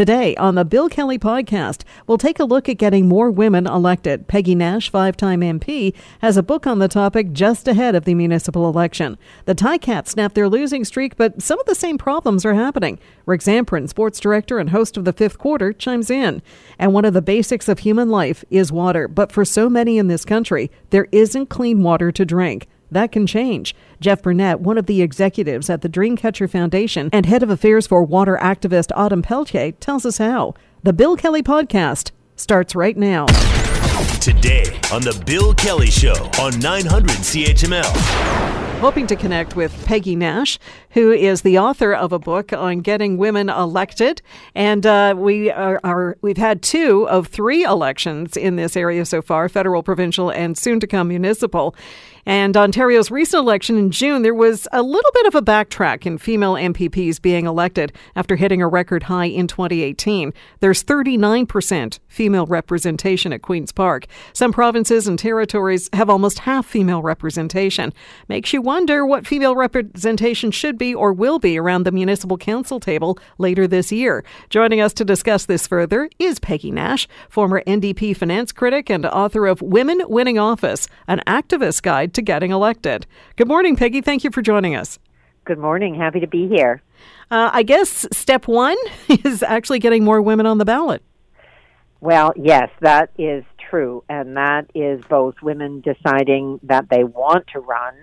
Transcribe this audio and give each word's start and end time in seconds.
Today 0.00 0.34
on 0.36 0.54
the 0.54 0.64
Bill 0.64 0.88
Kelly 0.88 1.18
podcast, 1.18 1.82
we'll 2.06 2.16
take 2.16 2.40
a 2.40 2.44
look 2.44 2.70
at 2.70 2.78
getting 2.78 3.06
more 3.06 3.30
women 3.30 3.66
elected. 3.66 4.28
Peggy 4.28 4.54
Nash, 4.54 4.88
five 4.88 5.14
time 5.14 5.42
MP, 5.42 5.92
has 6.22 6.38
a 6.38 6.42
book 6.42 6.66
on 6.66 6.78
the 6.78 6.88
topic 6.88 7.34
just 7.34 7.68
ahead 7.68 7.94
of 7.94 8.06
the 8.06 8.14
municipal 8.14 8.66
election. 8.66 9.18
The 9.44 9.54
Ticats 9.54 10.08
snapped 10.08 10.34
their 10.34 10.48
losing 10.48 10.86
streak, 10.86 11.18
but 11.18 11.42
some 11.42 11.60
of 11.60 11.66
the 11.66 11.74
same 11.74 11.98
problems 11.98 12.46
are 12.46 12.54
happening. 12.54 12.98
Rick 13.26 13.42
Zamperin, 13.42 13.90
sports 13.90 14.18
director 14.18 14.58
and 14.58 14.70
host 14.70 14.96
of 14.96 15.04
the 15.04 15.12
fifth 15.12 15.36
quarter, 15.36 15.70
chimes 15.70 16.08
in. 16.08 16.40
And 16.78 16.94
one 16.94 17.04
of 17.04 17.12
the 17.12 17.20
basics 17.20 17.68
of 17.68 17.80
human 17.80 18.08
life 18.08 18.42
is 18.48 18.72
water, 18.72 19.06
but 19.06 19.30
for 19.30 19.44
so 19.44 19.68
many 19.68 19.98
in 19.98 20.08
this 20.08 20.24
country, 20.24 20.70
there 20.88 21.08
isn't 21.12 21.50
clean 21.50 21.82
water 21.82 22.10
to 22.10 22.24
drink. 22.24 22.68
That 22.90 23.12
can 23.12 23.26
change. 23.26 23.74
Jeff 24.00 24.22
Burnett, 24.22 24.60
one 24.60 24.78
of 24.78 24.86
the 24.86 25.02
executives 25.02 25.70
at 25.70 25.82
the 25.82 25.88
Dreamcatcher 25.88 26.50
Foundation 26.50 27.10
and 27.12 27.26
head 27.26 27.42
of 27.42 27.50
affairs 27.50 27.86
for 27.86 28.02
water 28.02 28.38
activist 28.40 28.90
Autumn 28.94 29.22
Peltier, 29.22 29.72
tells 29.72 30.04
us 30.04 30.18
how. 30.18 30.54
The 30.82 30.92
Bill 30.92 31.16
Kelly 31.16 31.42
Podcast 31.42 32.10
starts 32.36 32.74
right 32.74 32.96
now. 32.96 33.26
Today 34.20 34.64
on 34.92 35.02
The 35.02 35.22
Bill 35.26 35.54
Kelly 35.54 35.90
Show 35.90 36.30
on 36.40 36.58
900 36.58 37.10
CHML 37.10 38.60
hoping 38.80 39.06
to 39.06 39.14
connect 39.14 39.56
with 39.56 39.84
Peggy 39.84 40.16
Nash, 40.16 40.58
who 40.92 41.12
is 41.12 41.42
the 41.42 41.58
author 41.58 41.92
of 41.92 42.14
a 42.14 42.18
book 42.18 42.50
on 42.54 42.80
getting 42.80 43.18
women 43.18 43.50
elected. 43.50 44.22
And 44.54 44.86
uh, 44.86 45.14
we 45.18 45.50
are, 45.50 45.78
are, 45.84 46.16
we've 46.22 46.38
had 46.38 46.62
two 46.62 47.06
of 47.10 47.26
three 47.26 47.62
elections 47.62 48.38
in 48.38 48.56
this 48.56 48.76
area 48.76 49.04
so 49.04 49.20
far: 49.20 49.50
federal, 49.50 49.82
provincial, 49.82 50.30
and 50.30 50.56
soon 50.56 50.80
to 50.80 50.86
come 50.86 51.08
municipal. 51.08 51.76
And 52.30 52.56
Ontario's 52.56 53.10
recent 53.10 53.40
election 53.40 53.76
in 53.76 53.90
June, 53.90 54.22
there 54.22 54.32
was 54.32 54.68
a 54.70 54.84
little 54.84 55.10
bit 55.14 55.26
of 55.26 55.34
a 55.34 55.42
backtrack 55.42 56.06
in 56.06 56.16
female 56.16 56.54
MPPs 56.54 57.20
being 57.20 57.44
elected 57.44 57.92
after 58.14 58.36
hitting 58.36 58.62
a 58.62 58.68
record 58.68 59.02
high 59.02 59.24
in 59.24 59.48
2018. 59.48 60.32
There's 60.60 60.84
39% 60.84 61.98
female 62.06 62.46
representation 62.46 63.32
at 63.32 63.42
Queen's 63.42 63.72
Park. 63.72 64.06
Some 64.32 64.52
provinces 64.52 65.08
and 65.08 65.18
territories 65.18 65.90
have 65.92 66.08
almost 66.08 66.38
half 66.38 66.66
female 66.66 67.02
representation. 67.02 67.92
Makes 68.28 68.52
you 68.52 68.62
wonder 68.62 69.04
what 69.04 69.26
female 69.26 69.56
representation 69.56 70.52
should 70.52 70.78
be 70.78 70.94
or 70.94 71.12
will 71.12 71.40
be 71.40 71.58
around 71.58 71.82
the 71.82 71.90
municipal 71.90 72.38
council 72.38 72.78
table 72.78 73.18
later 73.38 73.66
this 73.66 73.90
year. 73.90 74.22
Joining 74.50 74.80
us 74.80 74.92
to 74.92 75.04
discuss 75.04 75.46
this 75.46 75.66
further 75.66 76.08
is 76.20 76.38
Peggy 76.38 76.70
Nash, 76.70 77.08
former 77.28 77.60
NDP 77.66 78.16
finance 78.16 78.52
critic 78.52 78.88
and 78.88 79.04
author 79.04 79.48
of 79.48 79.60
Women 79.60 80.02
Winning 80.06 80.38
Office, 80.38 80.86
an 81.08 81.20
activist 81.26 81.82
guide 81.82 82.14
to 82.14 82.19
getting 82.22 82.50
elected. 82.50 83.06
Good 83.36 83.48
morning, 83.48 83.76
Peggy. 83.76 84.00
Thank 84.00 84.24
you 84.24 84.30
for 84.30 84.42
joining 84.42 84.74
us. 84.74 84.98
Good 85.44 85.58
morning. 85.58 85.94
Happy 85.94 86.20
to 86.20 86.26
be 86.26 86.48
here. 86.48 86.82
Uh, 87.30 87.50
I 87.52 87.62
guess 87.62 88.06
step 88.12 88.46
one 88.46 88.76
is 89.08 89.42
actually 89.42 89.78
getting 89.78 90.04
more 90.04 90.20
women 90.20 90.46
on 90.46 90.58
the 90.58 90.64
ballot. 90.64 91.02
Well, 92.00 92.32
yes, 92.36 92.70
that 92.80 93.10
is 93.18 93.44
true. 93.68 94.04
And 94.08 94.36
that 94.36 94.70
is 94.74 95.02
both 95.08 95.36
women 95.42 95.80
deciding 95.82 96.60
that 96.64 96.88
they 96.90 97.04
want 97.04 97.46
to 97.52 97.60
run 97.60 97.94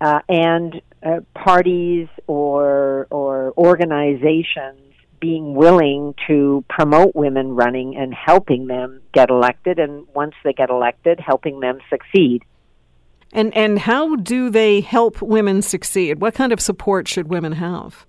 uh, 0.00 0.20
and 0.28 0.80
uh, 1.04 1.20
parties 1.34 2.08
or, 2.26 3.06
or 3.10 3.52
organizations 3.56 4.78
being 5.20 5.54
willing 5.54 6.14
to 6.26 6.64
promote 6.68 7.14
women 7.14 7.54
running 7.54 7.96
and 7.96 8.12
helping 8.12 8.66
them 8.66 9.00
get 9.12 9.30
elected. 9.30 9.78
And 9.78 10.06
once 10.14 10.34
they 10.42 10.52
get 10.52 10.68
elected, 10.68 11.20
helping 11.20 11.60
them 11.60 11.78
succeed. 11.88 12.42
And 13.32 13.54
and 13.56 13.78
how 13.78 14.16
do 14.16 14.50
they 14.50 14.80
help 14.80 15.22
women 15.22 15.62
succeed? 15.62 16.20
What 16.20 16.34
kind 16.34 16.52
of 16.52 16.60
support 16.60 17.08
should 17.08 17.28
women 17.28 17.52
have? 17.52 18.06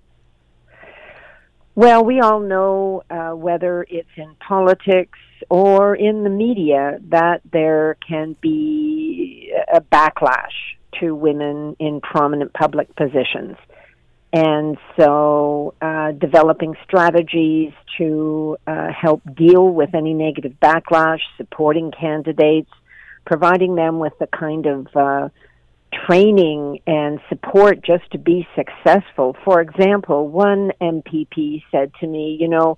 Well, 1.74 2.04
we 2.04 2.20
all 2.20 2.40
know 2.40 3.02
uh, 3.10 3.30
whether 3.30 3.84
it's 3.88 4.08
in 4.16 4.36
politics 4.46 5.18
or 5.50 5.96
in 5.96 6.22
the 6.22 6.30
media 6.30 7.00
that 7.08 7.40
there 7.50 7.96
can 8.06 8.36
be 8.40 9.52
a 9.72 9.80
backlash 9.80 10.52
to 11.00 11.14
women 11.14 11.74
in 11.80 12.00
prominent 12.00 12.52
public 12.52 12.94
positions. 12.94 13.56
And 14.32 14.76
so, 14.96 15.74
uh, 15.80 16.12
developing 16.12 16.74
strategies 16.84 17.72
to 17.98 18.56
uh, 18.66 18.88
help 18.92 19.22
deal 19.36 19.68
with 19.68 19.94
any 19.94 20.12
negative 20.12 20.54
backlash, 20.60 21.20
supporting 21.36 21.92
candidates, 21.92 22.70
providing 23.24 23.74
them 23.74 23.98
with 23.98 24.12
the 24.18 24.26
kind 24.26 24.66
of 24.66 24.86
uh, 24.94 25.28
training 26.06 26.80
and 26.86 27.20
support 27.28 27.82
just 27.84 28.10
to 28.12 28.18
be 28.18 28.46
successful. 28.54 29.36
For 29.44 29.60
example, 29.60 30.28
one 30.28 30.72
MPP 30.80 31.62
said 31.70 31.92
to 32.00 32.06
me, 32.06 32.36
you 32.38 32.48
know, 32.48 32.76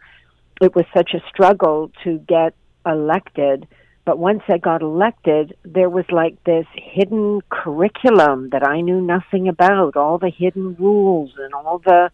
it 0.61 0.75
was 0.75 0.85
such 0.95 1.11
a 1.15 1.23
struggle 1.29 1.91
to 2.05 2.19
get 2.19 2.55
elected, 2.85 3.67
but 4.05 4.19
once 4.19 4.43
I 4.49 4.59
got 4.59 4.83
elected, 4.83 5.57
there 5.65 5.91
was 5.91 6.05
like 6.11 6.43
this 6.45 6.67
hidden 6.75 7.41
curriculum 7.51 8.51
that 8.51 8.67
I 8.67 8.81
knew 8.81 9.01
nothing 9.01 9.49
about, 9.49 9.97
all 9.97 10.19
the 10.19 10.31
hidden 10.31 10.77
rules 10.79 11.33
and 11.39 11.53
all 11.55 11.79
the 11.79 12.11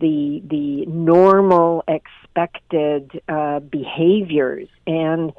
the 0.00 0.40
the 0.48 0.86
normal 0.86 1.84
expected 1.88 3.20
uh, 3.28 3.58
behaviors 3.60 4.68
and 4.86 5.32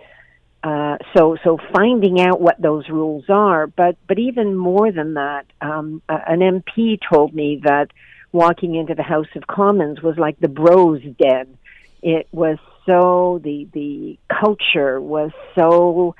uh, 0.61 0.97
so 1.15 1.37
so 1.43 1.57
finding 1.73 2.19
out 2.19 2.41
what 2.41 2.61
those 2.61 2.89
rules 2.89 3.25
are, 3.29 3.67
but 3.67 3.95
but 4.07 4.19
even 4.19 4.55
more 4.55 4.91
than 4.91 5.13
that, 5.13 5.45
um, 5.61 6.01
an 6.09 6.39
MP 6.39 6.99
told 7.09 7.33
me 7.33 7.61
that 7.63 7.91
walking 8.33 8.75
into 8.75 8.93
the 8.93 9.03
House 9.03 9.27
of 9.35 9.47
Commons 9.47 10.01
was 10.01 10.17
like 10.17 10.37
the 10.39 10.49
bros 10.49 11.01
den. 11.17 11.57
It 12.01 12.27
was 12.33 12.57
so 12.85 13.39
the 13.41 13.69
the 13.71 14.19
culture 14.27 14.99
was 14.99 15.31
so 15.55 16.15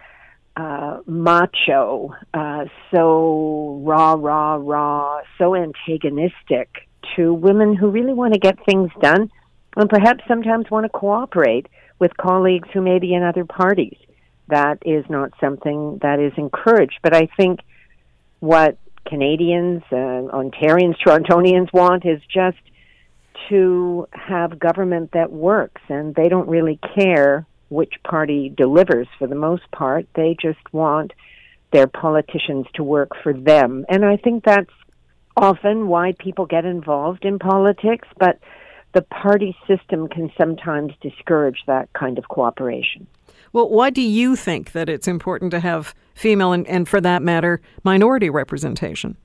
uh, 0.56 1.00
macho, 1.06 2.16
uh, 2.34 2.66
so 2.96 3.82
raw, 3.84 4.16
raw, 4.18 4.56
raw, 4.56 5.20
so 5.38 5.54
antagonistic 5.54 6.88
to 7.16 7.34
women 7.34 7.76
who 7.76 7.90
really 7.90 8.14
want 8.14 8.34
to 8.34 8.40
get 8.40 8.64
things 8.64 8.90
done, 9.02 9.30
and 9.76 9.90
perhaps 9.90 10.24
sometimes 10.30 10.72
want 10.72 10.86
to 10.86 10.90
cooperate 10.90 11.68
with 12.00 12.16
colleagues 12.16 12.70
who 12.74 12.80
may 12.80 13.00
be 13.00 13.14
in 13.14 13.22
other 13.22 13.44
parties 13.44 13.98
that 14.50 14.80
is 14.86 15.06
not 15.10 15.32
something 15.40 16.00
that 16.02 16.20
is 16.20 16.34
encouraged. 16.38 17.00
But 17.02 17.16
I 17.16 17.28
think 17.38 17.60
what 18.40 18.78
Canadians, 19.06 19.84
uh, 19.92 19.96
Ontarians, 19.96 20.96
Torontonians 21.06 21.72
want 21.74 22.06
is 22.06 22.22
just 22.32 22.58
to 23.50 24.08
have 24.12 24.60
government 24.60 25.12
that 25.14 25.32
works, 25.32 25.82
and 25.90 26.14
they 26.16 26.30
don't 26.30 26.48
really 26.48 26.80
care 26.96 27.46
which 27.70 27.94
party 28.04 28.50
delivers 28.56 29.08
for 29.18 29.28
the 29.28 29.36
most 29.36 29.70
part. 29.72 30.08
They 30.16 30.36
just 30.42 30.60
want 30.72 31.14
their 31.72 31.88
politicians 31.88 32.66
to 32.76 32.84
work 32.84 33.12
for 33.24 33.34
them. 33.34 33.86
And 33.90 34.04
I 34.04 34.18
think 34.18 34.44
that's 34.44 34.72
often 35.38 35.88
why 35.88 36.14
people 36.18 36.46
get 36.46 36.66
involved 36.66 37.26
in 37.26 37.40
politics, 37.40 38.08
but 38.18 38.40
the 38.94 39.04
party 39.04 39.56
system 39.68 40.08
can 40.08 40.32
sometimes 40.38 40.94
discourage 41.02 41.60
that 41.68 41.94
kind 41.94 42.18
of 42.18 42.28
cooperation. 42.28 43.08
Well, 43.52 43.70
why 43.70 43.90
do 43.90 44.02
you 44.02 44.36
think 44.36 44.74
that 44.74 44.90
it's 44.90 45.08
important 45.08 45.52
to 45.52 45.60
have 45.60 45.96
female 46.14 46.54
and, 46.54 46.68
and 46.68 46.88
for 46.88 47.02
that 47.02 47.22
matter, 47.22 47.62
minority 47.84 48.30
representation? 48.30 49.18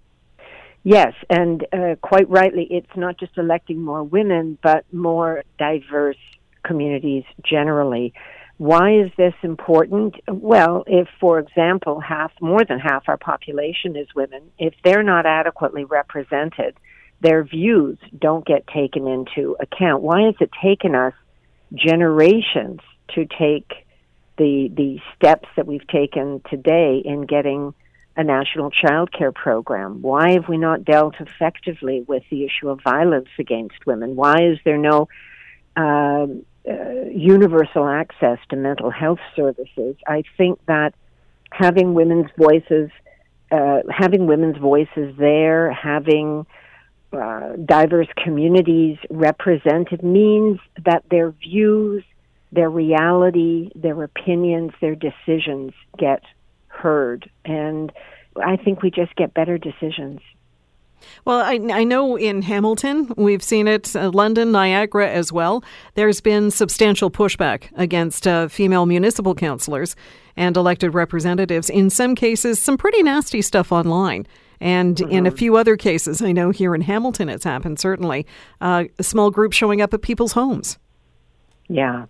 Yes, 0.82 1.14
and 1.30 1.66
uh, 1.72 1.96
quite 2.02 2.28
rightly, 2.28 2.66
it's 2.70 2.94
not 2.94 3.18
just 3.18 3.38
electing 3.38 3.82
more 3.82 4.02
women, 4.04 4.58
but 4.62 4.84
more 4.92 5.42
diverse 5.58 6.18
communities 6.62 7.24
generally. 7.42 8.12
Why 8.58 9.00
is 9.00 9.10
this 9.16 9.34
important? 9.42 10.14
Well, 10.28 10.84
if, 10.86 11.08
for 11.20 11.38
example, 11.38 12.00
half, 12.00 12.32
more 12.40 12.64
than 12.64 12.78
half 12.78 13.04
our 13.08 13.16
population 13.16 13.96
is 13.96 14.08
women, 14.14 14.42
if 14.58 14.74
they're 14.84 15.02
not 15.02 15.26
adequately 15.26 15.84
represented, 15.84 16.76
their 17.20 17.42
views 17.42 17.98
don't 18.18 18.46
get 18.46 18.66
taken 18.66 19.06
into 19.08 19.56
account. 19.58 20.02
Why 20.02 20.26
has 20.26 20.34
it 20.40 20.50
taken 20.62 20.94
us 20.94 21.14
generations 21.74 22.80
to 23.14 23.26
take 23.26 23.83
the 24.36 24.70
the 24.74 24.98
steps 25.16 25.48
that 25.56 25.66
we've 25.66 25.86
taken 25.86 26.40
today 26.50 27.02
in 27.04 27.22
getting 27.22 27.74
a 28.16 28.24
national 28.24 28.70
child 28.70 29.12
care 29.12 29.32
program? 29.32 30.02
Why 30.02 30.32
have 30.32 30.48
we 30.48 30.56
not 30.56 30.84
dealt 30.84 31.16
effectively 31.20 32.04
with 32.06 32.22
the 32.30 32.44
issue 32.44 32.68
of 32.68 32.80
violence 32.82 33.28
against 33.38 33.86
women? 33.86 34.16
Why 34.16 34.36
is 34.40 34.58
there 34.64 34.78
no 34.78 35.08
uh, 35.76 36.26
uh, 36.68 37.04
universal 37.12 37.86
access 37.86 38.38
to 38.50 38.56
mental 38.56 38.90
health 38.90 39.18
services? 39.34 39.96
I 40.06 40.22
think 40.36 40.64
that 40.66 40.94
having 41.50 41.94
women's 41.94 42.30
voices, 42.38 42.90
uh, 43.50 43.80
having 43.90 44.26
women's 44.26 44.58
voices 44.58 45.14
there, 45.18 45.72
having 45.72 46.46
uh, 47.12 47.56
diverse 47.64 48.08
communities 48.22 48.98
represented 49.10 50.02
means 50.02 50.58
that 50.84 51.04
their 51.10 51.30
views 51.30 52.04
their 52.54 52.70
reality, 52.70 53.70
their 53.74 54.02
opinions, 54.02 54.72
their 54.80 54.94
decisions 54.94 55.72
get 55.98 56.22
heard. 56.68 57.28
And 57.44 57.92
I 58.42 58.56
think 58.56 58.82
we 58.82 58.90
just 58.90 59.14
get 59.16 59.34
better 59.34 59.58
decisions. 59.58 60.20
Well, 61.24 61.40
I, 61.40 61.60
I 61.70 61.84
know 61.84 62.16
in 62.16 62.42
Hamilton, 62.42 63.12
we've 63.16 63.42
seen 63.42 63.68
it, 63.68 63.94
uh, 63.94 64.10
London, 64.10 64.52
Niagara 64.52 65.10
as 65.10 65.32
well. 65.32 65.62
There's 65.94 66.20
been 66.20 66.50
substantial 66.50 67.10
pushback 67.10 67.70
against 67.76 68.26
uh, 68.26 68.48
female 68.48 68.86
municipal 68.86 69.34
councillors 69.34 69.96
and 70.36 70.56
elected 70.56 70.94
representatives. 70.94 71.68
In 71.68 71.90
some 71.90 72.14
cases, 72.14 72.58
some 72.58 72.78
pretty 72.78 73.02
nasty 73.02 73.42
stuff 73.42 73.70
online. 73.70 74.26
And 74.60 74.96
mm-hmm. 74.96 75.10
in 75.10 75.26
a 75.26 75.28
mm-hmm. 75.28 75.36
few 75.36 75.56
other 75.56 75.76
cases, 75.76 76.22
I 76.22 76.32
know 76.32 76.50
here 76.50 76.74
in 76.74 76.80
Hamilton 76.80 77.28
it's 77.28 77.44
happened, 77.44 77.78
certainly, 77.78 78.26
uh, 78.60 78.84
a 78.98 79.02
small 79.02 79.30
group 79.30 79.52
showing 79.52 79.82
up 79.82 79.92
at 79.92 80.00
people's 80.00 80.32
homes. 80.32 80.78
Yeah. 81.68 82.06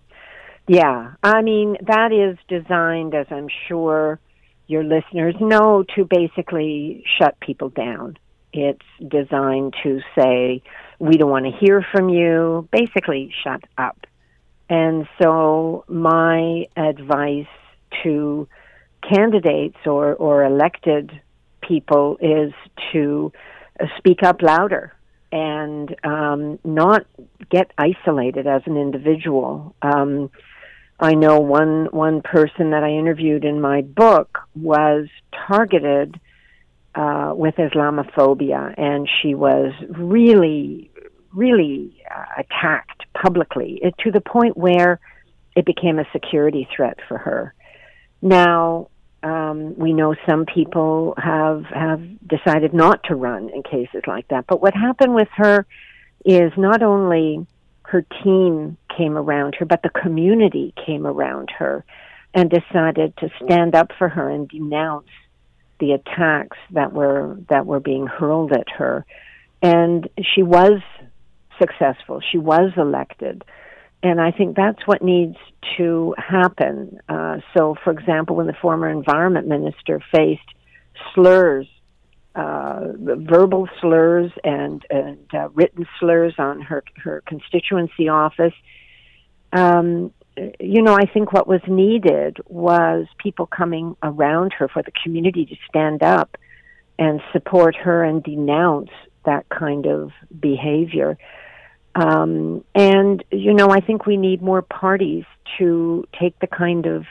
Yeah. 0.67 1.13
I 1.21 1.41
mean, 1.41 1.77
that 1.85 2.11
is 2.11 2.37
designed, 2.47 3.13
as 3.13 3.27
I'm 3.29 3.47
sure 3.67 4.19
your 4.67 4.83
listeners 4.83 5.35
know, 5.39 5.83
to 5.95 6.05
basically 6.05 7.03
shut 7.19 7.39
people 7.39 7.69
down. 7.69 8.17
It's 8.51 8.85
designed 9.07 9.75
to 9.83 9.99
say, 10.17 10.63
we 10.97 11.17
don't 11.17 11.29
want 11.29 11.45
to 11.45 11.51
hear 11.51 11.85
from 11.91 12.09
you, 12.09 12.67
basically, 12.71 13.31
shut 13.43 13.63
up. 13.77 14.07
And 14.69 15.07
so, 15.21 15.83
my 15.87 16.65
advice 16.75 17.45
to 18.03 18.47
candidates 19.07 19.77
or, 19.85 20.15
or 20.15 20.45
elected 20.45 21.11
people 21.61 22.17
is 22.19 22.53
to 22.91 23.31
speak 23.97 24.23
up 24.23 24.41
louder 24.41 24.93
and 25.31 25.95
um, 26.03 26.59
not 26.63 27.05
get 27.51 27.71
isolated 27.77 28.47
as 28.47 28.61
an 28.65 28.77
individual. 28.77 29.75
Um, 29.81 30.31
I 30.99 31.13
know 31.13 31.39
one 31.39 31.87
one 31.91 32.21
person 32.21 32.71
that 32.71 32.83
I 32.83 32.91
interviewed 32.91 33.43
in 33.43 33.59
my 33.59 33.81
book 33.81 34.39
was 34.55 35.07
targeted 35.47 36.19
uh, 36.95 37.33
with 37.35 37.55
Islamophobia, 37.55 38.73
and 38.77 39.09
she 39.21 39.35
was 39.35 39.73
really, 39.89 40.89
really 41.33 42.01
uh, 42.09 42.41
attacked 42.41 43.03
publicly 43.13 43.79
it, 43.83 43.95
to 43.99 44.11
the 44.11 44.21
point 44.21 44.55
where 44.55 44.99
it 45.55 45.65
became 45.65 45.99
a 45.99 46.05
security 46.13 46.67
threat 46.73 46.97
for 47.07 47.17
her. 47.17 47.53
Now, 48.21 48.89
um, 49.21 49.77
we 49.77 49.91
know 49.91 50.15
some 50.25 50.45
people 50.45 51.15
have 51.17 51.65
have 51.65 52.01
decided 52.25 52.73
not 52.73 53.03
to 53.05 53.15
run 53.15 53.49
in 53.49 53.63
cases 53.63 54.03
like 54.07 54.29
that. 54.29 54.45
But 54.47 54.61
what 54.61 54.73
happened 54.73 55.13
with 55.13 55.29
her 55.35 55.65
is 56.23 56.53
not 56.55 56.81
only 56.81 57.45
her 57.83 58.05
team 58.23 58.77
came 58.97 59.17
around 59.17 59.55
her, 59.55 59.65
but 59.65 59.81
the 59.81 59.89
community 59.89 60.73
came 60.85 61.05
around 61.05 61.49
her 61.57 61.83
and 62.33 62.49
decided 62.49 63.15
to 63.17 63.29
stand 63.43 63.75
up 63.75 63.91
for 63.97 64.09
her 64.09 64.29
and 64.29 64.49
denounce 64.49 65.07
the 65.79 65.91
attacks 65.91 66.57
that 66.71 66.93
were 66.93 67.37
that 67.49 67.65
were 67.65 67.79
being 67.79 68.07
hurled 68.07 68.51
at 68.51 68.69
her. 68.69 69.05
And 69.61 70.07
she 70.33 70.43
was 70.43 70.81
successful. 71.59 72.21
She 72.31 72.37
was 72.37 72.71
elected. 72.77 73.43
And 74.03 74.21
I 74.21 74.31
think 74.31 74.55
that's 74.55 74.85
what 74.85 75.01
needs 75.01 75.37
to 75.77 76.13
happen. 76.17 76.99
Uh, 77.09 77.37
so, 77.55 77.75
for 77.83 77.91
example, 77.91 78.35
when 78.35 78.45
the 78.45 78.53
former 78.61 78.89
environment 78.89 79.47
minister 79.47 79.99
faced 80.13 80.47
slurs, 81.13 81.67
uh, 82.35 82.91
verbal 82.97 83.67
slurs 83.81 84.31
and, 84.43 84.85
and 84.89 85.17
uh, 85.33 85.49
written 85.53 85.87
slurs 85.99 86.35
on 86.37 86.61
her, 86.61 86.83
her 86.97 87.23
constituency 87.25 88.07
office, 88.09 88.53
um, 89.55 90.11
you 90.59 90.81
know, 90.81 90.93
I 90.93 91.05
think 91.05 91.31
what 91.31 91.47
was 91.47 91.61
needed 91.67 92.37
was 92.47 93.07
people 93.17 93.45
coming 93.45 93.95
around 94.03 94.53
her 94.59 94.67
for 94.67 94.83
the 94.83 94.91
community 95.03 95.45
to 95.45 95.55
stand 95.69 96.03
up 96.03 96.37
and 96.99 97.21
support 97.31 97.75
her 97.75 98.03
and 98.03 98.21
denounce 98.21 98.89
that 99.25 99.47
kind 99.49 99.85
of 99.85 100.11
behavior. 100.37 101.17
Um, 101.95 102.65
and, 102.73 103.23
you 103.31 103.53
know, 103.53 103.69
I 103.69 103.79
think 103.79 104.05
we 104.05 104.17
need 104.17 104.41
more 104.41 104.61
parties 104.61 105.23
to 105.57 106.05
take 106.19 106.37
the 106.39 106.47
kind 106.47 106.85
of 106.85 107.05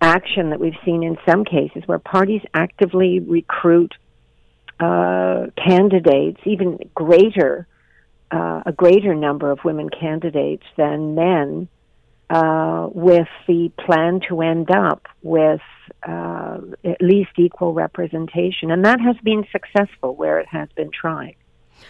action 0.00 0.50
that 0.50 0.58
we've 0.58 0.78
seen 0.84 1.04
in 1.04 1.18
some 1.28 1.44
cases 1.44 1.84
where 1.86 2.00
parties 2.00 2.42
actively 2.52 3.20
recruit 3.20 3.94
uh, 4.80 5.46
candidates, 5.56 6.40
even 6.44 6.78
greater, 6.94 7.68
uh, 8.30 8.62
a 8.66 8.72
greater 8.72 9.14
number 9.14 9.50
of 9.50 9.60
women 9.64 9.88
candidates 9.88 10.64
than 10.76 11.14
men, 11.14 11.68
uh, 12.30 12.88
with 12.92 13.28
the 13.48 13.72
plan 13.84 14.20
to 14.28 14.40
end 14.40 14.70
up 14.70 15.08
with 15.22 15.60
uh, 16.08 16.58
at 16.84 17.02
least 17.02 17.30
equal 17.36 17.72
representation. 17.74 18.70
And 18.70 18.84
that 18.84 19.00
has 19.00 19.16
been 19.24 19.44
successful 19.50 20.14
where 20.14 20.38
it 20.38 20.46
has 20.48 20.68
been 20.76 20.90
tried. 20.92 21.34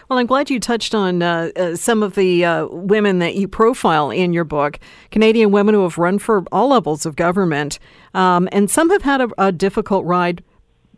Well, 0.09 0.19
I'm 0.19 0.25
glad 0.25 0.49
you 0.49 0.59
touched 0.59 0.95
on 0.95 1.21
uh, 1.21 1.51
uh, 1.55 1.75
some 1.75 2.01
of 2.01 2.15
the 2.15 2.43
uh, 2.45 2.65
women 2.67 3.19
that 3.19 3.35
you 3.35 3.47
profile 3.47 4.09
in 4.09 4.33
your 4.33 4.45
book, 4.45 4.79
Canadian 5.11 5.51
women 5.51 5.75
who 5.75 5.83
have 5.83 5.97
run 5.97 6.17
for 6.17 6.43
all 6.51 6.69
levels 6.69 7.05
of 7.05 7.15
government. 7.15 7.77
Um, 8.13 8.49
and 8.51 8.69
some 8.71 8.89
have 8.89 9.03
had 9.03 9.21
a, 9.21 9.29
a 9.37 9.51
difficult 9.51 10.05
ride, 10.05 10.43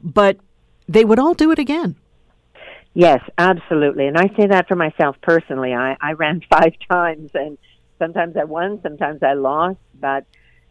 but 0.01 0.37
they 0.87 1.03
would 1.03 1.19
all 1.19 1.33
do 1.33 1.51
it 1.51 1.59
again. 1.59 1.95
Yes, 2.93 3.21
absolutely. 3.37 4.07
And 4.07 4.17
I 4.17 4.27
say 4.37 4.47
that 4.47 4.67
for 4.67 4.75
myself 4.75 5.15
personally. 5.21 5.73
I, 5.73 5.97
I 5.99 6.13
ran 6.13 6.41
five 6.49 6.73
times 6.89 7.31
and 7.33 7.57
sometimes 7.99 8.35
I 8.37 8.43
won, 8.43 8.79
sometimes 8.83 9.23
I 9.23 9.33
lost, 9.33 9.79
but 9.99 10.25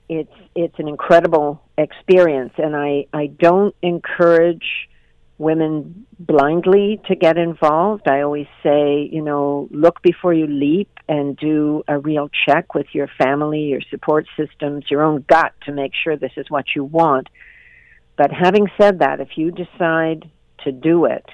it's 0.09 0.33
it's 0.55 0.79
an 0.79 0.89
incredible 0.89 1.63
experience 1.79 2.53
and 2.59 2.77
I, 2.77 3.07
I 3.13 3.27
don't 3.29 3.75
encourage 3.83 4.89
women 5.39 6.07
blindly 6.19 7.01
to 7.07 7.17
get 7.17 7.37
involved. 7.37 8.07
I 8.07 8.21
always 8.21 8.47
say, 8.63 9.09
you 9.11 9.23
know, 9.23 9.69
look 9.73 10.03
before 10.03 10.33
you 10.33 10.47
leap 10.47 10.91
and 11.09 11.37
do 11.37 11.83
a 11.89 11.99
real 11.99 12.31
check 12.47 12.75
with 12.75 12.87
your 12.93 13.09
family, 13.19 13.63
your 13.63 13.81
support 13.91 14.27
systems, 14.37 14.85
your 14.89 15.03
own 15.03 15.25
gut 15.29 15.53
to 15.65 15.73
make 15.73 15.93
sure 15.95 16.17
this 16.17 16.33
is 16.37 16.49
what 16.49 16.67
you 16.77 16.85
want. 16.85 17.29
But 18.17 18.31
having 18.31 18.69
said 18.79 19.01
that, 19.01 19.21
if 19.21 19.31
you 19.37 19.51
decide 19.51 20.31
to 20.65 20.71
do 20.71 21.07
it, 21.07 21.25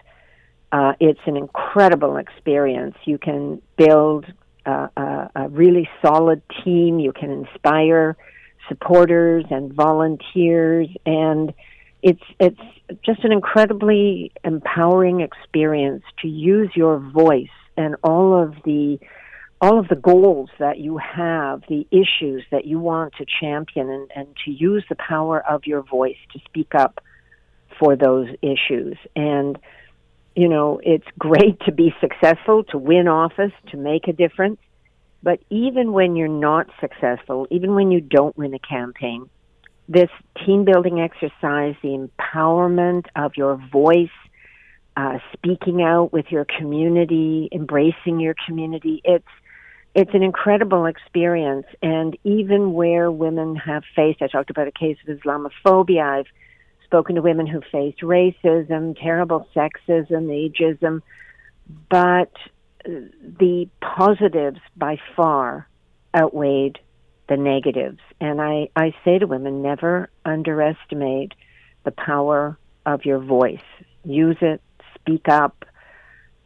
uh, 0.72 0.92
it's 1.00 1.20
an 1.26 1.36
incredible 1.36 2.16
experience. 2.16 2.96
You 3.04 3.18
can 3.18 3.62
build 3.76 4.26
uh, 4.66 4.88
a, 4.96 5.30
a 5.34 5.48
really 5.48 5.88
solid 6.02 6.42
team. 6.64 6.98
You 6.98 7.12
can 7.12 7.30
inspire 7.30 8.16
supporters 8.68 9.44
and 9.50 9.72
volunteers 9.72 10.88
and 11.06 11.54
it's 12.02 12.22
it's 12.38 12.60
just 13.04 13.24
an 13.24 13.32
incredibly 13.32 14.30
empowering 14.44 15.20
experience 15.20 16.04
to 16.22 16.28
use 16.28 16.70
your 16.74 16.98
voice 16.98 17.48
and 17.76 17.96
all 18.04 18.40
of 18.40 18.54
the 18.64 18.98
all 19.60 19.80
of 19.80 19.88
the 19.88 19.96
goals 19.96 20.50
that 20.60 20.78
you 20.78 20.98
have, 20.98 21.62
the 21.68 21.84
issues 21.90 22.44
that 22.52 22.64
you 22.64 22.78
want 22.78 23.14
to 23.18 23.26
champion, 23.40 23.90
and, 23.90 24.10
and 24.14 24.28
to 24.44 24.52
use 24.52 24.84
the 24.88 24.94
power 24.94 25.44
of 25.44 25.66
your 25.66 25.82
voice 25.82 26.16
to 26.32 26.38
speak 26.44 26.76
up 26.76 27.02
for 27.78 27.96
those 27.96 28.28
issues. 28.40 28.96
And, 29.16 29.58
you 30.38 30.49
know, 30.49 30.80
it's 30.85 31.07
great 31.18 31.59
to 31.66 31.73
be 31.73 31.92
successful, 32.00 32.62
to 32.62 32.78
win 32.78 33.09
office, 33.09 33.50
to 33.73 33.76
make 33.76 34.07
a 34.07 34.12
difference. 34.12 34.61
But 35.21 35.40
even 35.50 35.90
when 35.92 36.14
you're 36.14 36.28
not 36.28 36.68
successful, 36.80 37.49
even 37.50 37.75
when 37.75 37.90
you 37.90 38.00
don't 38.00 38.38
win 38.38 38.54
a 38.54 38.61
campaign, 38.61 39.28
this 39.88 40.11
team 40.47 40.64
building 40.64 41.00
exercise, 41.00 41.75
the 41.83 42.09
empowerment 42.09 43.07
of 43.16 43.33
your 43.37 43.57
voice, 43.73 44.14
uh, 44.97 45.18
speaking 45.33 45.83
out 45.83 46.12
with 46.12 46.26
your 46.30 46.45
community, 46.45 47.49
embracing 47.50 48.21
your 48.21 48.37
community, 48.47 49.00
it's 49.02 49.26
it's 49.97 50.14
an 50.14 50.23
incredible 50.23 50.87
experience. 50.87 51.66
And 51.83 52.16
even 52.23 52.75
where 52.75 53.11
women 53.11 53.57
have 53.57 53.83
faced, 53.97 54.23
I 54.23 54.28
talked 54.28 54.50
about 54.50 54.68
a 54.68 54.73
case 54.73 54.99
of 55.04 55.18
Islamophobia. 55.18 56.21
I've 56.21 56.26
spoken 56.88 57.16
to 57.16 57.23
women 57.23 57.47
who 57.47 57.61
faced 57.71 58.00
racism, 58.00 58.97
terrible 58.99 59.47
sexism, 59.54 60.09
ageism, 60.09 61.02
but 61.90 62.33
the 62.85 63.68
positives 63.83 64.61
by 64.75 64.99
far 65.14 65.68
outweighed 66.16 66.78
the 67.28 67.37
negatives. 67.37 67.99
And 68.21 68.40
I, 68.40 68.71
I 68.75 68.95
say 69.04 69.18
to 69.18 69.26
women, 69.26 69.61
never 69.61 70.09
underestimate 70.25 71.35
the 71.85 71.90
power 71.90 72.59
of 72.87 73.04
your 73.04 73.18
voice. 73.18 73.59
Use 74.04 74.38
it, 74.40 74.62
speak 74.95 75.28
up, 75.28 75.66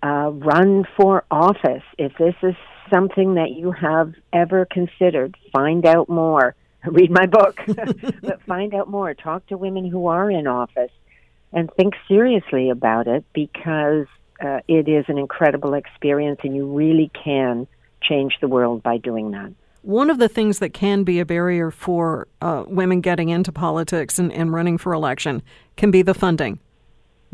uh, 0.03 0.31
run 0.33 0.85
for 0.97 1.25
office. 1.31 1.85
If 1.99 2.19
this 2.19 2.35
is 2.43 2.57
something 2.93 3.35
that 3.35 3.53
you 3.53 3.71
have 3.71 4.13
ever 4.33 4.67
considered, 4.67 5.37
find 5.53 5.87
out 5.87 6.09
more. 6.09 6.57
Read 6.87 7.11
my 7.11 7.27
book, 7.27 7.61
but 8.23 8.43
find 8.43 8.75
out 8.75 8.89
more. 8.89 9.15
Talk 9.15 9.47
to 9.47 9.57
women 9.57 9.89
who 9.89 10.07
are 10.07 10.31
in 10.31 10.47
office 10.47 10.91
and 11.53 11.71
think 11.75 11.95
seriously 12.09 12.71
about 12.71 13.07
it 13.07 13.25
because 13.33 14.07
uh, 14.41 14.61
it 14.67 14.89
is 14.89 15.05
an 15.09 15.19
incredible 15.19 15.75
experience 15.75 16.41
and 16.43 16.57
you 16.57 16.67
really 16.67 17.11
can 17.23 17.67
change 18.03 18.35
the 18.41 18.49
world 18.49 18.83
by 18.83 18.97
doing 18.97 19.31
that. 19.31 19.53
One 19.83 20.11
of 20.11 20.19
the 20.19 20.29
things 20.29 20.61
that 20.61 20.71
can 20.71 21.05
be 21.05 21.21
a 21.21 21.25
barrier 21.25 21.71
for 21.71 22.29
uh, 22.41 22.65
women 22.67 23.01
getting 23.01 23.29
into 23.29 23.53
politics 23.53 24.19
and, 24.19 24.33
and, 24.33 24.53
running 24.53 24.79
for 24.79 24.93
election 24.93 25.43
can 25.77 25.91
be 25.91 26.03
the 26.03 26.15
funding, 26.15 26.61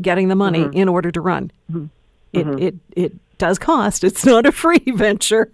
getting 0.01 0.29
the 0.29 0.35
money 0.35 0.61
mm-hmm. 0.61 0.77
in 0.77 0.89
order 0.89 1.11
to 1.11 1.21
run. 1.21 1.51
Mm-hmm. 1.71 1.85
it, 2.33 2.45
mm-hmm. 2.45 2.59
it, 2.59 2.75
it 2.95 3.37
does 3.37 3.59
cost. 3.59 4.03
It's 4.03 4.25
not 4.25 4.45
a 4.45 4.51
free 4.51 4.83
venture. 4.95 5.51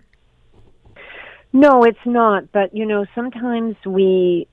No, 1.56 1.84
it's 1.84 2.06
not. 2.06 2.52
But, 2.52 2.76
you 2.76 2.86
know, 2.86 3.06
sometimes 3.16 3.78
we 3.86 4.46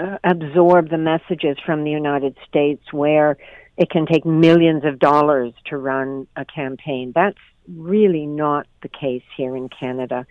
uh, 0.00 0.18
absorb 0.24 0.90
the 0.90 0.98
messages 0.98 1.56
from 1.64 1.84
the 1.84 1.92
United 1.92 2.36
States 2.48 2.82
where 2.92 3.38
it 3.76 3.90
can 3.90 4.06
take 4.06 4.26
millions 4.26 4.84
of 4.84 4.98
dollars 4.98 5.52
to 5.66 5.76
run 5.76 6.26
a 6.34 6.44
campaign. 6.44 7.12
That's 7.14 7.38
really 7.68 8.26
not 8.26 8.66
the 8.82 8.88
case 8.88 9.22
here 9.36 9.56
in 9.56 9.68
Canada. 9.68 10.26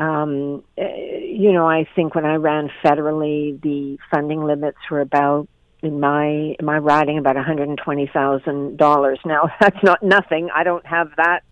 Um, 0.00 0.64
uh, 0.76 0.82
you 1.22 1.52
know, 1.52 1.68
I 1.68 1.86
think 1.94 2.16
when 2.16 2.24
I 2.24 2.34
ran 2.34 2.68
federally, 2.84 3.62
the 3.62 3.96
funding 4.10 4.42
limits 4.42 4.78
were 4.90 5.02
about 5.02 5.46
in 5.82 6.00
my 6.00 6.56
in 6.58 6.64
my 6.64 6.78
riding 6.78 7.18
about 7.18 7.36
one 7.36 7.44
hundred 7.44 7.68
and 7.68 7.78
twenty 7.78 8.10
thousand 8.12 8.76
dollars. 8.76 9.20
Now 9.24 9.50
that's 9.60 9.84
not 9.84 10.02
nothing. 10.02 10.48
I 10.52 10.64
don't 10.64 10.84
have 10.84 11.12
that 11.16 11.44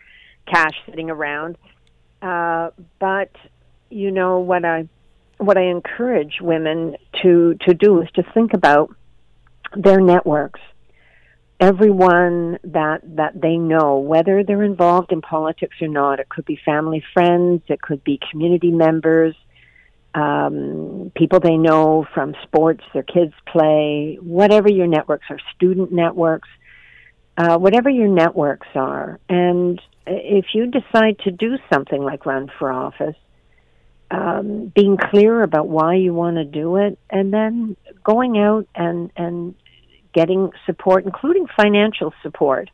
cash 0.53 0.75
sitting 0.87 1.09
around. 1.09 1.57
Uh, 2.21 2.71
but 2.99 3.31
you 3.93 4.11
know 4.11 4.39
what 4.39 4.65
I 4.65 4.89
what 5.39 5.59
I 5.59 5.65
encourage 5.65 6.41
women 6.41 6.97
to 7.23 7.57
to 7.67 7.75
do 7.75 8.01
is 8.03 8.09
to 8.15 8.23
think 8.35 8.55
about 8.55 8.95
their 9.77 10.01
networks. 10.01 10.61
Everyone 11.61 12.59
that 12.65 13.01
that 13.17 13.41
they 13.41 13.57
know, 13.57 13.99
whether 13.99 14.43
they're 14.45 14.63
involved 14.63 15.13
in 15.13 15.21
politics 15.21 15.77
or 15.81 15.89
not, 15.89 16.21
it 16.21 16.29
could 16.29 16.45
be 16.45 16.59
family 16.65 17.03
friends, 17.15 17.63
it 17.69 17.81
could 17.81 18.03
be 18.03 18.19
community 18.31 18.71
members, 18.71 19.35
um, 20.15 21.13
people 21.15 21.41
they 21.41 21.57
know 21.57 22.07
from 22.15 22.35
sports, 22.43 22.83
their 22.93 23.03
kids 23.03 23.33
play, 23.47 24.19
whatever 24.21 24.71
your 24.71 24.87
networks 24.87 25.27
are, 25.31 25.39
student 25.55 25.93
networks, 25.93 26.49
uh, 27.37 27.57
whatever 27.59 27.89
your 27.89 28.09
networks 28.09 28.69
are. 28.75 29.19
And 29.29 29.81
if 30.07 30.47
you 30.55 30.67
decide 30.67 31.19
to 31.21 31.31
do 31.31 31.57
something 31.73 32.03
like 32.03 32.27
run 32.27 32.51
for 32.59 32.73
office, 32.73 33.17
um, 34.13 34.71
being 34.75 34.99
clear 34.99 35.43
about 35.43 35.69
why 35.69 35.95
you 35.95 36.13
want 36.13 36.37
to 36.37 36.45
do 36.45 36.77
it, 36.77 36.99
and 37.11 37.33
then 37.33 37.77
going 38.05 38.39
out 38.39 38.67
and 38.75 39.11
and 39.17 39.55
getting 40.13 40.51
support, 40.67 41.05
including 41.05 41.47
financial 41.57 42.13
support, 42.23 42.69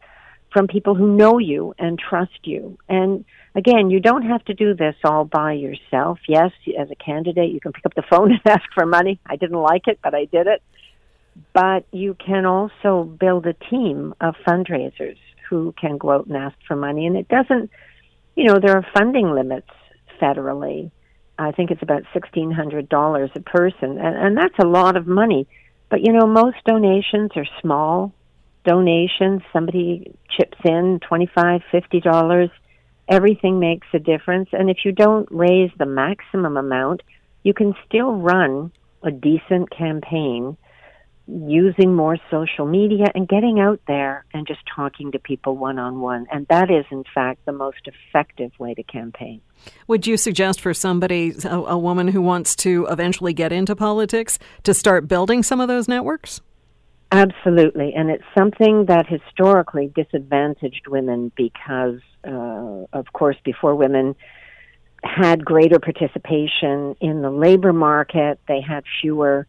from 0.52 0.66
people 0.66 0.94
who 0.94 1.16
know 1.16 1.38
you 1.38 1.74
and 1.78 1.98
trust 1.98 2.40
you. 2.42 2.76
And 2.88 3.24
again, 3.54 3.90
you 3.90 4.00
don't 4.00 4.22
have 4.22 4.44
to 4.46 4.54
do 4.54 4.74
this 4.74 4.96
all 5.04 5.24
by 5.24 5.52
yourself. 5.52 6.18
Yes, 6.26 6.50
as 6.78 6.90
a 6.90 6.96
candidate, 6.96 7.52
you 7.52 7.60
can 7.60 7.72
pick 7.72 7.86
up 7.86 7.94
the 7.94 8.02
phone 8.10 8.32
and 8.32 8.40
ask 8.44 8.64
for 8.74 8.84
money. 8.84 9.20
I 9.24 9.36
didn't 9.36 9.60
like 9.60 9.86
it, 9.86 10.00
but 10.02 10.14
I 10.14 10.24
did 10.24 10.48
it. 10.48 10.62
But 11.52 11.86
you 11.92 12.14
can 12.14 12.46
also 12.46 13.04
build 13.04 13.46
a 13.46 13.52
team 13.70 14.14
of 14.20 14.34
fundraisers 14.46 15.18
who 15.48 15.72
can 15.80 15.96
go 15.96 16.10
out 16.10 16.26
and 16.26 16.36
ask 16.36 16.56
for 16.66 16.74
money. 16.74 17.06
And 17.06 17.16
it 17.16 17.28
doesn't, 17.28 17.70
you 18.34 18.44
know, 18.44 18.58
there 18.58 18.76
are 18.76 18.86
funding 18.92 19.30
limits 19.30 19.70
federally. 20.20 20.90
I 21.38 21.52
think 21.52 21.70
it's 21.70 21.82
about 21.82 22.02
sixteen 22.12 22.50
hundred 22.50 22.88
dollars 22.88 23.30
a 23.34 23.40
person, 23.40 23.98
and, 23.98 24.16
and 24.16 24.36
that's 24.36 24.58
a 24.60 24.66
lot 24.66 24.96
of 24.96 25.06
money. 25.06 25.46
But 25.90 26.00
you 26.02 26.12
know, 26.12 26.26
most 26.26 26.56
donations 26.64 27.30
are 27.36 27.46
small 27.60 28.12
donations. 28.64 29.42
Somebody 29.52 30.12
chips 30.36 30.58
in 30.64 31.00
twenty 31.00 31.26
five, 31.26 31.62
fifty 31.70 32.00
dollars. 32.00 32.50
Everything 33.08 33.58
makes 33.58 33.86
a 33.94 33.98
difference, 33.98 34.50
and 34.52 34.68
if 34.68 34.78
you 34.84 34.92
don't 34.92 35.28
raise 35.30 35.70
the 35.78 35.86
maximum 35.86 36.56
amount, 36.56 37.02
you 37.42 37.54
can 37.54 37.74
still 37.86 38.12
run 38.12 38.70
a 39.02 39.10
decent 39.10 39.70
campaign 39.70 40.56
using 41.28 41.94
more 41.94 42.16
social 42.30 42.66
media 42.66 43.06
and 43.14 43.28
getting 43.28 43.60
out 43.60 43.80
there 43.86 44.24
and 44.32 44.46
just 44.46 44.60
talking 44.74 45.12
to 45.12 45.18
people 45.18 45.56
one 45.56 45.78
on 45.78 46.00
one. 46.00 46.26
And 46.32 46.46
that 46.48 46.70
is, 46.70 46.86
in 46.90 47.04
fact, 47.14 47.44
the 47.44 47.52
most 47.52 47.86
effective 47.86 48.50
way 48.58 48.72
to 48.74 48.82
campaign. 48.82 49.42
Would 49.88 50.06
you 50.06 50.16
suggest 50.16 50.60
for 50.60 50.72
somebody, 50.72 51.34
a, 51.44 51.48
a, 51.48 51.78
woman 51.78 52.08
who 52.08 52.22
wants 52.22 52.56
to 52.56 52.86
eventually 52.88 53.34
get 53.34 53.52
into 53.52 53.76
politics, 53.76 54.38
to 54.62 54.72
start 54.72 55.06
building 55.06 55.42
some 55.42 55.60
of 55.60 55.68
those 55.68 55.86
networks? 55.86 56.40
Absolutely. 57.10 57.92
And 57.94 58.10
it's 58.10 58.24
something 58.36 58.86
that 58.86 59.06
historically 59.06 59.92
disadvantaged 59.94 60.86
women 60.88 61.32
because, 61.36 62.00
uh, 62.24 62.86
of 62.92 63.12
course, 63.12 63.36
before 63.44 63.74
women 63.74 64.14
had 65.02 65.44
greater 65.44 65.78
participation 65.78 66.96
in 67.00 67.22
the 67.22 67.30
labor 67.30 67.72
market, 67.72 68.40
they 68.48 68.60
had 68.60 68.84
fewer 69.00 69.46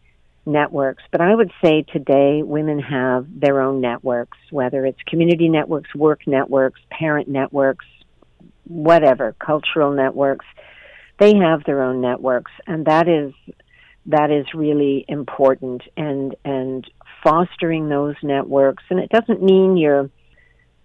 networks. 0.51 1.03
But 1.11 1.21
I 1.21 1.33
would 1.33 1.51
say 1.63 1.83
today 1.83 2.41
women 2.43 2.79
have 2.79 3.27
their 3.29 3.61
own 3.61 3.81
networks, 3.81 4.37
whether 4.51 4.85
it's 4.85 4.99
community 5.07 5.49
networks, 5.49 5.93
work 5.95 6.21
networks, 6.27 6.79
parent 6.89 7.27
networks, 7.27 7.85
whatever, 8.65 9.35
cultural 9.39 9.91
networks. 9.91 10.45
They 11.19 11.35
have 11.35 11.63
their 11.65 11.83
own 11.83 12.01
networks, 12.01 12.51
and 12.65 12.85
that 12.85 13.07
is 13.07 13.33
that 14.05 14.31
is 14.31 14.45
really 14.53 15.05
important. 15.07 15.83
And 15.97 16.35
and 16.45 16.89
fostering 17.23 17.89
those 17.89 18.15
networks, 18.23 18.83
and 18.89 18.99
it 18.99 19.09
doesn't 19.09 19.43
mean 19.43 19.77
you're 19.77 20.09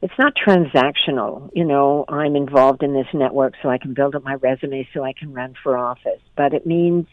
it's 0.05 0.19
not 0.19 0.35
transactional. 0.37 1.51
You 1.55 1.65
know, 1.65 2.05
I'm 2.09 2.37
involved 2.37 2.83
in 2.83 2.93
this 2.93 3.07
network 3.15 3.55
so 3.63 3.71
I 3.71 3.79
can 3.79 3.95
build 3.95 4.15
up 4.15 4.23
my 4.23 4.35
resume 4.35 4.87
so 4.93 5.03
I 5.03 5.15
can 5.15 5.33
run 5.33 5.55
for 5.63 5.79
office. 5.79 6.21
But 6.37 6.53
it 6.53 6.67
means 6.67 7.07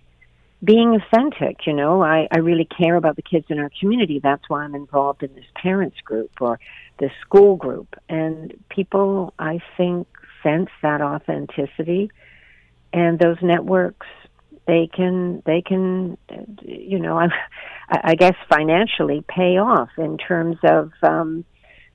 being 0.64 0.96
authentic, 0.96 1.66
you 1.66 1.74
know, 1.74 2.04
I, 2.04 2.28
I 2.32 2.40
really 2.40 2.66
care 2.66 2.96
about 2.96 3.16
the 3.16 3.24
kids 3.24 3.46
in 3.50 3.60
our 3.60 3.72
community. 3.80 4.20
That's 4.20 4.44
why 4.48 4.64
I'm 4.64 4.76
involved 4.76 5.24
in 5.24 5.34
this 5.34 5.46
parents 5.56 5.98
group 6.06 6.32
or 6.40 6.60
this 7.00 7.12
school 7.22 7.56
group. 7.56 7.96
And 8.08 8.54
people, 8.70 9.34
I 9.40 9.60
think, 9.76 10.08
sense 10.44 10.70
that 10.84 11.02
authenticity. 11.02 12.12
And 12.94 13.18
those 13.18 13.38
networks, 13.42 14.08
they 14.68 14.88
can, 14.94 15.42
they 15.46 15.62
can, 15.62 16.18
you 16.62 17.00
know, 17.00 17.18
I, 17.18 17.30
I 17.90 18.16
guess 18.16 18.36
financially 18.48 19.24
pay 19.28 19.58
off 19.58 19.90
in 19.98 20.18
terms 20.18 20.58
of 20.64 20.92
um, 21.02 21.44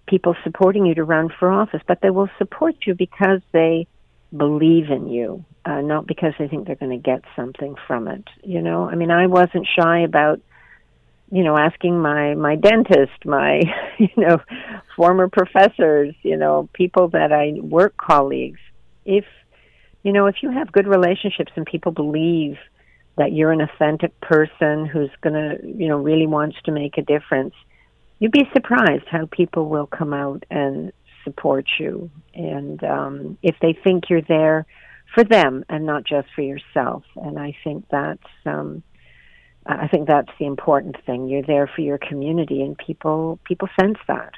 people 0.09 0.35
supporting 0.43 0.87
you 0.87 0.95
to 0.97 1.05
run 1.05 1.29
for 1.39 1.53
office. 1.53 1.83
But 1.87 2.01
they 2.01 2.11
will 2.11 2.31
support 2.39 2.75
you 2.85 2.95
because 2.95 3.43
they 3.53 3.87
believe 4.37 4.91
in 4.91 5.09
you 5.09 5.45
uh, 5.67 5.81
not 5.81 6.07
because 6.07 6.33
they 6.39 6.47
think 6.47 6.67
they're 6.67 6.77
going 6.77 6.97
to 6.97 7.03
get 7.03 7.23
something 7.35 7.75
from 7.87 8.07
it. 8.07 8.25
You 8.43 8.63
know, 8.63 8.89
I 8.89 8.95
mean, 8.95 9.11
I 9.11 9.27
wasn't 9.27 9.67
shy 9.67 10.01
about, 10.01 10.41
you 11.31 11.43
know, 11.43 11.59
asking 11.59 12.01
my 12.01 12.35
my 12.35 12.55
dentist, 12.55 13.25
my 13.25 13.63
you 13.99 14.09
know, 14.17 14.39
former 14.95 15.29
professors, 15.29 16.15
you 16.23 16.37
know, 16.37 16.69
people 16.73 17.09
that 17.09 17.33
I 17.33 17.61
work 17.61 17.97
colleagues, 17.97 18.61
if 19.05 19.25
you 20.05 20.13
know, 20.13 20.27
if 20.27 20.37
you 20.41 20.51
have 20.53 20.71
good 20.71 20.87
relationships 20.87 21.51
and 21.57 21.67
people 21.67 21.91
believe 21.91 22.59
that 23.19 23.33
you're 23.33 23.51
an 23.51 23.61
authentic 23.61 24.21
person 24.21 24.87
who's 24.87 25.11
going 25.21 25.35
to, 25.35 25.59
you 25.67 25.89
know, 25.89 25.97
really 25.97 26.27
wants 26.27 26.57
to 26.67 26.71
make 26.71 26.97
a 26.97 27.03
difference, 27.03 27.55
you'd 28.21 28.31
be 28.31 28.49
surprised 28.53 29.05
how 29.11 29.27
people 29.33 29.69
will 29.69 29.87
come 29.87 30.13
out 30.13 30.45
and 30.49 30.93
support 31.27 31.67
you. 31.79 32.11
And 32.35 32.83
um, 32.85 33.39
if 33.43 33.57
they 33.61 33.73
think 33.85 34.05
you're 34.09 34.23
there 34.23 34.67
for 35.15 35.25
them 35.25 35.65
and 35.69 35.87
not 35.87 36.05
just 36.05 36.29
for 36.35 36.43
yourself. 36.43 37.03
And 37.17 37.39
I 37.39 37.57
think 37.65 37.87
that's 37.91 38.23
um, 38.45 38.83
I 39.67 39.89
think 39.89 40.07
that's 40.07 40.31
the 40.39 40.47
important 40.47 40.97
thing. 41.05 41.27
You're 41.27 41.43
there 41.43 41.69
for 41.75 41.81
your 41.81 41.99
community, 41.99 42.63
and 42.63 42.79
people 42.79 43.39
people 43.45 43.69
sense 43.81 43.99
that. 44.07 44.33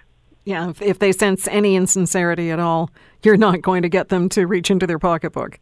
Yeah, 0.45 0.71
if, 0.71 0.81
if 0.81 0.99
they 0.99 1.13
sense 1.13 1.47
any 1.49 1.77
insincerity 1.77 2.51
at 2.51 2.59
all, 2.59 2.91
you're 3.23 3.37
not 3.37 3.61
going 3.61 3.83
to 3.83 3.89
get 3.91 4.09
them 4.09 4.31
to 4.31 4.47
reach 4.47 4.71
into 4.71 4.87
their 4.87 4.99
pocketbook. 4.99 5.59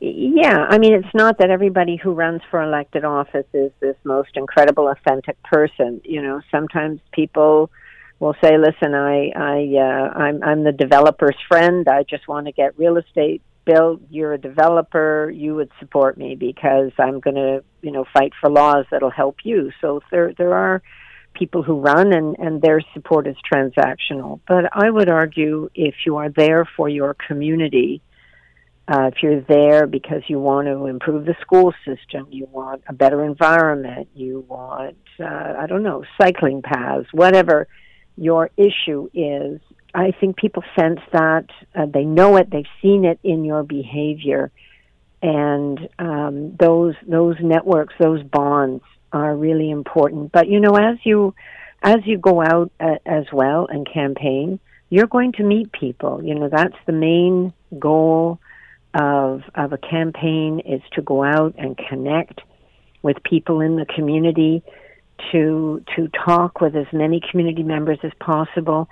Yeah, 0.00 0.66
I 0.68 0.76
mean, 0.76 0.92
it's 0.92 1.14
not 1.14 1.38
that 1.38 1.48
everybody 1.48 1.96
who 1.96 2.12
runs 2.12 2.42
for 2.50 2.62
elected 2.62 3.06
office 3.06 3.46
is 3.54 3.72
this 3.80 3.96
most 4.04 4.30
incredible, 4.34 4.88
authentic 4.88 5.42
person. 5.44 6.02
You 6.04 6.20
know, 6.20 6.42
sometimes 6.50 7.00
people 7.12 7.70
will 8.18 8.34
say, 8.42 8.56
"Listen, 8.56 8.94
I, 8.94 9.30
I, 9.34 9.76
uh, 9.76 10.18
I'm, 10.18 10.42
I'm 10.42 10.64
the 10.64 10.72
developer's 10.72 11.36
friend. 11.48 11.86
I 11.88 12.04
just 12.04 12.28
want 12.28 12.46
to 12.46 12.52
get 12.52 12.78
real 12.78 12.96
estate 12.96 13.42
built. 13.64 14.00
You're 14.10 14.34
a 14.34 14.38
developer. 14.38 15.30
You 15.30 15.54
would 15.56 15.70
support 15.80 16.16
me 16.16 16.34
because 16.34 16.92
I'm 16.98 17.20
going 17.20 17.36
to, 17.36 17.64
you 17.82 17.92
know, 17.92 18.04
fight 18.12 18.32
for 18.40 18.50
laws 18.50 18.86
that'll 18.90 19.10
help 19.10 19.38
you." 19.44 19.72
So 19.80 20.00
there, 20.10 20.32
there 20.36 20.54
are 20.54 20.82
people 21.34 21.62
who 21.62 21.80
run, 21.80 22.12
and 22.12 22.36
and 22.38 22.62
their 22.62 22.80
support 22.94 23.26
is 23.26 23.36
transactional. 23.52 24.40
But 24.46 24.64
I 24.72 24.90
would 24.90 25.08
argue, 25.08 25.70
if 25.74 25.94
you 26.06 26.16
are 26.16 26.30
there 26.30 26.68
for 26.76 26.88
your 26.88 27.14
community. 27.14 28.02
Uh, 28.86 29.06
if 29.06 29.22
you're 29.22 29.40
there 29.40 29.86
because 29.86 30.20
you 30.28 30.38
want 30.38 30.66
to 30.66 30.84
improve 30.84 31.24
the 31.24 31.34
school 31.40 31.72
system, 31.86 32.26
you 32.30 32.46
want 32.52 32.82
a 32.86 32.92
better 32.92 33.24
environment, 33.24 34.06
you 34.14 34.44
want, 34.46 34.98
uh, 35.18 35.54
I 35.58 35.64
don't 35.66 35.82
know, 35.82 36.04
cycling 36.20 36.60
paths, 36.60 37.06
whatever 37.10 37.66
your 38.16 38.50
issue 38.56 39.08
is. 39.14 39.60
I 39.96 40.10
think 40.10 40.36
people 40.36 40.64
sense 40.76 40.98
that 41.12 41.46
uh, 41.74 41.86
they 41.86 42.04
know 42.04 42.36
it, 42.36 42.50
they've 42.50 42.64
seen 42.82 43.04
it 43.04 43.20
in 43.22 43.44
your 43.44 43.62
behavior, 43.62 44.50
and 45.22 45.88
um, 45.98 46.56
those 46.56 46.94
those 47.06 47.36
networks, 47.40 47.94
those 48.00 48.22
bonds 48.24 48.82
are 49.12 49.36
really 49.36 49.70
important. 49.70 50.32
But 50.32 50.48
you 50.48 50.58
know, 50.58 50.74
as 50.74 50.98
you 51.04 51.34
as 51.82 51.98
you 52.04 52.18
go 52.18 52.42
out 52.42 52.72
uh, 52.80 52.96
as 53.06 53.26
well 53.32 53.66
and 53.70 53.88
campaign, 53.90 54.58
you're 54.90 55.06
going 55.06 55.32
to 55.32 55.44
meet 55.44 55.70
people. 55.70 56.22
You 56.24 56.34
know, 56.34 56.48
that's 56.48 56.76
the 56.86 56.92
main 56.92 57.52
goal 57.78 58.40
of 58.94 59.42
of 59.54 59.72
a 59.72 59.78
campaign 59.78 60.60
is 60.64 60.82
to 60.94 61.02
go 61.02 61.22
out 61.22 61.54
and 61.58 61.78
connect 61.88 62.40
with 63.02 63.22
people 63.22 63.60
in 63.60 63.76
the 63.76 63.86
community, 63.86 64.62
to 65.32 65.82
to 65.96 66.08
talk 66.24 66.60
with 66.60 66.74
as 66.76 66.86
many 66.92 67.20
community 67.30 67.62
members 67.62 67.98
as 68.02 68.12
possible. 68.20 68.88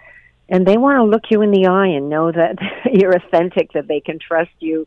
And 0.49 0.67
they 0.67 0.77
want 0.77 0.99
to 0.99 1.05
look 1.05 1.23
you 1.31 1.41
in 1.43 1.51
the 1.51 1.67
eye 1.67 1.97
and 1.97 2.09
know 2.09 2.31
that 2.31 2.57
you're 2.93 3.17
authentic, 3.17 3.73
that 3.73 3.89
they 3.89 4.01
can 4.01 4.19
trust 4.19 4.51
you, 4.59 4.87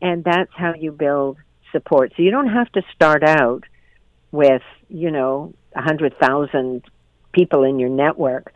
and 0.00 0.22
that's 0.24 0.52
how 0.54 0.74
you 0.74 0.92
build 0.92 1.38
support. 1.72 2.12
So 2.16 2.22
you 2.22 2.30
don't 2.30 2.48
have 2.48 2.70
to 2.72 2.82
start 2.94 3.22
out 3.24 3.64
with, 4.32 4.62
you 4.88 5.10
know, 5.10 5.54
a 5.74 5.82
hundred 5.82 6.16
thousand 6.18 6.84
people 7.32 7.64
in 7.64 7.78
your 7.78 7.88
network, 7.88 8.52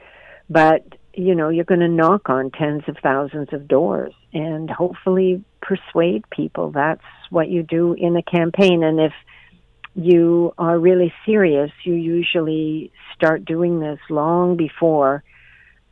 but 0.48 0.84
you 1.16 1.34
know, 1.34 1.48
you're 1.48 1.64
going 1.64 1.80
to 1.80 1.88
knock 1.88 2.28
on 2.28 2.50
tens 2.50 2.82
of 2.88 2.96
thousands 3.02 3.48
of 3.52 3.68
doors 3.68 4.12
and 4.32 4.68
hopefully 4.68 5.44
persuade 5.62 6.28
people. 6.30 6.72
That's 6.72 7.04
what 7.30 7.48
you 7.48 7.62
do 7.62 7.94
in 7.94 8.16
a 8.16 8.22
campaign. 8.22 8.82
And 8.82 9.00
if 9.00 9.12
you 9.94 10.52
are 10.58 10.78
really 10.78 11.12
serious, 11.24 11.70
you 11.84 11.94
usually 11.94 12.92
start 13.14 13.44
doing 13.44 13.80
this 13.80 13.98
long 14.10 14.56
before 14.56 15.22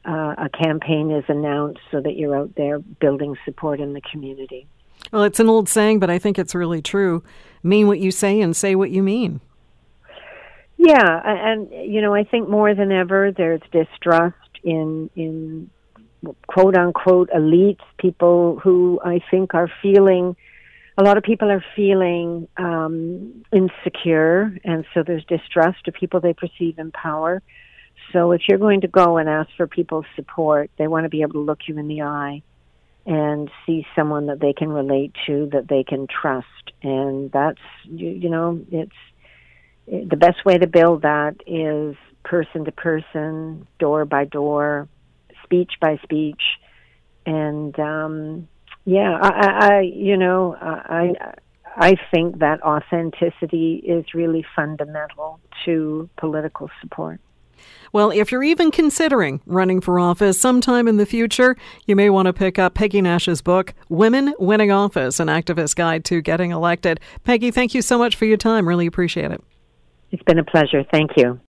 uh, 0.04 0.34
a 0.38 0.50
campaign 0.50 1.10
is 1.10 1.24
announced 1.28 1.80
so 1.90 2.00
that 2.00 2.16
you're 2.16 2.36
out 2.36 2.54
there 2.56 2.78
building 2.78 3.36
support 3.44 3.80
in 3.80 3.92
the 3.92 4.00
community. 4.00 4.66
Well, 5.12 5.24
it's 5.24 5.40
an 5.40 5.48
old 5.48 5.68
saying, 5.68 6.00
but 6.00 6.10
I 6.10 6.18
think 6.18 6.38
it's 6.38 6.54
really 6.54 6.82
true. 6.82 7.22
Mean 7.62 7.86
what 7.86 8.00
you 8.00 8.10
say 8.10 8.40
and 8.40 8.56
say 8.56 8.74
what 8.74 8.90
you 8.90 9.02
mean. 9.02 9.40
Yeah, 10.76 11.20
and 11.24 11.68
you 11.70 12.00
know, 12.00 12.12
I 12.12 12.24
think 12.24 12.48
more 12.48 12.74
than 12.74 12.90
ever 12.90 13.30
there's 13.30 13.60
distrust 13.70 14.36
in 14.64 15.10
in 15.14 15.70
quote 16.48 16.76
unquote 16.76 17.30
elites, 17.30 17.82
people 17.98 18.58
who 18.58 19.00
I 19.04 19.20
think 19.30 19.54
are 19.54 19.70
feeling 19.80 20.34
a 20.96 21.02
lot 21.02 21.16
of 21.16 21.22
people 21.22 21.50
are 21.50 21.64
feeling 21.74 22.48
um, 22.56 23.44
insecure, 23.52 24.56
and 24.64 24.84
so 24.92 25.02
there's 25.02 25.24
distrust 25.24 25.88
of 25.88 25.94
people 25.94 26.20
they 26.20 26.34
perceive 26.34 26.78
in 26.78 26.92
power. 26.92 27.42
So 28.12 28.32
if 28.32 28.42
you're 28.48 28.58
going 28.58 28.82
to 28.82 28.88
go 28.88 29.16
and 29.16 29.28
ask 29.28 29.48
for 29.56 29.66
people's 29.66 30.04
support, 30.16 30.70
they 30.76 30.88
want 30.88 31.04
to 31.04 31.08
be 31.08 31.22
able 31.22 31.34
to 31.34 31.40
look 31.40 31.60
you 31.66 31.78
in 31.78 31.88
the 31.88 32.02
eye 32.02 32.42
and 33.06 33.50
see 33.66 33.86
someone 33.96 34.26
that 34.26 34.38
they 34.38 34.52
can 34.52 34.68
relate 34.68 35.12
to, 35.26 35.48
that 35.52 35.66
they 35.66 35.82
can 35.82 36.06
trust, 36.06 36.46
and 36.82 37.32
that's 37.32 37.60
you, 37.84 38.10
you 38.10 38.28
know 38.28 38.64
it's 38.70 38.92
it, 39.86 40.08
the 40.10 40.16
best 40.16 40.44
way 40.44 40.58
to 40.58 40.66
build 40.66 41.02
that 41.02 41.36
is 41.46 41.96
person 42.22 42.64
to 42.64 42.72
person, 42.72 43.66
door 43.78 44.04
by 44.04 44.24
door, 44.24 44.88
speech 45.42 45.72
by 45.80 45.98
speech, 46.04 46.42
and 47.26 47.76
um, 47.80 48.48
yeah, 48.84 49.18
I, 49.20 49.28
I 49.28 49.80
you 49.80 50.16
know 50.16 50.56
I 50.60 51.14
I 51.76 51.96
think 52.10 52.38
that 52.38 52.62
authenticity 52.62 53.82
is 53.84 54.04
really 54.14 54.44
fundamental 54.54 55.40
to 55.64 56.08
political 56.18 56.70
support. 56.80 57.20
Well, 57.92 58.10
if 58.10 58.32
you're 58.32 58.42
even 58.42 58.70
considering 58.70 59.40
running 59.46 59.80
for 59.80 60.00
office 60.00 60.40
sometime 60.40 60.88
in 60.88 60.96
the 60.96 61.06
future, 61.06 61.56
you 61.86 61.94
may 61.94 62.10
want 62.10 62.26
to 62.26 62.32
pick 62.32 62.58
up 62.58 62.74
Peggy 62.74 63.00
Nash's 63.02 63.42
book, 63.42 63.74
Women 63.88 64.34
Winning 64.38 64.72
Office 64.72 65.20
An 65.20 65.28
Activist 65.28 65.76
Guide 65.76 66.04
to 66.06 66.20
Getting 66.22 66.50
Elected. 66.50 67.00
Peggy, 67.24 67.50
thank 67.50 67.74
you 67.74 67.82
so 67.82 67.98
much 67.98 68.16
for 68.16 68.24
your 68.24 68.38
time. 68.38 68.66
Really 68.66 68.86
appreciate 68.86 69.30
it. 69.30 69.42
It's 70.10 70.22
been 70.24 70.38
a 70.38 70.44
pleasure. 70.44 70.84
Thank 70.90 71.12
you. 71.16 71.40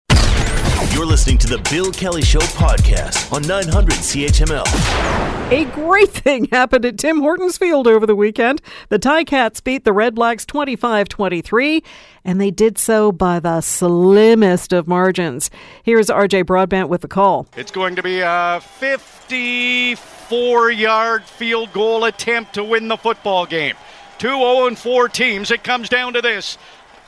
You're 0.92 1.06
listening 1.06 1.38
to 1.38 1.46
the 1.46 1.58
Bill 1.70 1.90
Kelly 1.92 2.22
Show 2.22 2.40
podcast 2.40 3.32
on 3.32 3.42
900 3.42 3.94
CHML. 3.94 4.64
A 5.50 5.64
great 5.72 6.10
thing 6.10 6.46
happened 6.52 6.84
at 6.84 6.98
Tim 6.98 7.20
Hortons 7.20 7.58
Field 7.58 7.86
over 7.86 8.06
the 8.06 8.14
weekend. 8.14 8.60
The 8.88 8.98
Ticats 8.98 9.62
beat 9.62 9.84
the 9.84 9.90
Redblacks 9.92 10.46
25 10.46 11.08
23, 11.08 11.82
and 12.24 12.40
they 12.40 12.50
did 12.50 12.78
so 12.78 13.10
by 13.12 13.40
the 13.40 13.60
slimmest 13.60 14.72
of 14.72 14.86
margins. 14.86 15.50
Here's 15.82 16.06
RJ 16.08 16.46
Broadbent 16.46 16.88
with 16.88 17.00
the 17.00 17.08
call. 17.08 17.46
It's 17.56 17.70
going 17.72 17.96
to 17.96 18.02
be 18.02 18.20
a 18.20 18.60
54 18.78 20.70
yard 20.70 21.24
field 21.24 21.72
goal 21.72 22.04
attempt 22.04 22.54
to 22.54 22.64
win 22.64 22.88
the 22.88 22.96
football 22.96 23.46
game. 23.46 23.74
Two 24.18 24.28
0 24.28 24.74
4 24.74 25.08
teams. 25.08 25.50
It 25.50 25.64
comes 25.64 25.88
down 25.88 26.12
to 26.12 26.22
this 26.22 26.56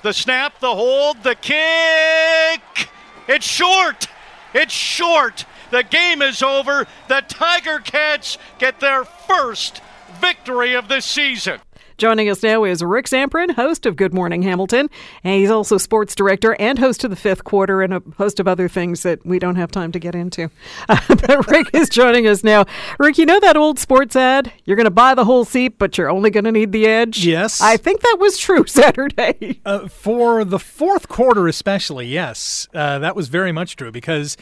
the 0.02 0.12
snap, 0.12 0.60
the 0.60 0.74
hold, 0.74 1.22
the 1.22 1.34
kick. 1.34 2.90
It's 3.28 3.46
short. 3.46 4.08
It's 4.54 4.72
short. 4.72 5.44
The 5.70 5.82
game 5.82 6.22
is 6.22 6.42
over. 6.42 6.86
The 7.08 7.22
Tiger 7.26 7.78
Cats 7.80 8.38
get 8.58 8.80
their 8.80 9.04
first 9.04 9.82
victory 10.20 10.74
of 10.74 10.88
the 10.88 11.00
season. 11.00 11.60
Joining 11.98 12.28
us 12.28 12.42
now 12.42 12.64
is 12.64 12.82
Rick 12.82 13.06
Zamperin, 13.06 13.52
host 13.54 13.86
of 13.86 13.96
Good 13.96 14.12
Morning 14.12 14.42
Hamilton, 14.42 14.90
and 15.24 15.40
he's 15.40 15.50
also 15.50 15.78
sports 15.78 16.14
director 16.14 16.54
and 16.60 16.78
host 16.78 17.04
of 17.04 17.10
the 17.10 17.16
fifth 17.16 17.44
quarter 17.44 17.80
and 17.80 17.94
a 17.94 18.02
host 18.18 18.38
of 18.38 18.46
other 18.46 18.68
things 18.68 19.02
that 19.02 19.24
we 19.24 19.38
don't 19.38 19.56
have 19.56 19.70
time 19.70 19.92
to 19.92 19.98
get 19.98 20.14
into. 20.14 20.50
Uh, 20.90 20.98
but 21.08 21.50
Rick 21.50 21.70
is 21.72 21.88
joining 21.88 22.26
us 22.26 22.44
now. 22.44 22.66
Rick, 22.98 23.16
you 23.16 23.24
know 23.24 23.40
that 23.40 23.56
old 23.56 23.78
sports 23.78 24.14
ad? 24.14 24.52
You're 24.66 24.76
going 24.76 24.84
to 24.84 24.90
buy 24.90 25.14
the 25.14 25.24
whole 25.24 25.46
seat, 25.46 25.78
but 25.78 25.96
you're 25.96 26.10
only 26.10 26.28
going 26.28 26.44
to 26.44 26.52
need 26.52 26.72
the 26.72 26.86
edge? 26.86 27.24
Yes. 27.24 27.62
I 27.62 27.78
think 27.78 28.02
that 28.02 28.18
was 28.20 28.36
true 28.36 28.64
Saturday. 28.66 29.62
Uh, 29.64 29.88
for 29.88 30.44
the 30.44 30.58
fourth 30.58 31.08
quarter, 31.08 31.48
especially, 31.48 32.08
yes. 32.08 32.68
Uh, 32.74 32.98
that 32.98 33.16
was 33.16 33.28
very 33.28 33.52
much 33.52 33.74
true 33.74 33.90
because 33.90 34.36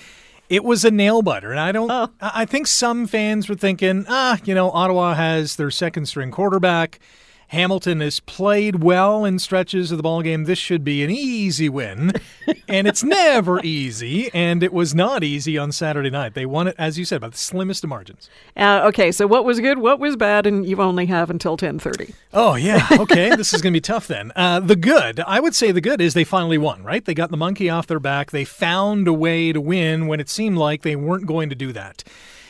it 0.49 0.65
was 0.65 0.85
a 0.85 0.91
nail 0.91 1.23
biter. 1.23 1.53
And 1.53 1.61
I 1.61 1.71
don't, 1.71 1.89
oh. 1.89 2.11
I 2.21 2.47
think 2.47 2.67
some 2.67 3.07
fans 3.07 3.49
were 3.49 3.55
thinking, 3.55 4.07
ah, 4.09 4.41
you 4.45 4.57
know, 4.57 4.73
Ottawa 4.73 5.15
has 5.15 5.55
their 5.55 5.71
second 5.71 6.07
string 6.07 6.33
quarterback. 6.33 6.99
Hamilton 7.49 8.01
has 8.01 8.21
played 8.21 8.83
well 8.83 9.25
in 9.25 9.39
stretches 9.39 9.91
of 9.91 9.97
the 9.97 10.03
ball 10.03 10.23
game. 10.23 10.45
This 10.45 10.59
should 10.59 10.85
be 10.85 11.05
an 11.05 11.11
easy 11.11 11.69
win, 11.69 12.13
and 12.69 12.87
it's 12.87 13.05
never 13.05 13.61
easy. 13.63 14.31
And 14.35 14.63
it 14.63 14.73
was 14.73 14.95
not 14.95 15.23
easy 15.23 15.57
on 15.59 15.73
Saturday 15.73 16.11
night. 16.11 16.35
They 16.35 16.47
won 16.47 16.69
it, 16.69 16.75
as 16.79 16.99
you 16.99 17.05
said, 17.05 17.21
by 17.21 17.29
the 17.29 17.37
slimmest 17.37 17.85
of 17.85 17.91
margins. 17.91 18.29
Uh, 18.57 18.83
okay, 18.87 19.13
so 19.13 19.27
what 19.27 19.45
was 19.45 19.61
good, 19.61 19.79
what 19.79 19.99
was 19.99 20.17
bad, 20.17 20.47
and 20.47 20.67
you 20.67 20.81
only 20.81 21.07
have 21.07 21.31
until 21.31 21.57
ten 21.57 21.79
thirty. 21.79 22.15
Oh 22.33 22.55
yeah, 22.55 22.87
okay. 22.93 23.35
this 23.37 23.55
is 23.55 23.63
going 23.63 23.73
to 23.73 23.77
be 23.77 23.81
tough 23.81 24.07
then. 24.07 24.33
Uh, 24.35 24.61
the 24.61 24.77
good, 24.77 25.21
I 25.21 25.41
would 25.41 25.55
say, 25.55 25.73
the 25.73 25.81
good 25.81 26.01
is 26.01 26.15
they 26.15 26.25
finally 26.25 26.59
won. 26.59 26.83
Right? 26.83 27.05
They 27.05 27.15
got 27.15 27.31
the 27.31 27.37
monkey 27.37 27.71
off 27.71 27.87
their 27.87 28.01
back. 28.01 28.31
They 28.31 28.45
found 28.45 29.07
a 29.09 29.13
way 29.13 29.53
to 29.53 29.61
win 29.61 30.07
when 30.07 30.21
it 30.21 30.29
seemed 30.29 30.57
like 30.57 30.83
they 30.83 30.97
weren't 30.97 31.27
going 31.27 31.49
to 31.51 31.55
do 31.55 31.73
that. 31.73 32.05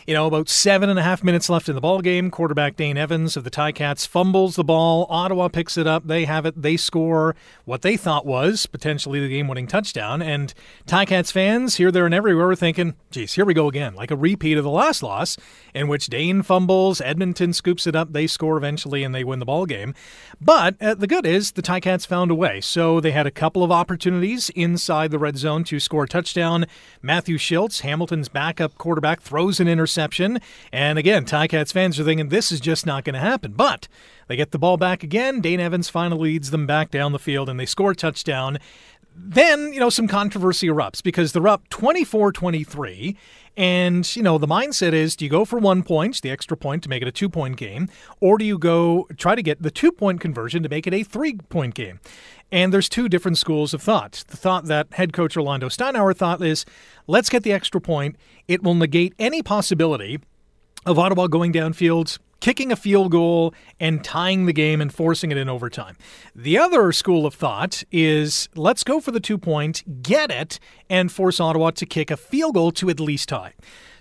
You 0.07 0.13
know, 0.13 0.27
about 0.27 0.51
seven 0.51 0.91
and 0.91 0.99
a 0.99 1.03
half 1.03 1.25
minutes 1.25 1.49
left 1.49 1.67
in 1.67 1.75
the 1.75 1.81
ball 1.81 2.03
game. 2.03 2.31
Quarterback 2.31 2.77
Dane 2.77 2.99
Evans 2.99 3.39
of 3.39 3.45
the 3.45 3.51
Ticats 3.51 4.07
fumbles 4.07 4.55
the 4.55 4.63
ball. 4.63 5.07
Ottawa 5.09 5.49
picks 5.49 5.79
it 5.79 5.87
up. 5.87 6.07
They 6.07 6.27
have 6.27 6.45
it. 6.45 6.61
They 6.61 6.77
score 6.77 7.35
what 7.65 7.81
they 7.81 7.97
thought 7.97 8.27
was 8.27 8.67
potentially 8.67 9.19
the 9.19 9.31
game-winning 9.31 9.67
touchdown. 9.67 10.21
And 10.21 10.53
Ticats 10.87 11.33
fans 11.33 11.77
here, 11.77 11.91
there, 11.91 12.05
and 12.05 12.15
everywhere 12.15 12.49
were 12.49 12.55
thinking, 12.55 12.97
"Geez, 13.11 13.33
here 13.33 13.47
we 13.47 13.55
go 13.55 13.67
again, 13.67 13.95
like 13.95 14.11
a 14.11 14.17
repeat 14.17 14.59
of 14.59 14.65
the 14.65 14.69
last 14.69 15.03
loss, 15.03 15.39
in 15.75 15.89
which 15.89 16.09
Dane 16.09 16.43
fumbles, 16.43 17.01
Edmonton 17.01 17.55
scoops 17.55 17.87
it 17.87 17.97
up, 17.97 18.13
they 18.13 18.27
score 18.27 18.59
eventually, 18.59 19.05
and 19.05 19.15
they 19.15 19.25
win 19.25 19.39
the 19.39 19.47
ball 19.47 19.65
game." 19.65 19.95
But 20.39 20.77
uh, 20.83 20.97
the 20.97 21.07
good 21.07 21.25
is 21.25 21.53
the 21.53 21.63
Ticats 21.63 22.07
found 22.07 22.31
a 22.31 22.35
way. 22.35 22.61
So 22.61 23.01
they 23.01 23.13
had 23.13 23.27
a 23.27 23.31
couple 23.31 23.65
of 23.65 23.73
opportunities 23.73 24.51
inside 24.51 25.13
the 25.13 25.19
red 25.19 25.39
zone 25.39 25.65
to 25.65 25.81
score 25.81 26.05
a 26.05 26.09
touchdown. 26.09 26.67
Matthew 27.01 27.39
Shiltz, 27.39 27.81
Hamilton's 27.81 28.29
backup 28.29 28.77
quarterback, 28.77 29.23
throws 29.23 29.61
an 29.61 29.67
interception 29.67 29.94
interception. 29.95 30.41
And 30.73 30.99
again, 30.99 31.25
Ticats 31.25 31.73
fans 31.73 31.99
are 31.99 32.05
thinking 32.05 32.29
this 32.29 32.51
is 32.51 32.61
just 32.61 32.87
not 32.87 33.05
going 33.05 33.15
to 33.15 33.21
happen. 33.21 33.53
But 33.53 33.89
they 34.27 34.37
get 34.37 34.51
the 34.51 34.59
ball 34.59 34.77
back 34.77 35.03
again. 35.03 35.41
Dane 35.41 35.61
Evans 35.61 35.89
finally 35.89 36.33
leads 36.33 36.51
them 36.51 36.67
back 36.67 36.91
down 36.91 37.13
the 37.13 37.19
field 37.19 37.49
and 37.49 37.59
they 37.59 37.67
score 37.67 37.93
a 37.93 37.97
touchdown. 37.97 38.59
Then, 39.17 39.73
you 39.73 39.81
know, 39.81 39.91
some 39.91 40.09
controversy 40.09 40.67
erupts 40.67 41.03
because 41.03 41.33
they're 41.33 41.49
up 41.49 41.69
24 41.69 42.33
23. 42.33 43.17
And, 43.57 44.17
you 44.17 44.23
know, 44.23 44.37
the 44.37 44.49
mindset 44.49 44.93
is 44.93 45.15
do 45.15 45.25
you 45.25 45.31
go 45.31 45.45
for 45.45 45.59
one 45.59 45.85
point, 45.85 46.21
the 46.23 46.31
extra 46.31 46.57
point 46.57 46.83
to 46.83 46.89
make 46.89 47.03
it 47.03 47.09
a 47.09 47.13
two 47.13 47.29
point 47.29 47.57
game, 47.57 47.89
or 48.21 48.37
do 48.37 48.45
you 48.45 48.59
go 48.59 49.07
try 49.17 49.37
to 49.37 49.43
get 49.43 49.63
the 49.63 49.71
two 49.71 49.93
point 49.93 50.21
conversion 50.21 50.63
to 50.65 50.69
make 50.69 50.87
it 50.87 50.95
a 50.95 51.05
three 51.05 51.35
point 51.35 51.75
game? 51.75 52.01
And 52.51 52.73
there's 52.73 52.89
two 52.89 53.09
different 53.09 53.39
schools 53.39 53.73
of 53.73 53.83
thought. 53.83 54.25
The 54.27 54.37
thought 54.37 54.65
that 54.67 54.93
head 54.93 55.13
coach 55.13 55.37
Orlando 55.37 55.69
Steinauer 55.69 56.17
thought 56.17 56.43
is 56.43 56.65
let's 57.07 57.29
get 57.29 57.45
the 57.45 57.53
extra 57.53 57.81
point. 57.81 58.17
It 58.49 58.63
will 58.63 58.75
negate 58.75 59.15
any 59.19 59.43
possibility 59.43 60.19
of 60.85 60.99
Ottawa 60.99 61.29
going 61.29 61.53
downfield, 61.53 62.19
kicking 62.45 62.71
a 62.71 62.77
field 62.77 63.11
goal, 63.11 63.55
and 63.81 64.05
tying 64.05 64.45
the 64.45 64.53
game 64.53 64.83
and 64.83 64.93
forcing 64.93 65.33
it 65.33 65.39
in 65.39 65.49
overtime. 65.49 65.97
The 66.37 66.59
other 66.59 66.93
school 66.93 67.25
of 67.25 67.33
thought 67.33 67.83
is 67.91 68.51
let's 68.55 68.85
go 68.85 69.01
for 69.01 69.13
the 69.13 69.19
two 69.19 69.39
point, 69.39 70.03
get 70.03 70.31
it, 70.31 70.61
and 70.91 71.11
force 71.11 71.41
Ottawa 71.41 71.71
to 71.71 71.87
kick 71.87 72.11
a 72.11 72.19
field 72.19 72.53
goal 72.53 72.71
to 72.73 72.91
at 72.91 73.01
least 73.01 73.31
tie. 73.31 73.55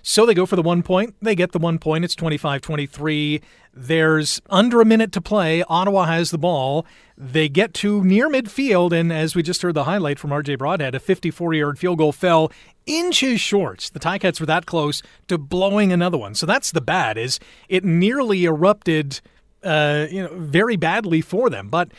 So 0.06 0.26
they 0.26 0.34
go 0.34 0.46
for 0.46 0.58
the 0.58 0.62
one 0.62 0.84
point. 0.84 1.16
They 1.22 1.34
get 1.34 1.54
the 1.54 1.60
one 1.60 1.80
point. 1.80 2.04
It's 2.04 2.14
25 2.14 2.62
23. 2.62 3.42
There's 3.74 4.42
under 4.50 4.82
a 4.82 4.86
minute 4.86 5.14
to 5.14 5.22
play. 5.22 5.64
Ottawa 5.64 6.06
has 6.06 6.30
the 6.30 6.38
ball. 6.38 6.86
They 7.18 7.48
get 7.48 7.74
to 7.76 8.04
near 8.04 8.30
midfield, 8.30 8.92
and 8.92 9.14
as 9.14 9.34
we 9.34 9.42
just 9.42 9.62
heard 9.62 9.76
the 9.76 9.86
highlight 9.86 10.20
from 10.20 10.32
RJ 10.32 10.58
Broadhead, 10.58 10.94
a 10.94 11.00
54 11.00 11.54
yard 11.54 11.80
field 11.80 12.00
goal 12.00 12.12
fell 12.12 12.52
inches 12.86 13.40
short. 13.40 13.90
The 13.94 14.00
Ticats 14.00 14.42
were 14.42 14.46
that 14.46 14.66
close 14.66 15.02
to 15.30 15.38
blowing 15.38 15.94
another 15.94 16.18
one. 16.18 16.36
So 16.36 16.46
that's 16.46 16.72
the 16.72 16.82
bad 16.82 17.18
is 17.18 17.40
it 17.70 17.86
nearly 17.86 18.44
erupted, 18.44 19.22
uh, 19.64 20.08
you 20.12 20.22
know, 20.22 20.32
very 20.34 20.76
badly 20.76 21.22
for 21.22 21.50
them. 21.50 21.70
But 21.70 21.92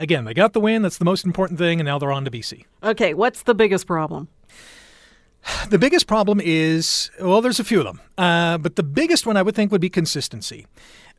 again, 0.00 0.24
they 0.24 0.34
got 0.34 0.52
the 0.52 0.60
win. 0.60 0.82
That's 0.82 0.98
the 0.98 1.04
most 1.04 1.24
important 1.24 1.60
thing, 1.60 1.78
and 1.78 1.86
now 1.86 1.98
they're 1.98 2.12
on 2.12 2.24
to 2.24 2.30
BC. 2.30 2.64
Okay, 2.82 3.14
what's 3.14 3.44
the 3.44 3.54
biggest 3.54 3.86
problem? 3.86 4.28
The 5.68 5.78
biggest 5.78 6.06
problem 6.06 6.40
is 6.42 7.10
well, 7.20 7.40
there's 7.40 7.60
a 7.60 7.64
few 7.64 7.80
of 7.80 7.84
them, 7.84 8.00
uh, 8.18 8.58
but 8.58 8.76
the 8.76 8.82
biggest 8.82 9.26
one 9.26 9.36
I 9.36 9.42
would 9.42 9.54
think 9.54 9.72
would 9.72 9.80
be 9.80 9.90
consistency. 9.90 10.66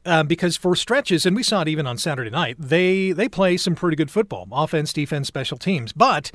Uh, 0.05 0.21
because 0.21 0.57
for 0.57 0.75
stretches, 0.75 1.25
and 1.25 1.33
we 1.33 1.43
saw 1.43 1.61
it 1.61 1.69
even 1.69 1.87
on 1.87 1.97
Saturday 1.97 2.29
night, 2.29 2.57
they 2.59 3.13
they 3.13 3.29
play 3.29 3.55
some 3.55 3.73
pretty 3.73 3.95
good 3.95 4.11
football, 4.11 4.47
offense, 4.51 4.91
defense, 4.91 5.27
special 5.27 5.57
teams. 5.57 5.93
But 5.93 6.31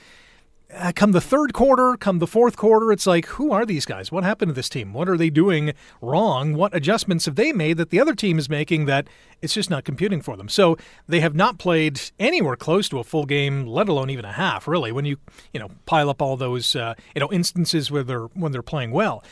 uh, 0.75 0.93
come 0.95 1.13
the 1.13 1.21
third 1.21 1.55
quarter, 1.55 1.97
come 1.97 2.19
the 2.19 2.27
fourth 2.27 2.57
quarter, 2.57 2.93
it's 2.93 3.07
like, 3.07 3.27
who 3.27 3.53
are 3.53 3.65
these 3.65 3.87
guys? 3.87 4.13
What 4.13 4.25
happened 4.25 4.51
to 4.51 4.53
this 4.53 4.69
team? 4.69 4.93
What 4.93 5.09
are 5.09 5.17
they 5.17 5.31
doing 5.31 5.73
wrong? 6.03 6.55
What 6.55 6.75
adjustments 6.75 7.25
have 7.25 7.37
they 7.37 7.53
made 7.53 7.79
that 7.79 7.91
the 7.91 8.01
other 8.01 8.15
team 8.15 8.39
is 8.39 8.51
making 8.51 8.85
that 8.85 9.09
it's 9.41 9.55
just 9.55 9.71
not 9.71 9.85
computing 9.85 10.21
for 10.21 10.37
them? 10.37 10.49
So 10.49 10.77
they 11.07 11.21
have 11.21 11.35
not 11.35 11.59
played 11.59 12.01
anywhere 12.19 12.57
close 12.57 12.89
to 12.91 12.99
a 12.99 13.05
full 13.05 13.25
game, 13.25 13.67
let 13.67 13.89
alone 13.89 14.11
even 14.11 14.27
a 14.27 14.33
half. 14.33 14.69
Really, 14.69 14.93
when 14.93 15.07
you 15.07 15.17
you 15.55 15.61
know 15.61 15.71
pile 15.87 16.11
up 16.11 16.21
all 16.21 16.37
those 16.37 16.77
uh, 16.77 16.95
you 17.15 17.21
know 17.21 17.33
instances 17.33 17.91
where 17.91 18.03
they're 18.03 18.27
when 18.27 18.53
they're 18.53 18.63
playing 18.63 18.91
well. 18.91 19.25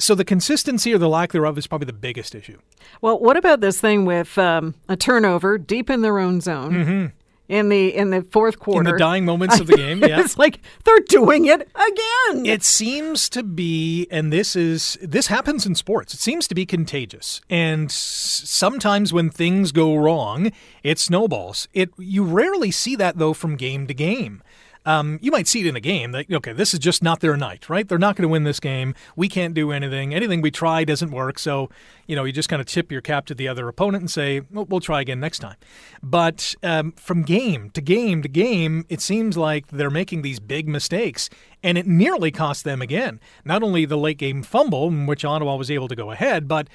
So 0.00 0.14
the 0.14 0.24
consistency 0.24 0.94
or 0.94 0.98
the 0.98 1.08
lack 1.08 1.32
thereof 1.32 1.58
is 1.58 1.66
probably 1.66 1.86
the 1.86 1.92
biggest 1.92 2.34
issue. 2.34 2.58
Well, 3.00 3.18
what 3.18 3.36
about 3.36 3.60
this 3.60 3.80
thing 3.80 4.04
with 4.04 4.38
um, 4.38 4.76
a 4.88 4.96
turnover 4.96 5.58
deep 5.58 5.90
in 5.90 6.02
their 6.02 6.20
own 6.20 6.40
zone? 6.40 6.72
Mm-hmm 6.72 7.17
in 7.48 7.70
the 7.70 7.94
in 7.94 8.10
the 8.10 8.22
fourth 8.22 8.58
quarter. 8.58 8.88
In 8.88 8.92
the 8.92 8.98
dying 8.98 9.24
moments 9.24 9.58
of 9.58 9.66
the 9.68 9.76
game, 9.76 10.02
yeah. 10.02 10.20
it's 10.20 10.38
like 10.38 10.60
they're 10.84 11.00
doing 11.00 11.46
it 11.46 11.62
again. 11.74 12.46
It 12.46 12.62
seems 12.62 13.28
to 13.30 13.42
be 13.42 14.06
and 14.10 14.32
this 14.32 14.54
is 14.54 14.98
this 15.02 15.28
happens 15.28 15.66
in 15.66 15.74
sports. 15.74 16.14
It 16.14 16.20
seems 16.20 16.46
to 16.48 16.54
be 16.54 16.66
contagious. 16.66 17.40
And 17.48 17.90
sometimes 17.90 19.12
when 19.12 19.30
things 19.30 19.72
go 19.72 19.96
wrong, 19.96 20.52
it 20.82 20.98
snowballs. 20.98 21.68
It 21.72 21.90
you 21.98 22.22
rarely 22.22 22.70
see 22.70 22.94
that 22.96 23.18
though 23.18 23.32
from 23.32 23.56
game 23.56 23.86
to 23.86 23.94
game. 23.94 24.42
Um, 24.88 25.18
you 25.20 25.30
might 25.30 25.46
see 25.46 25.60
it 25.60 25.66
in 25.66 25.76
a 25.76 25.80
game 25.80 26.12
that, 26.12 26.32
okay, 26.32 26.54
this 26.54 26.72
is 26.72 26.80
just 26.80 27.02
not 27.02 27.20
their 27.20 27.36
night, 27.36 27.68
right? 27.68 27.86
They're 27.86 27.98
not 27.98 28.16
going 28.16 28.22
to 28.22 28.28
win 28.28 28.44
this 28.44 28.58
game. 28.58 28.94
We 29.16 29.28
can't 29.28 29.52
do 29.52 29.70
anything. 29.70 30.14
Anything 30.14 30.40
we 30.40 30.50
try 30.50 30.82
doesn't 30.84 31.10
work. 31.10 31.38
So, 31.38 31.68
you 32.06 32.16
know, 32.16 32.24
you 32.24 32.32
just 32.32 32.48
kind 32.48 32.58
of 32.58 32.64
tip 32.66 32.90
your 32.90 33.02
cap 33.02 33.26
to 33.26 33.34
the 33.34 33.48
other 33.48 33.68
opponent 33.68 34.00
and 34.00 34.10
say, 34.10 34.40
well, 34.50 34.80
try 34.80 35.02
again 35.02 35.20
next 35.20 35.40
time. 35.40 35.56
But 36.02 36.54
um, 36.62 36.92
from 36.92 37.22
game 37.22 37.68
to 37.72 37.82
game 37.82 38.22
to 38.22 38.30
game, 38.30 38.86
it 38.88 39.02
seems 39.02 39.36
like 39.36 39.66
they're 39.66 39.90
making 39.90 40.22
these 40.22 40.40
big 40.40 40.66
mistakes. 40.66 41.28
And 41.62 41.76
it 41.76 41.86
nearly 41.86 42.30
cost 42.30 42.64
them 42.64 42.80
again. 42.80 43.20
Not 43.44 43.62
only 43.62 43.84
the 43.84 43.98
late 43.98 44.16
game 44.16 44.42
fumble, 44.42 44.88
in 44.88 45.04
which 45.04 45.22
Ottawa 45.22 45.56
was 45.56 45.70
able 45.70 45.88
to 45.88 45.96
go 45.96 46.12
ahead, 46.12 46.48
but 46.48 46.68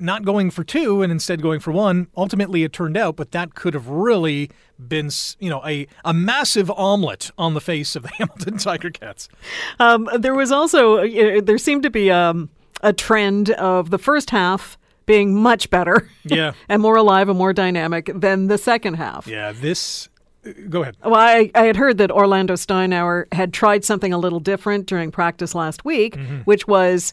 not 0.00 0.24
going 0.24 0.50
for 0.50 0.64
two 0.64 1.02
and 1.02 1.12
instead 1.12 1.42
going 1.42 1.60
for 1.60 1.70
one. 1.72 2.08
Ultimately, 2.16 2.64
it 2.64 2.72
turned 2.72 2.96
out, 2.96 3.16
but 3.16 3.32
that 3.32 3.54
could 3.54 3.74
have 3.74 3.88
really 3.88 4.50
been, 4.78 5.10
you 5.38 5.50
know, 5.50 5.62
a, 5.66 5.86
a 6.04 6.14
massive 6.14 6.70
omelet 6.70 7.30
on 7.36 7.54
the 7.54 7.60
face 7.60 7.96
of 7.96 8.02
the 8.02 8.08
Hamilton 8.18 8.58
Tiger 8.58 8.90
Cats. 8.90 9.28
Um, 9.78 10.08
there 10.18 10.34
was 10.34 10.50
also, 10.52 11.06
there 11.40 11.58
seemed 11.58 11.82
to 11.82 11.90
be 11.90 12.10
um, 12.10 12.50
a 12.82 12.92
trend 12.92 13.50
of 13.50 13.90
the 13.90 13.98
first 13.98 14.30
half 14.30 14.78
being 15.06 15.34
much 15.34 15.70
better 15.70 16.08
yeah. 16.24 16.52
and 16.68 16.80
more 16.80 16.96
alive 16.96 17.28
and 17.28 17.36
more 17.36 17.52
dynamic 17.52 18.10
than 18.14 18.46
the 18.46 18.58
second 18.58 18.94
half. 18.94 19.26
Yeah, 19.26 19.52
this 19.52 20.08
go 20.68 20.82
ahead. 20.82 20.96
Well, 21.04 21.16
I, 21.16 21.50
I, 21.54 21.64
had 21.64 21.76
heard 21.76 21.98
that 21.98 22.10
Orlando 22.10 22.54
Steinauer 22.54 23.26
had 23.32 23.52
tried 23.52 23.84
something 23.84 24.12
a 24.12 24.18
little 24.18 24.40
different 24.40 24.86
during 24.86 25.10
practice 25.10 25.54
last 25.54 25.84
week, 25.84 26.16
mm-hmm. 26.16 26.38
which 26.38 26.66
was 26.66 27.12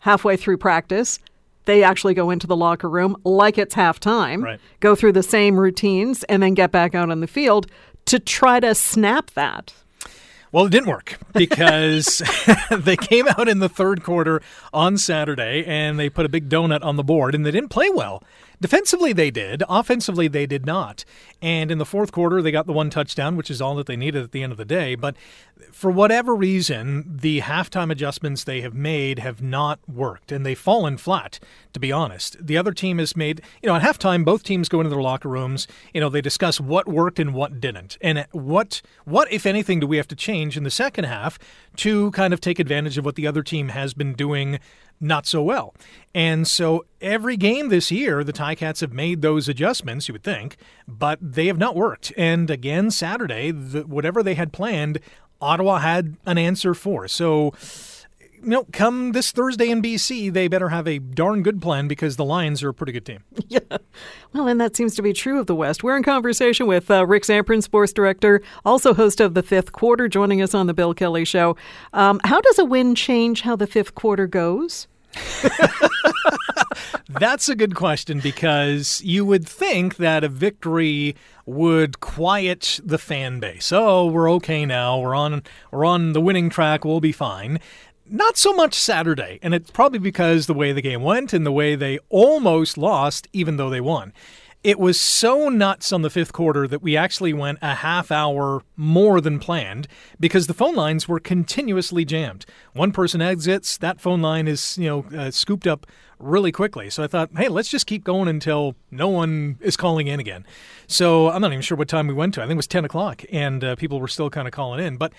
halfway 0.00 0.36
through 0.36 0.58
practice, 0.58 1.18
they 1.66 1.82
actually 1.82 2.14
go 2.14 2.30
into 2.30 2.46
the 2.46 2.56
locker 2.56 2.88
room 2.88 3.16
like 3.24 3.58
it's 3.58 3.74
halftime, 3.74 4.42
right. 4.42 4.60
go 4.80 4.94
through 4.94 5.12
the 5.12 5.22
same 5.22 5.58
routines, 5.58 6.24
and 6.24 6.42
then 6.42 6.54
get 6.54 6.72
back 6.72 6.94
out 6.94 7.10
on 7.10 7.20
the 7.20 7.26
field 7.26 7.66
to 8.06 8.18
try 8.18 8.58
to 8.60 8.74
snap 8.74 9.30
that. 9.32 9.74
Well, 10.52 10.66
it 10.66 10.70
didn't 10.70 10.88
work 10.88 11.18
because 11.34 12.22
they 12.70 12.96
came 12.96 13.28
out 13.28 13.48
in 13.48 13.58
the 13.58 13.68
third 13.68 14.02
quarter 14.02 14.40
on 14.72 14.96
Saturday 14.96 15.64
and 15.66 15.98
they 15.98 16.08
put 16.08 16.24
a 16.24 16.28
big 16.28 16.48
donut 16.48 16.82
on 16.82 16.96
the 16.96 17.04
board 17.04 17.34
and 17.34 17.44
they 17.44 17.50
didn't 17.50 17.68
play 17.68 17.90
well. 17.90 18.22
Defensively, 18.60 19.12
they 19.12 19.30
did. 19.30 19.62
Offensively, 19.68 20.28
they 20.28 20.46
did 20.46 20.64
not. 20.64 21.04
And 21.42 21.70
in 21.70 21.78
the 21.78 21.84
fourth 21.84 22.10
quarter, 22.10 22.40
they 22.40 22.50
got 22.50 22.66
the 22.66 22.72
one 22.72 22.88
touchdown, 22.88 23.36
which 23.36 23.50
is 23.50 23.60
all 23.60 23.74
that 23.76 23.86
they 23.86 23.96
needed 23.96 24.22
at 24.22 24.32
the 24.32 24.42
end 24.42 24.52
of 24.52 24.58
the 24.58 24.64
day. 24.64 24.94
But 24.94 25.14
for 25.70 25.90
whatever 25.90 26.34
reason, 26.34 27.04
the 27.20 27.40
halftime 27.40 27.90
adjustments 27.90 28.44
they 28.44 28.62
have 28.62 28.74
made 28.74 29.18
have 29.18 29.42
not 29.42 29.78
worked, 29.86 30.32
and 30.32 30.44
they've 30.44 30.58
fallen 30.58 30.96
flat, 30.96 31.38
to 31.74 31.80
be 31.80 31.92
honest. 31.92 32.36
The 32.44 32.56
other 32.56 32.72
team 32.72 32.98
has 32.98 33.14
made, 33.14 33.42
you 33.62 33.68
know, 33.68 33.76
at 33.76 33.82
halftime, 33.82 34.24
both 34.24 34.42
teams 34.42 34.68
go 34.68 34.80
into 34.80 34.90
their 34.90 35.02
locker 35.02 35.28
rooms. 35.28 35.68
You 35.92 36.00
know, 36.00 36.08
they 36.08 36.22
discuss 36.22 36.58
what 36.58 36.88
worked 36.88 37.18
and 37.18 37.34
what 37.34 37.60
didn't. 37.60 37.98
And 38.00 38.26
what, 38.32 38.80
what, 39.04 39.30
if 39.30 39.44
anything, 39.44 39.80
do 39.80 39.86
we 39.86 39.98
have 39.98 40.08
to 40.08 40.16
change 40.16 40.56
in 40.56 40.64
the 40.64 40.70
second 40.70 41.04
half 41.04 41.38
to 41.76 42.10
kind 42.12 42.32
of 42.32 42.40
take 42.40 42.58
advantage 42.58 42.96
of 42.96 43.04
what 43.04 43.16
the 43.16 43.26
other 43.26 43.42
team 43.42 43.68
has 43.68 43.92
been 43.92 44.14
doing 44.14 44.58
not 45.00 45.26
so 45.26 45.42
well. 45.42 45.74
And 46.14 46.46
so 46.46 46.84
every 47.00 47.36
game 47.36 47.68
this 47.68 47.90
year, 47.90 48.24
the 48.24 48.32
Ticats 48.32 48.80
have 48.80 48.92
made 48.92 49.22
those 49.22 49.48
adjustments, 49.48 50.08
you 50.08 50.12
would 50.12 50.22
think, 50.22 50.56
but 50.88 51.18
they 51.20 51.46
have 51.46 51.58
not 51.58 51.76
worked. 51.76 52.12
And 52.16 52.50
again, 52.50 52.90
Saturday, 52.90 53.50
the, 53.50 53.82
whatever 53.82 54.22
they 54.22 54.34
had 54.34 54.52
planned, 54.52 54.98
Ottawa 55.40 55.78
had 55.78 56.16
an 56.24 56.38
answer 56.38 56.72
for. 56.72 57.06
So, 57.08 57.52
you 58.42 58.48
know, 58.48 58.66
come 58.72 59.12
this 59.12 59.30
Thursday 59.30 59.70
in 59.70 59.82
BC, 59.82 60.32
they 60.32 60.48
better 60.48 60.68
have 60.68 60.86
a 60.86 60.98
darn 60.98 61.42
good 61.42 61.60
plan 61.60 61.88
because 61.88 62.16
the 62.16 62.24
Lions 62.24 62.62
are 62.62 62.68
a 62.70 62.74
pretty 62.74 62.92
good 62.92 63.04
team. 63.06 63.22
Yeah. 63.48 63.60
Well, 64.32 64.48
and 64.48 64.60
that 64.60 64.76
seems 64.76 64.96
to 64.96 65.02
be 65.02 65.12
true 65.12 65.38
of 65.38 65.46
the 65.46 65.54
West. 65.54 65.84
We're 65.84 65.96
in 65.96 66.02
conversation 66.02 66.66
with 66.66 66.90
uh, 66.90 67.06
Rick 67.06 67.22
Zamperin, 67.22 67.62
sports 67.62 67.92
director, 67.92 68.42
also 68.64 68.92
host 68.92 69.20
of 69.20 69.34
the 69.34 69.42
fifth 69.42 69.72
quarter, 69.72 70.08
joining 70.08 70.42
us 70.42 70.52
on 70.52 70.66
the 70.66 70.74
Bill 70.74 70.92
Kelly 70.92 71.24
Show. 71.24 71.56
Um, 71.92 72.20
how 72.24 72.40
does 72.40 72.58
a 72.58 72.64
win 72.64 72.94
change 72.94 73.42
how 73.42 73.54
the 73.56 73.66
fifth 73.66 73.94
quarter 73.94 74.26
goes? 74.26 74.88
That's 77.08 77.48
a 77.48 77.54
good 77.54 77.74
question 77.74 78.20
because 78.20 79.00
you 79.02 79.24
would 79.24 79.46
think 79.48 79.96
that 79.96 80.24
a 80.24 80.28
victory 80.28 81.16
would 81.46 82.00
quiet 82.00 82.80
the 82.84 82.98
fan 82.98 83.40
base. 83.40 83.72
Oh, 83.72 84.06
we're 84.06 84.30
okay 84.32 84.66
now. 84.66 84.98
We're 84.98 85.14
on 85.14 85.42
we're 85.70 85.84
on 85.84 86.12
the 86.12 86.20
winning 86.20 86.50
track. 86.50 86.84
We'll 86.84 87.00
be 87.00 87.12
fine. 87.12 87.60
Not 88.08 88.36
so 88.36 88.52
much 88.52 88.74
Saturday, 88.74 89.40
and 89.42 89.52
it's 89.52 89.70
probably 89.70 89.98
because 89.98 90.46
the 90.46 90.54
way 90.54 90.72
the 90.72 90.80
game 90.80 91.02
went 91.02 91.32
and 91.32 91.44
the 91.44 91.50
way 91.50 91.74
they 91.74 91.98
almost 92.08 92.78
lost 92.78 93.26
even 93.32 93.56
though 93.56 93.68
they 93.68 93.80
won. 93.80 94.12
It 94.62 94.78
was 94.78 95.00
so 95.00 95.48
nuts 95.48 95.92
on 95.92 96.02
the 96.02 96.10
fifth 96.10 96.32
quarter 96.32 96.68
that 96.68 96.82
we 96.82 96.96
actually 96.96 97.32
went 97.32 97.58
a 97.62 97.74
half 97.74 98.12
hour 98.12 98.62
more 98.76 99.20
than 99.20 99.38
planned 99.38 99.88
because 100.20 100.46
the 100.46 100.54
phone 100.54 100.76
lines 100.76 101.08
were 101.08 101.18
continuously 101.18 102.04
jammed. 102.04 102.46
One 102.74 102.92
person 102.92 103.20
exits, 103.20 103.76
that 103.78 104.00
phone 104.00 104.22
line 104.22 104.46
is 104.46 104.78
you 104.78 104.88
know 104.88 105.18
uh, 105.18 105.30
scooped 105.32 105.66
up 105.66 105.86
really 106.18 106.52
quickly. 106.52 106.90
So 106.90 107.02
I 107.02 107.08
thought, 107.08 107.30
hey, 107.36 107.48
let's 107.48 107.68
just 107.68 107.86
keep 107.86 108.04
going 108.04 108.28
until 108.28 108.76
no 108.90 109.08
one 109.08 109.58
is 109.60 109.76
calling 109.76 110.06
in 110.06 110.20
again. 110.20 110.46
So 110.86 111.28
I'm 111.30 111.42
not 111.42 111.52
even 111.52 111.62
sure 111.62 111.76
what 111.76 111.88
time 111.88 112.06
we 112.06 112.14
went 112.14 112.34
to. 112.34 112.40
I 112.40 112.44
think 112.44 112.52
it 112.52 112.56
was 112.56 112.66
10 112.68 112.84
o'clock, 112.84 113.24
and 113.32 113.62
uh, 113.62 113.76
people 113.76 114.00
were 114.00 114.08
still 114.08 114.30
kind 114.30 114.46
of 114.46 114.52
calling 114.52 114.84
in, 114.84 114.96
but 114.96 115.12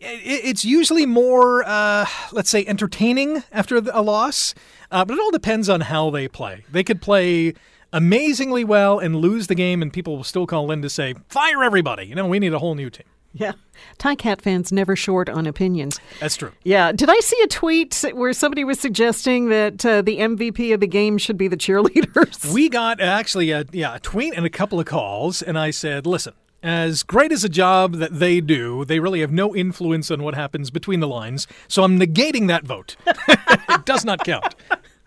it's 0.00 0.64
usually 0.64 1.06
more, 1.06 1.64
uh, 1.66 2.06
let's 2.32 2.50
say, 2.50 2.64
entertaining 2.66 3.42
after 3.52 3.76
a 3.76 4.02
loss, 4.02 4.54
uh, 4.90 5.04
but 5.04 5.14
it 5.14 5.20
all 5.20 5.30
depends 5.30 5.68
on 5.68 5.82
how 5.82 6.10
they 6.10 6.28
play. 6.28 6.64
They 6.70 6.84
could 6.84 7.00
play 7.00 7.54
amazingly 7.92 8.64
well 8.64 8.98
and 8.98 9.16
lose 9.16 9.46
the 9.46 9.54
game, 9.54 9.82
and 9.82 9.92
people 9.92 10.16
will 10.16 10.24
still 10.24 10.46
call 10.46 10.70
in 10.70 10.82
to 10.82 10.90
say, 10.90 11.14
fire 11.28 11.62
everybody. 11.64 12.06
You 12.06 12.14
know, 12.14 12.26
we 12.26 12.38
need 12.38 12.52
a 12.52 12.58
whole 12.58 12.74
new 12.74 12.90
team. 12.90 13.06
Yeah. 13.32 13.52
Cat 13.98 14.40
fans 14.40 14.72
never 14.72 14.96
short 14.96 15.28
on 15.28 15.46
opinions. 15.46 16.00
That's 16.20 16.36
true. 16.36 16.52
Yeah. 16.64 16.92
Did 16.92 17.10
I 17.10 17.18
see 17.20 17.36
a 17.42 17.46
tweet 17.48 18.02
where 18.14 18.32
somebody 18.32 18.64
was 18.64 18.80
suggesting 18.80 19.50
that 19.50 19.84
uh, 19.84 20.00
the 20.00 20.18
MVP 20.18 20.72
of 20.72 20.80
the 20.80 20.86
game 20.86 21.18
should 21.18 21.36
be 21.36 21.46
the 21.46 21.56
cheerleaders? 21.56 22.52
We 22.52 22.70
got 22.70 23.00
actually 23.00 23.50
a, 23.50 23.66
yeah, 23.72 23.96
a 23.96 24.00
tweet 24.00 24.32
and 24.34 24.46
a 24.46 24.50
couple 24.50 24.80
of 24.80 24.86
calls, 24.86 25.42
and 25.42 25.58
I 25.58 25.70
said, 25.70 26.06
listen, 26.06 26.32
as 26.62 27.02
great 27.02 27.32
as 27.32 27.44
a 27.44 27.48
job 27.48 27.94
that 27.94 28.18
they 28.18 28.40
do, 28.40 28.84
they 28.84 28.98
really 28.98 29.20
have 29.20 29.32
no 29.32 29.54
influence 29.54 30.10
on 30.10 30.22
what 30.22 30.34
happens 30.34 30.70
between 30.70 31.00
the 31.00 31.08
lines. 31.08 31.46
So 31.68 31.82
I'm 31.82 31.98
negating 31.98 32.48
that 32.48 32.64
vote. 32.64 32.96
it 33.06 33.84
does 33.84 34.04
not 34.04 34.24
count. 34.24 34.54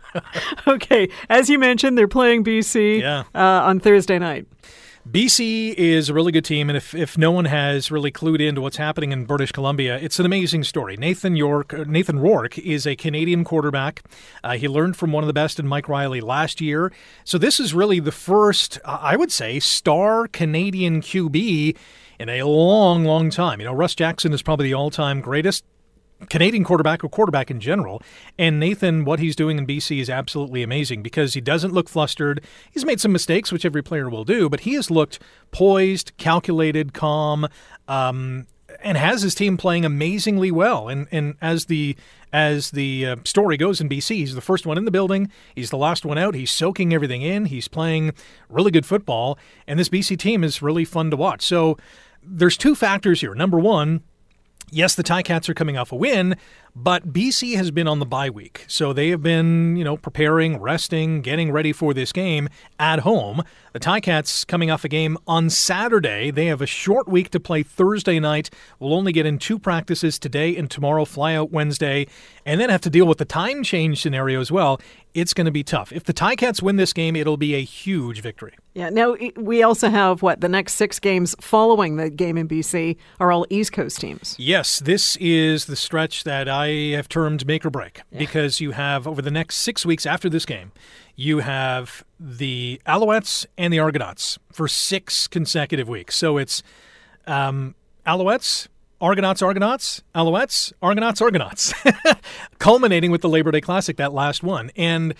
okay. 0.67 1.09
As 1.29 1.49
you 1.49 1.59
mentioned, 1.59 1.97
they're 1.97 2.07
playing 2.07 2.43
BC 2.43 3.01
yeah. 3.01 3.23
uh, 3.35 3.63
on 3.65 3.79
Thursday 3.79 4.19
night. 4.19 4.47
BC 5.07 5.73
is 5.73 6.09
a 6.09 6.13
really 6.13 6.31
good 6.31 6.45
team, 6.45 6.69
and 6.69 6.75
if, 6.75 6.93
if 6.93 7.17
no 7.17 7.31
one 7.31 7.45
has 7.45 7.89
really 7.89 8.11
clued 8.11 8.41
into 8.41 8.61
what's 8.61 8.77
happening 8.77 9.11
in 9.11 9.25
British 9.25 9.51
Columbia, 9.51 9.97
it's 9.97 10.19
an 10.19 10.25
amazing 10.25 10.63
story. 10.63 10.97
Nathan 10.97 11.35
York, 11.35 11.73
uh, 11.73 11.85
Nathan 11.87 12.19
Rourke 12.19 12.59
is 12.59 12.85
a 12.85 12.95
Canadian 12.95 13.43
quarterback. 13.43 14.03
Uh, 14.43 14.53
he 14.53 14.67
learned 14.67 14.97
from 14.97 15.11
one 15.11 15.23
of 15.23 15.27
the 15.27 15.33
best 15.33 15.59
in 15.59 15.67
Mike 15.67 15.87
Reilly 15.87 16.21
last 16.21 16.59
year. 16.59 16.91
So 17.23 17.37
this 17.37 17.59
is 17.59 17.73
really 17.73 17.99
the 17.99 18.11
first, 18.11 18.77
I 18.83 19.15
would 19.15 19.31
say, 19.31 19.59
star 19.59 20.27
Canadian 20.27 21.01
QB 21.01 21.77
in 22.19 22.29
a 22.29 22.43
long, 22.43 23.05
long 23.05 23.29
time. 23.29 23.61
You 23.61 23.67
know, 23.67 23.73
Russ 23.73 23.95
Jackson 23.95 24.33
is 24.33 24.41
probably 24.41 24.67
the 24.67 24.73
all-time 24.75 25.21
greatest 25.21 25.63
Canadian 26.27 26.63
quarterback 26.63 27.03
or 27.03 27.09
quarterback 27.09 27.49
in 27.49 27.59
general. 27.59 28.01
And 28.37 28.59
Nathan, 28.59 29.05
what 29.05 29.19
he's 29.19 29.35
doing 29.35 29.57
in 29.57 29.65
BC 29.65 29.99
is 29.99 30.09
absolutely 30.09 30.63
amazing 30.63 31.01
because 31.01 31.33
he 31.33 31.41
doesn't 31.41 31.73
look 31.73 31.87
flustered. 31.87 32.43
He's 32.71 32.85
made 32.85 32.99
some 32.99 33.11
mistakes, 33.11 33.51
which 33.51 33.65
every 33.65 33.81
player 33.81 34.09
will 34.09 34.25
do, 34.25 34.49
but 34.49 34.61
he 34.61 34.73
has 34.73 34.91
looked 34.91 35.19
poised, 35.51 36.11
calculated, 36.17 36.93
calm, 36.93 37.47
um, 37.87 38.47
and 38.83 38.97
has 38.97 39.21
his 39.21 39.35
team 39.35 39.57
playing 39.57 39.85
amazingly 39.85 40.51
well. 40.51 40.87
And 40.87 41.07
and 41.11 41.35
as 41.41 41.65
the 41.65 41.95
as 42.31 42.71
the 42.71 43.05
uh, 43.05 43.15
story 43.23 43.57
goes 43.57 43.81
in 43.81 43.89
BC, 43.89 44.17
he's 44.17 44.35
the 44.35 44.41
first 44.41 44.65
one 44.65 44.77
in 44.77 44.85
the 44.85 44.91
building. 44.91 45.31
He's 45.55 45.69
the 45.69 45.77
last 45.77 46.05
one 46.05 46.17
out. 46.17 46.35
He's 46.35 46.51
soaking 46.51 46.93
everything 46.93 47.21
in. 47.21 47.45
He's 47.45 47.67
playing 47.67 48.13
really 48.49 48.71
good 48.71 48.85
football, 48.85 49.39
and 49.67 49.79
this 49.79 49.89
BC 49.89 50.17
team 50.19 50.43
is 50.43 50.61
really 50.61 50.85
fun 50.85 51.09
to 51.11 51.17
watch. 51.17 51.41
So 51.43 51.77
there's 52.21 52.57
two 52.57 52.75
factors 52.75 53.21
here. 53.21 53.33
Number 53.33 53.59
one, 53.59 54.03
yes, 54.71 54.95
the 54.95 55.03
Ticats 55.03 55.49
are 55.49 55.53
coming 55.53 55.77
off 55.77 55.91
a 55.91 55.95
win, 55.95 56.35
but 56.81 57.11
BC 57.11 57.57
has 57.57 57.71
been 57.71 57.89
on 57.89 57.99
the 57.99 58.05
bye 58.05 58.29
week. 58.29 58.63
So 58.67 58.93
they 58.93 59.09
have 59.09 59.21
been, 59.21 59.75
you 59.75 59.83
know, 59.83 59.97
preparing, 59.97 60.57
resting, 60.61 61.21
getting 61.21 61.51
ready 61.51 61.73
for 61.73 61.93
this 61.93 62.13
game 62.13 62.47
at 62.79 62.99
home. 62.99 63.43
The 63.73 63.81
Ticats 63.81 64.47
coming 64.47 64.71
off 64.71 64.85
a 64.85 64.87
game 64.87 65.17
on 65.27 65.49
Saturday. 65.49 66.31
They 66.31 66.45
have 66.45 66.61
a 66.61 66.65
short 66.65 67.07
week 67.07 67.31
to 67.31 67.39
play 67.39 67.63
Thursday 67.63 68.19
night. 68.19 68.49
We'll 68.79 68.93
only 68.93 69.11
get 69.11 69.25
in 69.25 69.39
two 69.39 69.59
practices 69.59 70.17
today 70.17 70.55
and 70.55 70.71
tomorrow, 70.71 71.03
fly 71.03 71.35
out 71.35 71.51
Wednesday, 71.51 72.07
and 72.45 72.61
then 72.61 72.69
have 72.69 72.81
to 72.81 72.89
deal 72.89 73.05
with 73.05 73.17
the 73.17 73.25
time 73.25 73.61
change 73.61 74.01
scenario 74.01 74.39
as 74.39 74.51
well. 74.51 74.79
It's 75.13 75.33
going 75.33 75.45
to 75.45 75.51
be 75.51 75.63
tough. 75.63 75.91
If 75.91 76.05
the 76.05 76.13
Ticats 76.13 76.61
win 76.61 76.77
this 76.77 76.93
game, 76.93 77.15
it'll 77.15 77.37
be 77.37 77.55
a 77.55 77.63
huge 77.63 78.21
victory. 78.21 78.53
Yeah. 78.73 78.89
Now 78.89 79.17
we 79.35 79.63
also 79.63 79.89
have 79.89 80.21
what 80.21 80.41
the 80.41 80.49
next 80.49 80.75
six 80.75 80.99
games 80.99 81.35
following 81.41 81.97
the 81.97 82.09
game 82.09 82.37
in 82.37 82.47
BC 82.47 82.95
are 83.19 83.31
all 83.31 83.45
East 83.49 83.73
Coast 83.73 83.99
teams. 83.99 84.35
Yes, 84.39 84.79
this 84.79 85.15
is 85.17 85.65
the 85.65 85.75
stretch 85.75 86.23
that 86.23 86.47
I 86.47 86.68
have 86.91 87.09
termed 87.09 87.45
make 87.45 87.65
or 87.65 87.69
break 87.69 88.01
yeah. 88.11 88.19
because 88.19 88.59
you 88.59 88.71
have 88.71 89.07
over 89.07 89.21
the 89.21 89.31
next 89.31 89.57
six 89.57 89.85
weeks 89.85 90.05
after 90.05 90.29
this 90.29 90.45
game, 90.45 90.71
you 91.15 91.39
have 91.39 92.03
the 92.19 92.81
Alouettes 92.85 93.45
and 93.57 93.73
the 93.73 93.79
Argonauts 93.79 94.39
for 94.51 94.67
six 94.67 95.27
consecutive 95.27 95.87
weeks. 95.87 96.15
So 96.15 96.37
it's 96.37 96.63
um, 97.27 97.75
Alouettes, 98.05 98.67
Argonauts, 99.01 99.41
Argonauts, 99.41 100.03
Alouettes, 100.13 100.73
Argonauts, 100.81 101.21
Argonauts, 101.21 101.73
culminating 102.59 103.11
with 103.11 103.21
the 103.21 103.29
Labor 103.29 103.51
Day 103.51 103.61
Classic, 103.61 103.95
that 103.97 104.13
last 104.13 104.43
one. 104.43 104.71
And 104.75 105.13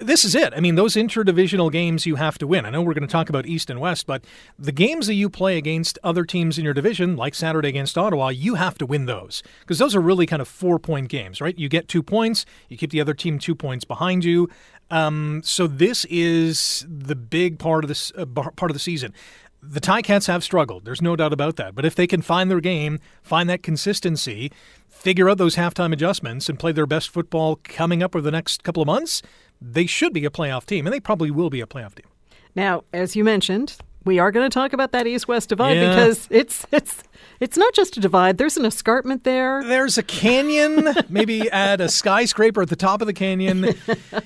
this 0.00 0.24
is 0.24 0.34
it. 0.34 0.52
I 0.56 0.60
mean, 0.60 0.74
those 0.74 0.94
interdivisional 0.94 1.70
games 1.70 2.06
you 2.06 2.16
have 2.16 2.38
to 2.38 2.46
win. 2.46 2.64
I 2.64 2.70
know 2.70 2.82
we're 2.82 2.94
going 2.94 3.06
to 3.06 3.12
talk 3.12 3.28
about 3.28 3.46
East 3.46 3.70
and 3.70 3.80
West, 3.80 4.06
but 4.06 4.24
the 4.58 4.72
games 4.72 5.06
that 5.06 5.14
you 5.14 5.28
play 5.28 5.58
against 5.58 5.98
other 6.02 6.24
teams 6.24 6.58
in 6.58 6.64
your 6.64 6.74
division, 6.74 7.16
like 7.16 7.34
Saturday 7.34 7.68
against 7.68 7.96
Ottawa, 7.98 8.28
you 8.28 8.54
have 8.54 8.78
to 8.78 8.86
win 8.86 9.06
those 9.06 9.42
because 9.60 9.78
those 9.78 9.94
are 9.94 10.00
really 10.00 10.26
kind 10.26 10.42
of 10.42 10.48
four 10.48 10.78
point 10.78 11.08
games, 11.08 11.40
right? 11.40 11.56
You 11.58 11.68
get 11.68 11.86
two 11.86 12.02
points, 12.02 12.46
you 12.68 12.76
keep 12.76 12.90
the 12.90 13.00
other 13.00 13.14
team 13.14 13.38
two 13.38 13.54
points 13.54 13.84
behind 13.84 14.24
you. 14.24 14.48
Um, 14.90 15.42
so 15.44 15.66
this 15.66 16.04
is 16.06 16.84
the 16.88 17.14
big 17.14 17.58
part 17.58 17.84
of 17.84 17.88
this 17.88 18.10
uh, 18.16 18.26
part 18.26 18.70
of 18.70 18.74
the 18.74 18.80
season. 18.80 19.14
The 19.62 19.80
Ticats 19.80 20.26
have 20.26 20.42
struggled. 20.42 20.86
There's 20.86 21.02
no 21.02 21.16
doubt 21.16 21.34
about 21.34 21.56
that. 21.56 21.74
But 21.74 21.84
if 21.84 21.94
they 21.94 22.06
can 22.06 22.22
find 22.22 22.50
their 22.50 22.60
game, 22.60 22.98
find 23.22 23.48
that 23.50 23.62
consistency, 23.62 24.50
figure 24.88 25.28
out 25.28 25.36
those 25.36 25.56
halftime 25.56 25.92
adjustments, 25.92 26.48
and 26.48 26.58
play 26.58 26.72
their 26.72 26.86
best 26.86 27.10
football 27.10 27.56
coming 27.62 28.02
up 28.02 28.16
over 28.16 28.22
the 28.22 28.30
next 28.30 28.64
couple 28.64 28.82
of 28.82 28.86
months, 28.86 29.20
they 29.60 29.86
should 29.86 30.12
be 30.12 30.24
a 30.24 30.30
playoff 30.30 30.66
team, 30.66 30.86
and 30.86 30.92
they 30.92 31.00
probably 31.00 31.30
will 31.30 31.50
be 31.50 31.60
a 31.60 31.66
playoff 31.66 31.94
team. 31.94 32.06
Now, 32.54 32.84
as 32.92 33.14
you 33.14 33.24
mentioned, 33.24 33.76
we 34.04 34.18
are 34.18 34.30
going 34.30 34.48
to 34.48 34.52
talk 34.52 34.72
about 34.72 34.92
that 34.92 35.06
east-west 35.06 35.48
divide 35.48 35.74
yeah. 35.74 35.90
because 35.90 36.26
it's 36.30 36.66
it's 36.72 37.02
it's 37.40 37.56
not 37.56 37.72
just 37.72 37.96
a 37.96 38.00
divide. 38.00 38.36
There's 38.36 38.58
an 38.58 38.66
escarpment 38.66 39.24
there. 39.24 39.64
There's 39.64 39.96
a 39.96 40.02
canyon. 40.02 40.88
maybe 41.08 41.50
add 41.50 41.80
a 41.80 41.88
skyscraper 41.88 42.62
at 42.62 42.68
the 42.68 42.76
top 42.76 43.00
of 43.00 43.06
the 43.06 43.14
canyon. 43.14 43.74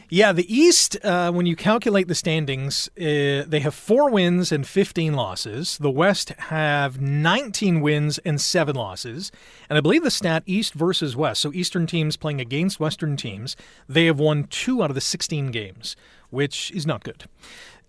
yeah, 0.08 0.32
the 0.32 0.52
East. 0.52 0.96
Uh, 1.04 1.30
when 1.30 1.46
you 1.46 1.54
calculate 1.54 2.08
the 2.08 2.14
standings, 2.14 2.88
uh, 2.98 3.44
they 3.46 3.60
have 3.60 3.74
four 3.74 4.10
wins 4.10 4.50
and 4.50 4.66
15 4.66 5.14
losses. 5.14 5.78
The 5.78 5.90
West 5.90 6.30
have 6.30 7.00
19 7.00 7.80
wins 7.80 8.18
and 8.18 8.40
seven 8.40 8.74
losses. 8.74 9.30
And 9.68 9.78
I 9.78 9.80
believe 9.80 10.02
the 10.02 10.10
stat 10.10 10.42
East 10.46 10.74
versus 10.74 11.14
West. 11.14 11.40
So 11.40 11.52
Eastern 11.52 11.86
teams 11.86 12.16
playing 12.16 12.40
against 12.40 12.80
Western 12.80 13.16
teams. 13.16 13.56
They 13.88 14.06
have 14.06 14.18
won 14.18 14.44
two 14.44 14.82
out 14.82 14.90
of 14.90 14.94
the 14.96 15.00
16 15.00 15.52
games, 15.52 15.94
which 16.30 16.72
is 16.72 16.84
not 16.84 17.04
good. 17.04 17.24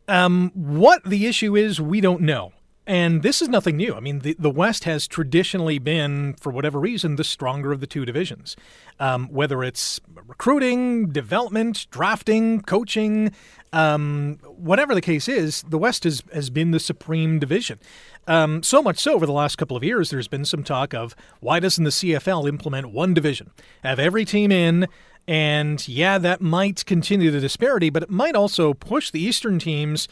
Um, 0.07 0.51
what 0.53 1.03
the 1.03 1.25
issue 1.25 1.55
is, 1.55 1.81
we 1.81 2.01
don't 2.01 2.21
know. 2.21 2.53
And 2.87 3.23
this 3.23 3.41
is 3.41 3.49
nothing 3.49 3.77
new. 3.77 3.95
I 3.95 3.99
mean, 3.99 4.19
the, 4.19 4.35
the 4.37 4.49
West 4.49 4.83
has 4.83 5.07
traditionally 5.07 5.79
been, 5.79 6.35
for 6.39 6.51
whatever 6.51 6.79
reason, 6.79 7.15
the 7.15 7.23
stronger 7.23 7.71
of 7.71 7.79
the 7.79 7.87
two 7.87 8.05
divisions. 8.05 8.55
Um, 8.99 9.27
whether 9.29 9.63
it's 9.63 9.99
recruiting, 10.27 11.09
development, 11.09 11.87
drafting, 11.89 12.61
coaching, 12.61 13.31
um, 13.73 14.37
whatever 14.43 14.93
the 14.93 15.01
case 15.01 15.27
is, 15.27 15.63
the 15.63 15.79
West 15.79 16.03
has, 16.03 16.21
has 16.31 16.51
been 16.51 16.71
the 16.71 16.79
supreme 16.79 17.39
division. 17.39 17.79
Um, 18.27 18.61
so 18.61 18.83
much 18.83 18.99
so, 18.99 19.15
over 19.15 19.25
the 19.25 19.31
last 19.31 19.55
couple 19.57 19.75
of 19.75 19.83
years, 19.83 20.11
there's 20.11 20.27
been 20.27 20.45
some 20.45 20.63
talk 20.63 20.93
of 20.93 21.15
why 21.39 21.59
doesn't 21.59 21.83
the 21.83 21.89
CFL 21.89 22.47
implement 22.47 22.91
one 22.91 23.15
division? 23.15 23.49
Have 23.83 23.99
every 23.99 24.25
team 24.25 24.51
in, 24.51 24.87
and 25.27 25.87
yeah, 25.87 26.17
that 26.17 26.41
might 26.41 26.85
continue 26.85 27.31
the 27.31 27.39
disparity, 27.39 27.89
but 27.89 28.03
it 28.03 28.09
might 28.09 28.35
also 28.35 28.73
push 28.73 29.11
the 29.11 29.21
Eastern 29.21 29.59
teams 29.59 30.07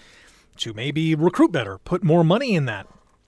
to 0.58 0.74
maybe 0.74 1.16
recruit 1.16 1.52
better, 1.52 1.78
put 1.80 2.04
more 2.04 2.24
money 2.24 2.56
in 2.56 2.66
that, 2.66 2.88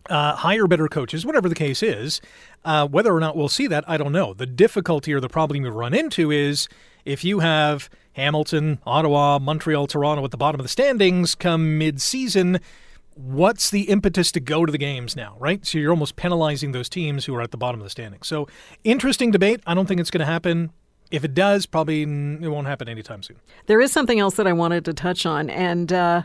uh, 0.09 0.35
hire 0.35 0.67
better 0.67 0.87
coaches, 0.87 1.25
whatever 1.25 1.49
the 1.49 1.55
case 1.55 1.83
is. 1.83 2.21
Uh, 2.63 2.87
whether 2.87 3.13
or 3.13 3.19
not 3.19 3.35
we'll 3.35 3.49
see 3.49 3.67
that, 3.67 3.83
I 3.87 3.97
don't 3.97 4.11
know. 4.11 4.33
The 4.33 4.45
difficulty 4.45 5.13
or 5.13 5.19
the 5.19 5.29
problem 5.29 5.63
you 5.63 5.69
run 5.69 5.93
into 5.93 6.31
is 6.31 6.67
if 7.05 7.23
you 7.23 7.39
have 7.39 7.89
Hamilton, 8.13 8.79
Ottawa, 8.85 9.39
Montreal, 9.39 9.87
Toronto 9.87 10.23
at 10.23 10.31
the 10.31 10.37
bottom 10.37 10.59
of 10.59 10.63
the 10.63 10.69
standings 10.69 11.35
come 11.35 11.77
mid 11.77 12.01
season, 12.01 12.59
what's 13.13 13.69
the 13.69 13.83
impetus 13.83 14.31
to 14.31 14.39
go 14.39 14.65
to 14.65 14.71
the 14.71 14.77
games 14.77 15.15
now, 15.15 15.35
right? 15.39 15.65
So 15.65 15.77
you're 15.77 15.91
almost 15.91 16.15
penalizing 16.15 16.71
those 16.71 16.89
teams 16.89 17.25
who 17.25 17.35
are 17.35 17.41
at 17.41 17.51
the 17.51 17.57
bottom 17.57 17.79
of 17.79 17.85
the 17.85 17.89
standings. 17.89 18.27
So 18.27 18.47
interesting 18.83 19.31
debate. 19.31 19.61
I 19.65 19.73
don't 19.73 19.85
think 19.85 19.99
it's 19.99 20.11
going 20.11 20.19
to 20.19 20.25
happen. 20.25 20.71
If 21.15 21.23
it 21.23 21.33
does, 21.33 21.65
probably 21.65 22.03
it 22.03 22.49
won't 22.49 22.67
happen 22.67 22.89
anytime 22.89 23.23
soon. 23.23 23.37
There 23.67 23.81
is 23.81 23.91
something 23.91 24.19
else 24.19 24.35
that 24.35 24.47
I 24.47 24.53
wanted 24.53 24.85
to 24.85 24.93
touch 24.93 25.25
on, 25.25 25.49
and 25.49 25.91
uh, 25.93 26.21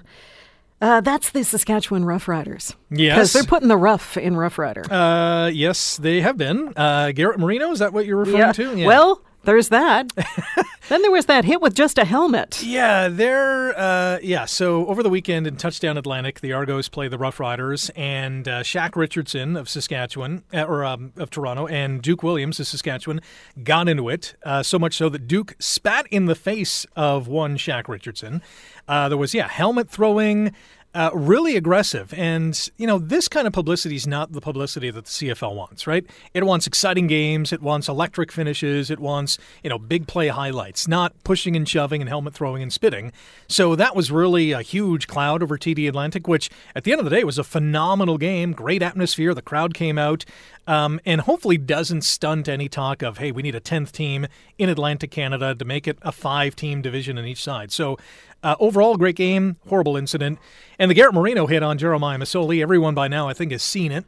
uh, 0.81 1.01
that's 1.01 1.31
the 1.31 1.45
Saskatchewan 1.45 2.05
Roughriders. 2.05 2.75
Yes. 2.91 3.15
Because 3.17 3.33
they're 3.33 3.45
putting 3.45 3.69
the 3.69 3.77
rough 3.77 4.17
in 4.17 4.35
Roughrider. 4.35 4.87
Uh, 4.91 5.49
yes, 5.49 5.97
they 5.97 6.21
have 6.23 6.37
been. 6.37 6.73
Uh, 6.77 7.13
Garrett 7.13 7.39
Marino, 7.39 7.71
is 7.71 7.79
that 7.79 7.93
what 7.93 8.07
you're 8.07 8.17
referring 8.17 8.39
yeah. 8.39 8.53
to? 8.53 8.77
Yeah. 8.77 8.87
Well, 8.87 9.23
there's 9.45 9.71
that. 9.71 10.13
then 10.89 11.03
there 11.03 11.11
was 11.11 11.27
that 11.27 11.45
hit 11.45 11.61
with 11.61 11.75
just 11.75 11.99
a 11.99 12.05
helmet. 12.05 12.63
Yeah, 12.63 13.09
there. 13.09 13.79
Uh, 13.79 14.19
yeah, 14.23 14.45
so 14.45 14.87
over 14.87 15.03
the 15.03 15.11
weekend 15.11 15.47
in 15.47 15.57
Touchdown 15.57 15.97
Atlantic, 15.97 16.41
the 16.41 16.53
Argos 16.53 16.89
play 16.89 17.09
the 17.09 17.19
Roughriders, 17.19 17.91
and 17.97 18.47
uh, 18.47 18.63
Shaq 18.63 18.97
Richardson 18.97 19.57
of 19.57 19.69
Saskatchewan, 19.69 20.45
uh, 20.53 20.65
or 20.65 20.85
um, 20.85 21.13
of 21.17 21.31
Toronto, 21.31 21.67
and 21.67 22.03
Duke 22.03 22.23
Williams 22.23 22.61
of 22.61 22.67
Saskatchewan 22.67 23.21
got 23.63 23.89
into 23.89 24.09
it. 24.09 24.35
Uh, 24.45 24.63
so 24.63 24.79
much 24.79 24.95
so 24.95 25.09
that 25.09 25.27
Duke 25.27 25.57
spat 25.59 26.07
in 26.11 26.27
the 26.27 26.35
face 26.35 26.87
of 26.97 27.29
one 27.29 27.57
Shaq 27.57 27.89
Richardson. 27.89 28.43
Uh, 28.89 29.09
there 29.09 29.19
was, 29.19 29.35
yeah, 29.35 29.49
helmet 29.49 29.89
throwing 29.89 30.55
uh, 30.93 31.11
really 31.15 31.57
aggressive. 31.57 32.13
And, 32.15 32.69
you 32.77 32.87
know, 32.87 32.99
this 32.99 33.29
kind 33.29 33.47
of 33.47 33.53
publicity 33.53 33.95
is 33.95 34.07
not 34.07 34.33
the 34.33 34.41
publicity 34.41 34.91
that 34.91 35.05
the 35.05 35.11
CFL 35.11 35.55
wants, 35.55 35.87
right? 35.87 36.05
It 36.35 36.45
wants 36.45 36.67
exciting 36.67 37.07
games, 37.07 37.53
it 37.53 37.63
wants 37.63 37.89
electric 37.89 38.33
finishes, 38.33 38.91
it 38.91 38.99
wants, 38.99 39.39
you 39.63 39.71
know, 39.71 39.79
big 39.79 40.09
play 40.09 40.29
highlights, 40.29 40.89
not 40.89 41.13
pushing 41.23 41.55
and 41.55 41.69
shoving 41.69 42.01
and 42.01 42.09
helmet 42.09 42.35
throwing 42.35 42.63
and 42.63 42.73
spitting. 42.73 43.13
So 43.47 43.77
that 43.77 43.95
was 43.95 44.11
really 44.11 44.51
a 44.51 44.63
huge 44.63 45.07
cloud 45.07 45.43
over 45.43 45.57
TD 45.57 45.89
Atlantic, 45.89 46.27
which 46.27 46.51
at 46.75 46.83
the 46.83 46.91
end 46.93 47.01
of 47.01 47.05
the 47.05 47.15
day 47.15 47.23
was 47.23 47.39
a 47.39 47.45
phenomenal 47.45 48.19
game, 48.19 48.53
great 48.53 48.83
atmosphere. 48.83 49.33
The 49.33 49.43
crowd 49.43 49.75
came 49.75 49.99
out. 49.99 50.25
Um, 50.67 51.01
and 51.05 51.23
hopefully 51.23 51.59
doesn't 51.59 52.03
stunt 52.03 52.49
any 52.49 52.69
talk 52.69 53.03
of, 53.03 53.19
hey, 53.19 53.33
we 53.33 53.43
need 53.43 53.57
a 53.57 53.61
10th 53.61 53.91
team 53.91 54.29
in 54.57 54.69
Atlantic 54.69 55.11
Canada 55.11 55.53
to 55.53 55.65
make 55.65 55.89
it 55.89 55.99
a 56.03 56.13
five 56.13 56.55
team 56.55 56.81
division 56.81 57.19
in 57.19 57.25
each 57.25 57.43
side. 57.43 57.73
So 57.73 57.99
uh, 58.43 58.57
overall, 58.59 58.97
great 58.97 59.17
game, 59.17 59.57
horrible 59.69 59.97
incident. 59.97 60.39
And 60.79 60.91
the 60.91 60.95
Garrett 60.95 61.15
Marino 61.15 61.47
hit 61.47 61.63
on 61.63 61.79
Jeremiah 61.79 62.19
Masoli, 62.19 62.63
everyone 62.63 62.95
by 62.95 63.09
now, 63.09 63.29
I 63.29 63.35
think, 63.35 63.53
has 63.53 63.63
seen 63.63 63.93
it. 63.93 64.05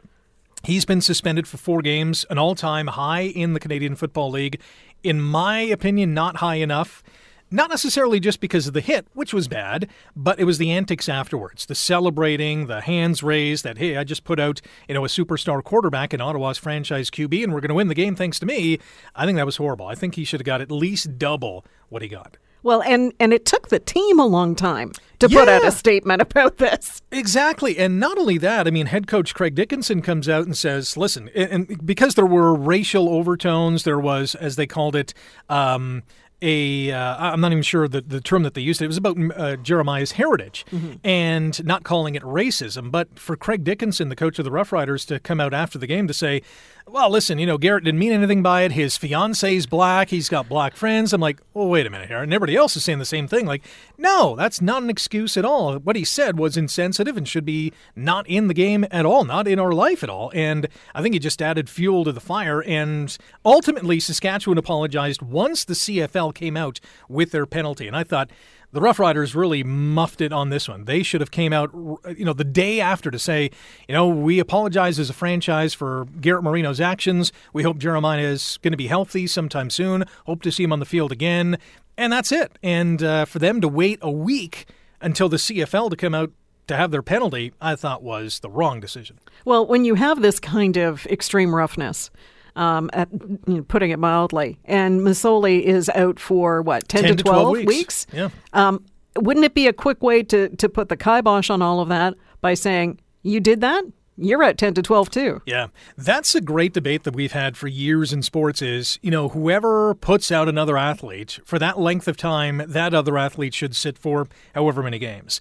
He's 0.65 0.85
been 0.85 1.01
suspended 1.01 1.49
for 1.49 1.57
four 1.57 1.83
games, 1.83 2.25
an 2.31 2.39
all 2.39 2.55
time 2.55 2.87
high 2.87 3.23
in 3.23 3.53
the 3.53 3.61
Canadian 3.61 3.97
Football 3.97 4.31
League. 4.31 4.61
In 5.03 5.21
my 5.21 5.61
opinion, 5.61 6.15
not 6.15 6.37
high 6.37 6.57
enough. 6.57 7.03
not 7.51 7.69
necessarily 7.69 8.19
just 8.19 8.41
because 8.41 8.67
of 8.67 8.73
the 8.73 8.81
hit, 8.81 9.07
which 9.13 9.35
was 9.35 9.47
bad, 9.47 9.89
but 10.17 10.41
it 10.41 10.45
was 10.45 10.57
the 10.59 10.71
antics 10.71 11.09
afterwards, 11.09 11.67
the 11.67 11.75
celebrating, 11.75 12.67
the 12.67 12.81
hands 12.81 13.23
raised 13.23 13.63
that 13.65 13.77
hey, 13.77 13.97
I 13.97 14.05
just 14.05 14.25
put 14.25 14.41
out 14.41 14.61
you 14.89 14.95
know 14.95 15.05
a 15.05 15.09
superstar 15.09 15.63
quarterback 15.63 16.15
in 16.15 16.21
Ottawa's 16.21 16.59
franchise 16.59 17.11
QB, 17.11 17.45
and 17.45 17.53
we're 17.53 17.61
going 17.61 17.69
to 17.69 17.75
win 17.75 17.89
the 17.89 17.95
game 17.95 18.15
thanks 18.17 18.39
to 18.39 18.47
me. 18.47 18.79
I 19.15 19.27
think 19.27 19.37
that 19.37 19.47
was 19.47 19.57
horrible. 19.59 19.87
I 19.87 19.95
think 19.95 20.15
he 20.15 20.25
should 20.25 20.41
have 20.41 20.47
got 20.47 20.61
at 20.63 20.71
least 20.71 21.19
double 21.19 21.65
what 21.91 22.01
he 22.03 22.09
got. 22.09 22.39
Well, 22.63 22.83
and 22.83 23.13
and 23.19 23.33
it 23.33 23.45
took 23.45 23.69
the 23.69 23.79
team 23.79 24.19
a 24.19 24.27
long 24.27 24.55
time 24.55 24.93
to 25.19 25.29
put 25.29 25.49
out 25.49 25.65
a 25.65 25.73
statement 25.73 26.23
about 26.23 26.59
this. 26.59 27.03
Exactly. 27.11 27.79
And 27.79 28.01
not 28.01 28.19
only 28.19 28.39
that, 28.39 28.67
I 28.67 28.71
mean, 28.71 28.87
head 28.87 29.07
coach 29.07 29.35
Craig 29.35 29.55
Dickenson 29.55 30.03
comes 30.03 30.29
out 30.29 30.45
and 30.45 30.57
says, 30.57 30.97
listen, 30.97 31.31
and 31.35 31.69
and 31.69 31.87
because 31.87 32.15
there 32.15 32.27
were 32.27 32.55
racial 32.55 33.09
overtones, 33.09 33.85
there 33.85 33.99
was, 33.99 34.35
as 34.35 34.57
they 34.57 34.67
called 34.67 34.97
it, 34.97 35.15
um, 35.49 36.03
a 36.43 36.91
uh, 36.91 37.17
I'm 37.19 37.41
not 37.41 37.53
even 37.53 37.63
sure 37.63 37.87
the, 37.87 38.01
the 38.01 38.21
term 38.21 38.43
that 38.43 38.55
they 38.55 38.61
used. 38.61 38.83
It 38.83 38.89
was 38.89 38.97
about 38.97 39.17
uh, 39.37 39.57
Jeremiah's 39.57 40.13
heritage 40.13 40.67
and 41.05 41.65
not 41.65 41.85
calling 41.85 42.17
it 42.17 42.23
racism. 42.23 42.91
But 42.91 43.19
for 43.19 43.37
Craig 43.37 43.63
Dickenson, 43.63 44.09
the 44.09 44.17
coach 44.17 44.39
of 44.41 44.45
the 44.45 44.51
Roughriders, 44.51 45.07
to 45.07 45.21
come 45.21 45.41
out 45.41 45.55
after 45.55 45.79
the 45.79 45.87
game 45.87 46.09
to 46.09 46.15
say, 46.15 46.43
well, 46.87 47.11
listen, 47.11 47.39
you 47.39 47.47
know, 47.47 47.59
Garrett 47.59 47.85
didn't 47.85 48.01
mean 48.01 48.13
anything 48.13 48.43
by 48.43 48.63
it. 48.63 48.73
His 48.73 48.97
fiance's 48.97 49.67
black. 49.67 50.09
He's 50.11 50.29
got 50.29 50.49
black 50.49 50.75
friends. 50.75 51.13
I'm 51.13 51.21
like, 51.21 51.41
oh, 51.55 51.69
wait 51.69 51.87
a 51.87 51.91
minute 51.91 52.09
here. 52.09 52.23
And 52.23 52.35
everybody 52.35 52.57
else 52.57 52.77
is 52.77 52.85
saying 52.85 52.99
the 52.99 53.05
same 53.05 53.29
thing. 53.29 53.47
Like, 53.47 53.63
no, 53.97 54.35
that's 54.37 54.61
not 54.61 54.83
an 54.83 54.91
excuse 54.91 55.37
at 55.37 55.45
all. 55.45 55.77
What 55.79 55.97
he 55.97 56.05
said 56.05 56.39
was 56.39 56.57
insensitive 56.57 57.17
and 57.17 57.27
should 57.27 57.45
be 57.45 57.73
not 57.95 58.27
in 58.29 58.49
the 58.49 58.55
game 58.55 58.85
at 58.91 59.07
all, 59.07 59.25
not 59.25 59.47
in 59.47 59.59
our 59.59 59.73
life 59.73 60.03
at 60.03 60.11
all. 60.11 60.33
And 60.35 60.67
I 60.95 61.03
think 61.03 61.15
he 61.15 61.19
just 61.19 61.41
added 61.41 61.71
fuel 61.71 62.05
to 62.05 62.13
the 62.13 62.21
fire. 62.21 62.63
And 62.63 63.17
ultimately, 63.45 64.01
Saskatchewan 64.01 64.59
apologized 64.59 65.23
once 65.23 65.65
the 65.65 65.75
CFL 65.75 66.35
came 66.35 66.57
out 66.57 66.81
with 67.09 67.31
their 67.31 67.47
penalty. 67.47 67.87
And 67.87 67.97
I 67.97 68.05
thought, 68.05 68.31
the 68.73 68.81
Roughriders 68.81 69.35
really 69.35 69.63
muffed 69.63 70.21
it 70.21 70.33
on 70.33 70.49
this 70.49 70.69
one. 70.69 70.87
They 70.87 71.03
should 71.03 71.21
have 71.21 71.31
came 71.31 71.53
out, 71.53 71.71
you 72.17 72.25
know, 72.25 72.33
the 72.33 72.45
day 72.45 72.81
after 72.81 73.11
to 73.11 73.19
say, 73.19 73.51
you 73.87 73.95
know, 73.95 74.09
we 74.09 74.39
apologize 74.39 74.99
as 74.99 75.11
a 75.11 75.13
franchise 75.13 75.75
for 75.75 76.07
Garrett 76.21 76.43
Marino's 76.43 76.81
actions. 76.81 77.33
We 77.53 77.63
hope 77.63 77.79
Jeremiah 77.79 78.23
is 78.23 78.59
going 78.63 78.73
to 78.73 78.79
be 78.79 78.87
healthy 78.87 79.27
sometime 79.27 79.69
soon. 79.71 80.05
Hope 80.27 80.43
to 80.43 80.51
see 80.51 80.65
him 80.65 80.73
on 80.73 80.81
the 80.81 80.87
field 80.87 81.13
again, 81.13 81.59
and 81.99 82.13
that's 82.13 82.33
it. 82.33 82.59
And 82.63 83.03
uh, 83.03 83.27
for 83.27 83.39
them 83.39 83.61
to 83.61 83.69
wait 83.69 83.99
a 84.01 84.11
week 84.11 84.67
until 85.01 85.29
the 85.29 85.37
CFL 85.37 85.91
to 85.91 85.97
come 85.97 86.15
out 86.15 86.33
to 86.69 86.77
have 86.77 86.91
their 86.91 87.03
penalty, 87.03 87.53
I 87.61 87.77
thought 87.77 88.03
was 88.03 88.41
the 88.41 88.49
wrong 88.49 88.81
decision. 88.81 89.19
Well, 89.45 89.67
when 89.67 89.85
you 89.85 89.97
have 89.97 90.23
this 90.23 90.41
kind 90.41 90.77
of 90.79 91.07
extreme 91.07 91.55
roughness, 91.55 92.11
um, 92.57 92.91
at, 92.93 93.09
you 93.13 93.41
know, 93.47 93.63
putting 93.63 93.91
it 93.91 93.99
mildly, 93.99 94.59
and 94.65 95.01
Masoli 95.01 95.63
is 95.63 95.89
out 95.91 96.19
for 96.19 96.63
what, 96.63 96.89
10, 96.89 97.05
10 97.05 97.17
to 97.17 97.23
12, 97.23 97.65
weeks. 97.65 98.07
Yeah. 98.13 98.29
Um, 98.53 98.85
wouldn't 99.17 99.45
it 99.45 99.55
be 99.55 99.67
a 99.67 99.73
quick 99.73 100.03
way 100.03 100.23
to, 100.25 100.49
to 100.49 100.69
put 100.69 100.89
the 100.89 100.97
kibosh 100.97 101.51
on 101.51 101.63
all 101.63 101.81
of 101.81 101.89
that 101.89 102.15
by 102.41 102.55
saying, 102.55 102.99
you 103.23 103.41
did 103.41 103.61
that? 103.61 103.85
You're 104.19 104.43
at 104.43 104.59
10 104.59 104.75
to 104.75 104.83
12 104.83 105.11
too. 105.11 105.43
Yeah, 105.47 105.69
that's 105.97 106.35
a 106.35 106.41
great 106.41 106.75
debate 106.75 107.05
that 107.05 107.15
we've 107.15 107.33
had 107.33 107.57
for 107.57 107.67
years 107.67 108.13
in 108.13 108.23
sports 108.23 108.61
is, 108.61 108.99
you 109.03 109.11
know, 109.11 109.31
whoever 109.31 109.95
puts 109.95 110.31
out 110.31 110.49
another 110.49 110.77
athlete 110.77 111.41
for 111.45 111.59
that 111.59 111.79
length 111.81 112.07
of 112.07 112.17
time, 112.17 112.63
that 112.69 112.93
other 112.93 113.17
athlete 113.17 113.55
should 113.55 113.75
sit 113.75 113.97
for 113.97 114.29
however 114.55 114.83
many 114.83 114.99
games. 114.99 115.41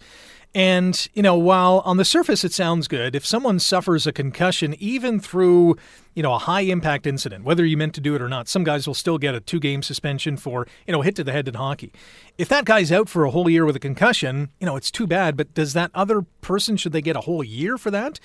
And, 0.54 1.08
you 1.14 1.22
know, 1.22 1.36
while 1.36 1.82
on 1.86 1.96
the 1.96 2.04
surface 2.04 2.44
it 2.44 2.52
sounds 2.52 2.90
good, 2.90 3.16
if 3.16 3.26
someone 3.26 3.58
suffers 3.58 4.06
a 4.06 4.12
concussion, 4.12 4.76
even 4.80 5.18
through, 5.18 5.78
you 6.14 6.22
know, 6.22 6.34
a 6.34 6.40
high 6.40 6.62
impact 6.62 7.08
incident, 7.08 7.46
whether 7.46 7.64
you 7.66 7.78
meant 7.78 7.96
to 7.96 8.02
do 8.02 8.16
it 8.16 8.22
or 8.22 8.28
not, 8.28 8.50
some 8.50 8.66
guys 8.66 8.86
will 8.86 8.94
still 8.94 9.18
get 9.18 9.34
a 9.34 9.40
two 9.40 9.62
game 9.62 9.82
suspension 9.82 10.36
for, 10.36 10.68
you 10.86 10.92
know, 10.92 11.02
hit 11.02 11.16
to 11.16 11.24
the 11.24 11.32
head 11.32 11.48
in 11.48 11.54
hockey. 11.54 11.94
If 12.38 12.50
that 12.50 12.66
guy's 12.66 12.92
out 12.92 13.08
for 13.08 13.24
a 13.24 13.32
whole 13.32 13.50
year 13.50 13.66
with 13.66 13.78
a 13.78 13.80
concussion, 13.80 14.50
you 14.60 14.66
know, 14.66 14.76
it's 14.76 14.92
too 14.92 15.08
bad, 15.08 15.38
but 15.38 15.54
does 15.54 15.72
that 15.72 15.90
other 15.94 16.24
person, 16.42 16.76
should 16.76 16.92
they 16.92 17.02
get 17.02 17.16
a 17.16 17.22
whole 17.22 17.44
year 17.46 17.78
for 17.78 17.90
that? 17.92 18.20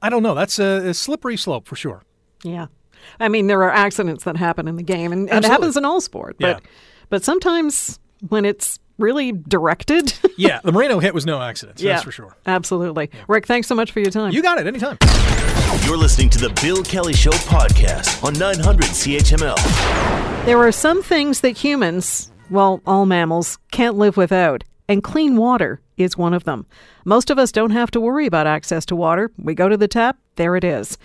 I 0.00 0.08
don't 0.08 0.22
know. 0.22 0.34
That's 0.34 0.58
a, 0.58 0.88
a 0.88 0.94
slippery 0.94 1.36
slope 1.36 1.66
for 1.66 1.76
sure. 1.76 2.04
Yeah. 2.42 2.68
I 3.20 3.28
mean, 3.28 3.48
there 3.48 3.62
are 3.64 3.70
accidents 3.70 4.24
that 4.24 4.38
happen 4.38 4.66
in 4.66 4.76
the 4.76 4.82
game, 4.82 5.12
and, 5.12 5.28
and 5.28 5.44
it 5.44 5.48
happens 5.50 5.76
in 5.76 5.84
all 5.84 6.00
sport. 6.00 6.36
But, 6.40 6.62
Yeah. 6.62 6.70
but 7.10 7.22
sometimes 7.22 7.98
when 8.28 8.46
it's 8.46 8.78
really 8.98 9.32
directed, 9.32 10.14
Yeah, 10.36 10.60
the 10.64 10.72
Marino 10.72 10.98
hit 10.98 11.14
was 11.14 11.24
no 11.26 11.40
accident. 11.40 11.80
yeah, 11.80 11.92
That's 11.94 12.04
for 12.04 12.12
sure. 12.12 12.36
Absolutely. 12.46 13.10
Rick, 13.28 13.46
thanks 13.46 13.68
so 13.68 13.74
much 13.74 13.92
for 13.92 14.00
your 14.00 14.10
time. 14.10 14.32
You 14.32 14.42
got 14.42 14.58
it 14.58 14.66
anytime. 14.66 14.98
You're 15.84 15.96
listening 15.96 16.30
to 16.30 16.38
the 16.38 16.50
Bill 16.62 16.82
Kelly 16.82 17.12
Show 17.12 17.30
podcast 17.32 18.22
on 18.24 18.32
900 18.34 18.84
CHML. 18.86 20.44
There 20.46 20.58
are 20.58 20.72
some 20.72 21.02
things 21.02 21.40
that 21.40 21.56
humans, 21.56 22.30
well, 22.50 22.80
all 22.86 23.06
mammals, 23.06 23.58
can't 23.70 23.96
live 23.96 24.16
without, 24.16 24.64
and 24.88 25.02
clean 25.02 25.36
water 25.36 25.80
is 25.96 26.16
one 26.18 26.34
of 26.34 26.44
them. 26.44 26.66
Most 27.04 27.30
of 27.30 27.38
us 27.38 27.52
don't 27.52 27.70
have 27.70 27.90
to 27.92 28.00
worry 28.00 28.26
about 28.26 28.46
access 28.46 28.84
to 28.86 28.96
water. 28.96 29.30
We 29.38 29.54
go 29.54 29.68
to 29.68 29.76
the 29.76 29.88
tap, 29.88 30.18
there 30.36 30.56
it 30.56 30.64
is. 30.64 30.98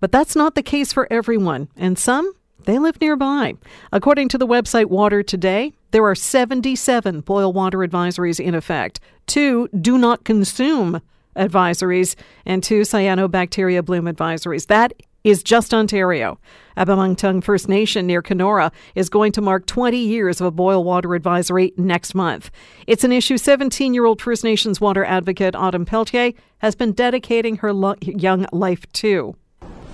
But 0.00 0.12
that's 0.12 0.36
not 0.36 0.54
the 0.54 0.62
case 0.62 0.92
for 0.92 1.06
everyone, 1.10 1.68
and 1.76 1.98
some, 1.98 2.30
they 2.64 2.78
live 2.78 3.00
nearby. 3.00 3.54
According 3.92 4.28
to 4.30 4.38
the 4.38 4.46
website 4.46 4.86
Water 4.86 5.22
Today, 5.22 5.72
there 5.90 6.04
are 6.04 6.14
77 6.14 7.20
boil 7.20 7.52
water 7.52 7.78
advisories 7.78 8.40
in 8.40 8.54
effect, 8.54 9.00
two 9.26 9.68
do 9.80 9.98
not 9.98 10.24
consume 10.24 11.00
advisories, 11.36 12.14
and 12.44 12.62
two 12.62 12.80
cyanobacteria 12.82 13.84
bloom 13.84 14.06
advisories. 14.06 14.66
That 14.66 14.92
is 15.22 15.42
just 15.42 15.74
Ontario. 15.74 16.38
Abamangtung 16.76 17.42
First 17.42 17.68
Nation 17.68 18.06
near 18.06 18.22
Kenora 18.22 18.70
is 18.94 19.08
going 19.08 19.32
to 19.32 19.40
mark 19.40 19.66
20 19.66 19.98
years 19.98 20.40
of 20.40 20.46
a 20.46 20.50
boil 20.52 20.84
water 20.84 21.14
advisory 21.14 21.72
next 21.76 22.14
month. 22.14 22.50
It's 22.86 23.02
an 23.02 23.10
issue 23.12 23.36
17 23.36 23.92
year 23.92 24.04
old 24.04 24.22
First 24.22 24.44
Nations 24.44 24.80
water 24.80 25.04
advocate 25.04 25.56
Autumn 25.56 25.84
Peltier 25.84 26.32
has 26.58 26.74
been 26.76 26.92
dedicating 26.92 27.56
her 27.56 27.72
lo- 27.72 27.96
young 28.00 28.46
life 28.52 28.86
to. 28.94 29.34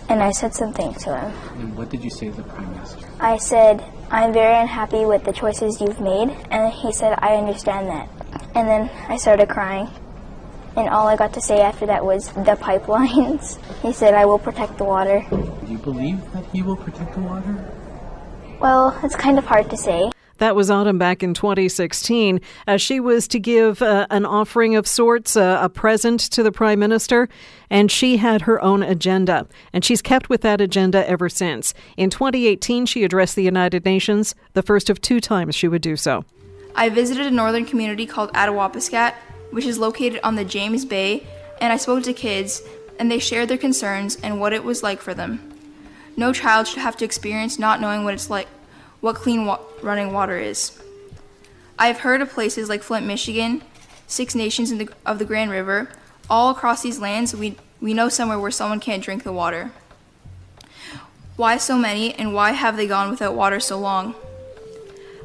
and 0.09 0.23
I 0.23 0.33
said 0.33 0.55
something 0.55 0.93
to 0.95 1.17
him. 1.19 1.61
And 1.61 1.77
what 1.77 1.89
did 1.89 2.05
you 2.05 2.11
say 2.11 2.29
to 2.29 2.37
the 2.37 2.43
Prime 2.43 2.71
Minister? 2.73 3.07
I 3.19 3.39
said, 3.39 3.83
I'm 4.13 4.35
very 4.35 4.61
unhappy 4.61 5.07
with 5.07 5.25
the 5.25 5.33
choices 5.33 5.81
you've 5.81 5.99
made, 5.99 6.37
and 6.51 6.71
he 6.71 6.93
said, 6.93 7.19
I 7.23 7.37
understand 7.37 7.89
that. 7.89 8.11
And 8.55 8.69
then 8.69 8.91
I 9.09 9.17
started 9.17 9.49
crying, 9.49 9.89
and 10.77 10.91
all 10.91 11.09
I 11.09 11.17
got 11.17 11.33
to 11.33 11.41
say 11.41 11.63
after 11.63 11.87
that 11.87 12.05
was, 12.05 12.29
the 12.29 12.59
pipelines. 12.61 13.57
He 13.83 13.95
said, 13.95 14.13
I 14.13 14.27
will 14.27 14.39
protect 14.39 14.77
the 14.77 14.85
water. 14.85 15.25
Do 15.31 15.67
you 15.67 15.79
believe 15.79 16.21
that 16.35 16.45
he 16.53 16.61
will 16.61 16.77
protect 16.77 17.15
the 17.15 17.21
water? 17.21 17.57
Well, 18.61 19.01
it's 19.03 19.17
kind 19.17 19.39
of 19.39 19.47
hard 19.47 19.71
to 19.71 19.79
say. 19.79 20.12
That 20.43 20.57
was 20.57 20.73
Autumn 20.73 20.99
back 20.99 21.23
in 21.23 21.35
2016. 21.35 22.41
Uh, 22.67 22.77
she 22.77 22.99
was 22.99 23.29
to 23.29 23.39
give 23.39 23.81
uh, 23.81 24.09
an 24.11 24.27
offering 24.27 24.75
of 24.75 24.89
sorts, 24.89 25.37
uh, 25.37 25.61
a 25.63 25.69
present 25.69 26.19
to 26.33 26.43
the 26.43 26.51
Prime 26.51 26.81
Minister, 26.81 27.29
and 27.71 27.93
she 27.93 28.17
had 28.17 28.43
her 28.43 28.61
own 28.61 28.83
agenda. 28.83 29.47
And 29.73 29.85
she's 29.85 30.03
kept 30.03 30.29
with 30.29 30.41
that 30.41 30.61
agenda 30.61 31.09
ever 31.09 31.29
since. 31.29 31.75
In 31.97 32.11
2018, 32.11 32.87
she 32.87 33.05
addressed 33.05 33.37
the 33.37 33.45
United 33.45 33.85
Nations, 33.85 34.35
the 34.55 34.65
first 34.65 34.91
of 34.91 35.01
two 35.01 35.21
times 35.21 35.55
she 35.55 35.69
would 35.69 35.81
do 35.81 35.97
so. 35.97 36.25
I 36.75 36.89
visited 36.89 37.29
a 37.29 37.31
northern 37.31 37.65
community 37.65 38.05
called 38.05 38.33
Attawapiskat, 38.33 39.15
which 39.53 39.65
is 39.65 39.79
located 39.79 40.19
on 40.25 40.35
the 40.35 40.45
James 40.45 40.85
Bay, 40.85 41.25
and 41.61 41.73
I 41.73 41.77
spoke 41.77 42.03
to 42.03 42.13
kids, 42.13 42.63
and 42.99 43.09
they 43.09 43.21
shared 43.21 43.49
their 43.49 43.59
concerns 43.59 44.17
and 44.17 44.41
what 44.41 44.53
it 44.53 44.65
was 44.65 44.83
like 44.83 45.01
for 45.01 45.15
them. 45.15 45.57
No 46.17 46.33
child 46.33 46.67
should 46.67 46.81
have 46.81 46.97
to 46.97 47.05
experience 47.05 47.61
not 47.61 47.81
knowing 47.81 48.03
what 48.03 48.15
it's 48.15 48.29
like, 48.29 48.49
what 49.03 49.17
clean 49.17 49.45
wa- 49.45 49.61
running 49.83 50.15
water 50.15 50.39
is. 50.39 50.81
I 51.79 51.89
have 51.89 51.99
heard 51.99 52.23
of 52.23 52.31
places 52.31 52.71
like 52.71 52.83
Flint, 52.83 53.05
Michigan, 53.05 53.63
Six 54.07 54.35
Nations 54.35 54.71
the, 54.71 54.89
of 55.05 55.19
the 55.19 55.27
Grand 55.27 55.51
River. 55.51 55.91
All 56.31 56.51
across 56.51 56.83
these 56.83 56.99
lands, 56.99 57.37
we, 57.37 57.57
we 57.81 57.93
know 57.93 58.09
somewhere 58.09 58.39
where 58.39 58.51
someone 58.51 58.81
can't 58.81 59.03
drink 59.03 59.25
the 59.25 59.33
water. 59.33 59.73
Why 61.37 61.57
so 61.57 61.77
many, 61.77 62.15
and 62.15 62.33
why 62.33 62.53
have 62.53 62.77
they 62.77 62.87
gone 62.87 63.11
without 63.11 63.35
water 63.35 63.61
so 63.61 63.79
long? 63.79 64.15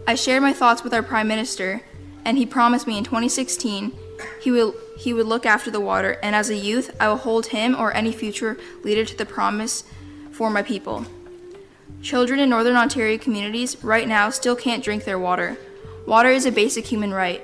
I 0.08 0.16
shared 0.16 0.42
my 0.42 0.54
thoughts 0.54 0.84
with 0.84 0.94
our 0.94 1.04
Prime 1.04 1.28
Minister, 1.28 1.82
and 2.26 2.38
he 2.38 2.46
promised 2.46 2.88
me 2.88 2.98
in 2.98 3.04
2016 3.04 3.94
he 4.42 4.52
will 4.52 4.76
he 4.98 5.14
would 5.14 5.28
look 5.28 5.46
after 5.46 5.70
the 5.70 5.80
water, 5.80 6.18
and 6.24 6.36
as 6.36 6.50
a 6.50 6.56
youth, 6.56 6.96
I 7.00 7.08
will 7.08 7.18
hold 7.18 7.48
him 7.48 7.76
or 7.76 7.94
any 7.94 8.12
future 8.12 8.58
leader 8.84 9.06
to 9.06 9.16
the 9.16 9.28
promise 9.28 9.84
for 10.32 10.50
my 10.50 10.64
people. 10.64 11.06
Children 12.02 12.40
in 12.40 12.50
Northern 12.50 12.76
Ontario 12.76 13.18
communities 13.18 13.84
right 13.84 14.08
now 14.08 14.30
still 14.30 14.56
can't 14.56 14.84
drink 14.84 15.04
their 15.04 15.20
water. 15.20 15.58
Water 16.06 16.30
is 16.30 16.46
a 16.46 16.52
basic 16.52 16.86
human 16.86 17.14
right. 17.14 17.44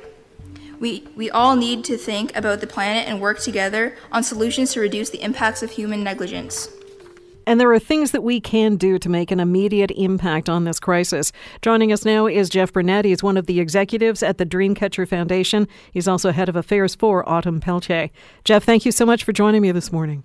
We, 0.79 1.07
we 1.15 1.29
all 1.29 1.55
need 1.55 1.83
to 1.85 1.97
think 1.97 2.35
about 2.35 2.61
the 2.61 2.67
planet 2.67 3.07
and 3.07 3.19
work 3.19 3.39
together 3.39 3.95
on 4.11 4.23
solutions 4.23 4.73
to 4.73 4.79
reduce 4.79 5.09
the 5.09 5.21
impacts 5.21 5.63
of 5.63 5.71
human 5.71 6.03
negligence. 6.03 6.69
And 7.45 7.59
there 7.59 7.71
are 7.73 7.79
things 7.79 8.11
that 8.11 8.23
we 8.23 8.39
can 8.39 8.77
do 8.77 8.97
to 8.99 9.09
make 9.09 9.31
an 9.31 9.39
immediate 9.39 9.91
impact 9.91 10.47
on 10.47 10.63
this 10.63 10.79
crisis. 10.79 11.31
Joining 11.61 11.91
us 11.91 12.05
now 12.05 12.25
is 12.27 12.49
Jeff 12.49 12.71
Burnett. 12.71 13.05
He's 13.05 13.23
one 13.23 13.37
of 13.37 13.47
the 13.47 13.59
executives 13.59 14.23
at 14.23 14.37
the 14.37 14.45
Dreamcatcher 14.45 15.07
Foundation. 15.07 15.67
He's 15.91 16.07
also 16.07 16.31
head 16.31 16.47
of 16.47 16.55
affairs 16.55 16.95
for 16.95 17.27
Autumn 17.27 17.59
Peltier. 17.59 18.09
Jeff, 18.45 18.63
thank 18.63 18.85
you 18.85 18.93
so 18.93 19.05
much 19.05 19.23
for 19.23 19.33
joining 19.33 19.61
me 19.61 19.71
this 19.71 19.91
morning. 19.91 20.23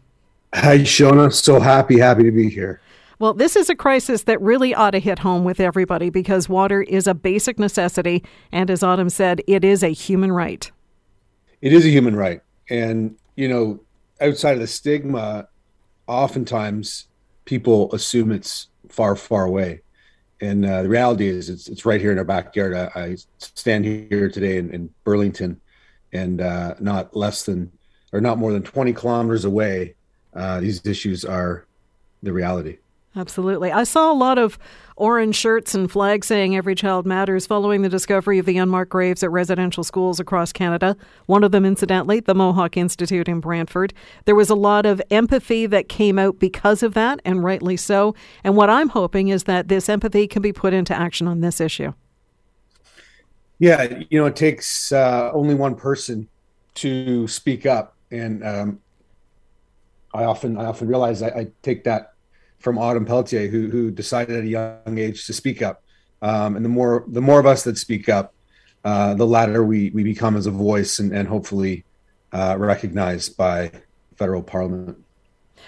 Hi, 0.55 0.79
Shona. 0.79 1.33
So 1.33 1.59
happy, 1.59 1.99
happy 1.99 2.23
to 2.23 2.31
be 2.31 2.49
here. 2.49 2.81
Well, 3.21 3.35
this 3.35 3.57
is 3.57 3.69
a 3.69 3.75
crisis 3.75 4.23
that 4.25 4.41
really 4.41 4.75
ought 4.75 4.93
to 4.93 5.01
hit 5.01 5.19
home 5.19 5.43
with 5.43 5.59
everybody 5.59 6.09
because 6.09 6.49
water 6.49 6.83
is 6.83 7.09
a 7.09 7.15
basic 7.15 7.59
necessity. 7.59 8.23
And 8.53 8.71
as 8.71 8.85
Autumn 8.85 9.11
said, 9.11 9.43
it 9.49 9.65
is 9.65 9.83
a 9.83 9.89
human 9.89 10.31
right. 10.31 10.71
It 11.61 11.73
is 11.73 11.85
a 11.85 11.89
human 11.89 12.15
right. 12.15 12.43
And, 12.71 13.17
you 13.35 13.49
know, 13.49 13.81
outside 14.21 14.53
of 14.53 14.61
the 14.61 14.69
stigma, 14.69 15.49
oftentimes 16.07 17.09
people 17.45 17.93
assume 17.93 18.31
it's 18.31 18.69
far, 18.89 19.17
far 19.17 19.45
away. 19.45 19.81
And 20.41 20.65
uh, 20.65 20.83
the 20.83 20.89
reality 20.89 21.27
is, 21.27 21.49
it's, 21.49 21.67
it's 21.67 21.85
right 21.85 22.01
here 22.01 22.13
in 22.13 22.19
our 22.19 22.25
backyard. 22.25 22.73
I, 22.73 22.91
I 22.95 23.17
stand 23.39 23.85
here 23.85 24.29
today 24.29 24.59
in, 24.59 24.73
in 24.73 24.91
Burlington, 25.03 25.61
and 26.13 26.41
uh, 26.41 26.75
not 26.79 27.17
less 27.17 27.45
than, 27.45 27.73
or 28.13 28.21
not 28.21 28.39
more 28.39 28.53
than 28.53 28.63
20 28.63 28.93
kilometers 28.93 29.45
away, 29.45 29.97
uh, 30.35 30.61
these 30.61 30.87
issues 30.87 31.25
are 31.25 31.67
the 32.23 32.33
reality. 32.33 32.79
Absolutely. 33.17 33.73
I 33.73 33.85
saw 33.85 34.13
a 34.13 34.15
lot 34.15 34.39
of 34.39 34.59
orange 34.97 35.35
shirts 35.35 35.75
and 35.75 35.91
flags 35.91 36.27
saying 36.27 36.55
Every 36.55 36.75
Child 36.75 37.07
Matters 37.07 37.47
following 37.47 37.83
the 37.83 37.89
discovery 37.89 38.39
of 38.39 38.47
the 38.47 38.59
unmarked 38.59 38.91
graves 38.91 39.23
at 39.23 39.31
residential 39.31 39.83
schools 39.83 40.21
across 40.21 40.53
Canada. 40.53 40.97
One 41.27 41.43
of 41.43 41.51
them, 41.51 41.65
incidentally, 41.65 42.21
the 42.21 42.35
Mohawk 42.35 42.77
Institute 42.77 43.27
in 43.27 43.41
Brantford. 43.41 43.95
There 44.25 44.35
was 44.35 44.51
a 44.51 44.55
lot 44.55 44.87
of 44.87 45.01
empathy 45.11 45.67
that 45.67 45.89
came 45.89 46.19
out 46.19 46.39
because 46.39 46.83
of 46.83 46.95
that, 46.95 47.21
and 47.25 47.43
rightly 47.43 47.77
so. 47.77 48.15
And 48.45 48.57
what 48.57 48.71
I'm 48.71 48.91
hoping 48.91 49.29
is 49.29 49.45
that 49.45 49.69
this 49.69 49.89
empathy 49.89 50.27
can 50.29 50.43
be 50.43 50.53
put 50.53 50.75
into 50.75 50.95
action 50.95 51.27
on 51.27 51.41
this 51.41 51.61
issue. 51.61 51.95
Yeah, 53.59 54.03
you 54.11 54.21
know, 54.21 54.27
it 54.27 54.37
takes 54.37 54.93
uh, 54.93 55.33
only 55.33 55.55
one 55.55 55.75
person 55.75 56.29
to 56.75 57.27
speak 57.27 57.67
up, 57.67 57.97
and 58.11 58.45
um, 58.45 58.81
I 60.15 60.25
often 60.25 60.57
I 60.57 60.67
often 60.67 60.87
realize 60.87 61.23
I, 61.23 61.29
I 61.29 61.47
take 61.63 61.83
that 61.85 62.13
from 62.59 62.79
Autumn 62.79 63.05
Pelletier, 63.05 63.49
who 63.49 63.69
who 63.69 63.91
decided 63.91 64.37
at 64.37 64.45
a 64.45 64.49
young 64.49 64.99
age 64.99 65.27
to 65.27 65.33
speak 65.33 65.63
up. 65.63 65.83
Um, 66.23 66.57
and 66.57 66.65
the 66.65 66.69
more 66.69 67.05
the 67.09 67.21
more 67.21 67.41
of 67.41 67.47
us 67.47 67.65
that 67.65 67.79
speak 67.79 68.09
up, 68.09 68.35
uh, 68.85 69.15
the 69.15 69.27
louder 69.27 69.65
we 69.65 69.91
we 69.91 70.03
become 70.03 70.37
as 70.37 70.47
a 70.47 70.51
voice, 70.51 70.99
and, 70.99 71.13
and 71.13 71.29
hopefully 71.29 71.85
uh, 72.33 72.57
recognized 72.59 73.37
by 73.37 73.71
federal 74.17 74.43
parliament. 74.43 74.99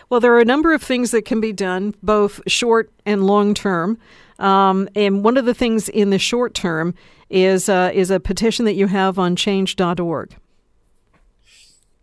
Well, 0.09 0.21
there 0.21 0.33
are 0.35 0.41
a 0.41 0.45
number 0.45 0.73
of 0.73 0.83
things 0.83 1.11
that 1.11 1.25
can 1.25 1.41
be 1.41 1.53
done, 1.53 1.95
both 2.03 2.41
short 2.47 2.91
and 3.07 3.27
long 3.27 3.55
term. 3.55 3.99
Um, 4.39 4.89
and 4.97 5.23
one 5.23 5.37
of 5.37 5.45
the 5.45 5.55
things 5.55 5.89
in 5.89 6.11
the 6.11 6.19
short 6.19 6.55
term 6.55 6.95
is 7.29 7.69
uh, 7.69 7.91
is 7.95 8.11
a 8.11 8.19
petition 8.19 8.65
that 8.65 8.75
you 8.75 8.87
have 8.87 9.19
on 9.19 9.37
Change.org. 9.37 10.37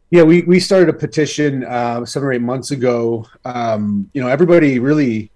Yeah, 0.09 0.23
we, 0.23 0.43
we 0.43 0.59
started 0.59 0.87
a 0.87 0.93
petition 0.93 1.65
uh, 1.65 2.05
seven 2.05 2.29
or 2.29 2.33
eight 2.33 2.41
months 2.41 2.71
ago. 2.71 3.25
Um, 3.43 4.09
you 4.13 4.21
know, 4.21 4.29
everybody 4.29 4.79
really 4.79 5.31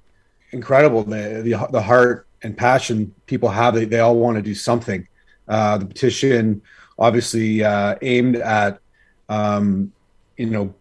incredible 0.52 1.04
the, 1.04 1.42
the, 1.44 1.68
the 1.72 1.82
heart 1.82 2.28
and 2.44 2.56
passion 2.56 3.14
people 3.26 3.50
have. 3.50 3.76
They, 3.76 3.86
they 3.86 4.00
all 4.00 4.16
want 4.16 4.38
to 4.38 4.42
do 4.42 4.56
something. 4.56 5.08
Uh, 5.48 5.78
the 5.78 5.86
petition 5.86 6.62
obviously 6.98 7.64
uh, 7.64 7.96
aimed 8.02 8.38
at 8.38 8.80
um, 9.28 9.92
you 10.38 10.48
know 10.48 10.74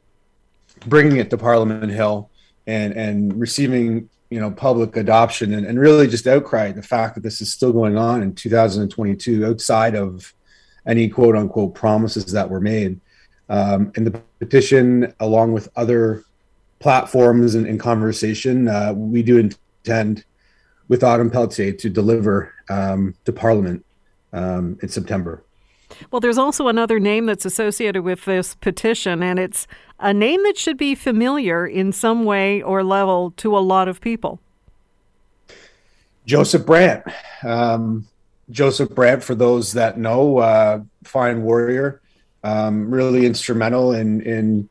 bringing 0.86 1.16
it 1.16 1.30
to 1.30 1.38
Parliament 1.38 1.90
Hill 1.90 2.30
and 2.66 2.92
and 2.92 3.40
receiving 3.40 4.08
you 4.28 4.40
know 4.40 4.50
public 4.50 4.96
adoption 4.96 5.54
and, 5.54 5.66
and 5.66 5.80
really 5.80 6.06
just 6.06 6.26
outcry 6.26 6.72
the 6.72 6.82
fact 6.82 7.14
that 7.14 7.22
this 7.22 7.40
is 7.40 7.52
still 7.52 7.72
going 7.72 7.96
on 7.96 8.22
in 8.22 8.34
2022 8.34 9.46
outside 9.46 9.94
of 9.94 10.32
any 10.86 11.08
quote 11.08 11.36
unquote 11.36 11.74
promises 11.74 12.26
that 12.32 12.48
were 12.48 12.60
made. 12.60 13.00
Um, 13.50 13.92
and 13.96 14.06
the 14.06 14.12
petition, 14.38 15.12
along 15.20 15.52
with 15.52 15.68
other 15.76 16.24
platforms 16.78 17.54
and, 17.54 17.66
and 17.66 17.78
conversation, 17.78 18.68
uh, 18.68 18.94
we 18.94 19.22
do 19.22 19.38
intend 19.38 20.24
with 20.88 21.04
Autumn 21.04 21.30
Pelletier 21.30 21.72
to 21.72 21.90
deliver 21.90 22.54
um, 22.70 23.14
to 23.24 23.32
Parliament 23.32 23.84
um, 24.32 24.78
in 24.82 24.88
September. 24.88 25.42
Well, 26.10 26.20
there's 26.20 26.38
also 26.38 26.68
another 26.68 27.00
name 27.00 27.26
that's 27.26 27.44
associated 27.44 28.02
with 28.02 28.24
this 28.24 28.54
petition, 28.54 29.22
and 29.22 29.38
it's 29.38 29.66
a 29.98 30.14
name 30.14 30.42
that 30.44 30.56
should 30.56 30.76
be 30.76 30.94
familiar 30.94 31.66
in 31.66 31.92
some 31.92 32.24
way 32.24 32.62
or 32.62 32.84
level 32.84 33.32
to 33.38 33.56
a 33.56 33.60
lot 33.60 33.88
of 33.88 34.00
people. 34.00 34.40
Joseph 36.24 36.64
Brant. 36.64 37.04
Um, 37.42 38.06
Joseph 38.50 38.90
Brant, 38.90 39.24
for 39.24 39.34
those 39.34 39.72
that 39.72 39.98
know, 39.98 40.38
uh, 40.38 40.80
fine 41.02 41.42
warrior, 41.42 41.99
um, 42.44 42.90
really 42.90 43.26
instrumental 43.26 43.92
in 43.92 44.20
in 44.22 44.68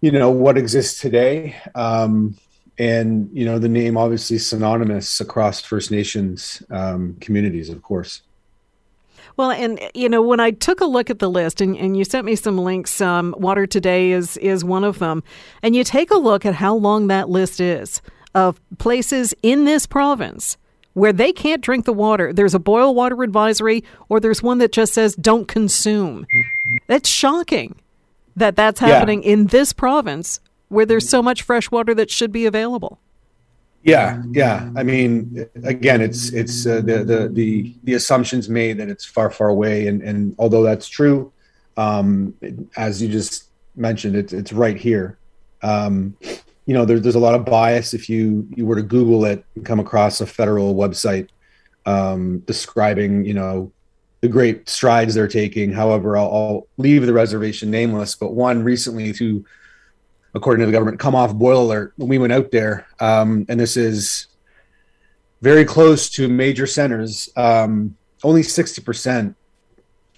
you 0.00 0.10
know 0.10 0.30
what 0.30 0.58
exists 0.58 1.00
today. 1.00 1.56
Um, 1.74 2.36
and 2.78 3.30
you 3.32 3.44
know 3.44 3.58
the 3.58 3.68
name 3.68 3.96
obviously 3.96 4.38
synonymous 4.38 5.20
across 5.20 5.62
first 5.62 5.90
nations 5.90 6.62
um, 6.70 7.16
communities 7.20 7.70
of 7.70 7.82
course. 7.82 8.22
Well, 9.36 9.50
and 9.50 9.78
you 9.94 10.08
know, 10.08 10.22
when 10.22 10.40
I 10.40 10.50
took 10.50 10.80
a 10.80 10.86
look 10.86 11.10
at 11.10 11.18
the 11.18 11.28
list, 11.28 11.60
and, 11.60 11.76
and 11.76 11.94
you 11.94 12.04
sent 12.04 12.24
me 12.24 12.36
some 12.36 12.56
links, 12.56 13.02
um, 13.02 13.34
Water 13.36 13.66
Today 13.66 14.12
is 14.12 14.38
is 14.38 14.64
one 14.64 14.82
of 14.82 14.98
them, 14.98 15.22
and 15.62 15.76
you 15.76 15.84
take 15.84 16.10
a 16.10 16.16
look 16.16 16.46
at 16.46 16.54
how 16.54 16.74
long 16.74 17.08
that 17.08 17.28
list 17.28 17.60
is 17.60 18.00
of 18.34 18.60
places 18.78 19.34
in 19.42 19.64
this 19.64 19.86
province 19.86 20.56
where 20.96 21.12
they 21.12 21.30
can't 21.30 21.60
drink 21.60 21.84
the 21.84 21.92
water. 21.92 22.32
There's 22.32 22.54
a 22.54 22.58
boil 22.58 22.94
water 22.94 23.22
advisory, 23.22 23.84
or 24.08 24.18
there's 24.18 24.42
one 24.42 24.56
that 24.58 24.72
just 24.72 24.94
says 24.94 25.14
don't 25.14 25.46
consume. 25.46 26.26
That's 26.86 27.06
shocking 27.06 27.74
that 28.34 28.56
that's 28.56 28.80
happening 28.80 29.22
yeah. 29.22 29.32
in 29.32 29.48
this 29.48 29.74
province 29.74 30.40
where 30.68 30.86
there's 30.86 31.06
so 31.06 31.22
much 31.22 31.42
fresh 31.42 31.70
water 31.70 31.94
that 31.94 32.10
should 32.10 32.32
be 32.32 32.46
available. 32.46 32.98
Yeah, 33.82 34.22
yeah. 34.30 34.70
I 34.74 34.84
mean, 34.84 35.46
again, 35.64 36.00
it's 36.00 36.32
it's 36.32 36.66
uh, 36.66 36.76
the 36.76 37.04
the 37.04 37.28
the 37.28 37.74
the 37.84 37.92
assumptions 37.92 38.48
made 38.48 38.78
that 38.78 38.88
it's 38.88 39.04
far 39.04 39.28
far 39.28 39.48
away, 39.48 39.88
and 39.88 40.00
and 40.00 40.34
although 40.38 40.62
that's 40.62 40.88
true, 40.88 41.30
um, 41.76 42.32
as 42.74 43.02
you 43.02 43.08
just 43.08 43.50
mentioned, 43.76 44.16
it's 44.16 44.32
it's 44.32 44.50
right 44.50 44.78
here. 44.78 45.18
Um, 45.60 46.16
you 46.66 46.74
know, 46.74 46.84
there, 46.84 46.98
there's 46.98 47.14
a 47.14 47.20
lot 47.20 47.34
of 47.34 47.44
bias 47.44 47.94
if 47.94 48.08
you 48.08 48.46
you 48.56 48.66
were 48.66 48.76
to 48.76 48.82
Google 48.82 49.24
it 49.24 49.44
and 49.54 49.64
come 49.64 49.80
across 49.80 50.20
a 50.20 50.26
federal 50.26 50.74
website 50.74 51.28
um, 51.86 52.40
describing, 52.40 53.24
you 53.24 53.34
know, 53.34 53.72
the 54.20 54.28
great 54.28 54.68
strides 54.68 55.14
they're 55.14 55.28
taking. 55.28 55.72
However, 55.72 56.16
I'll, 56.16 56.34
I'll, 56.34 56.66
leave 56.76 57.06
the 57.06 57.12
reservation 57.12 57.70
nameless. 57.70 58.16
But 58.16 58.32
one 58.32 58.64
recently, 58.64 59.12
to 59.14 59.44
according 60.34 60.60
to 60.60 60.66
the 60.66 60.72
government, 60.72 60.98
come 60.98 61.14
off 61.14 61.32
boil 61.32 61.62
alert 61.62 61.92
when 61.96 62.08
we 62.08 62.18
went 62.18 62.32
out 62.32 62.50
there, 62.50 62.86
um, 62.98 63.46
and 63.48 63.58
this 63.60 63.76
is 63.76 64.26
very 65.40 65.64
close 65.64 66.10
to 66.10 66.28
major 66.28 66.66
centers. 66.66 67.28
Um, 67.36 67.96
only 68.24 68.42
sixty 68.42 68.82
percent, 68.82 69.36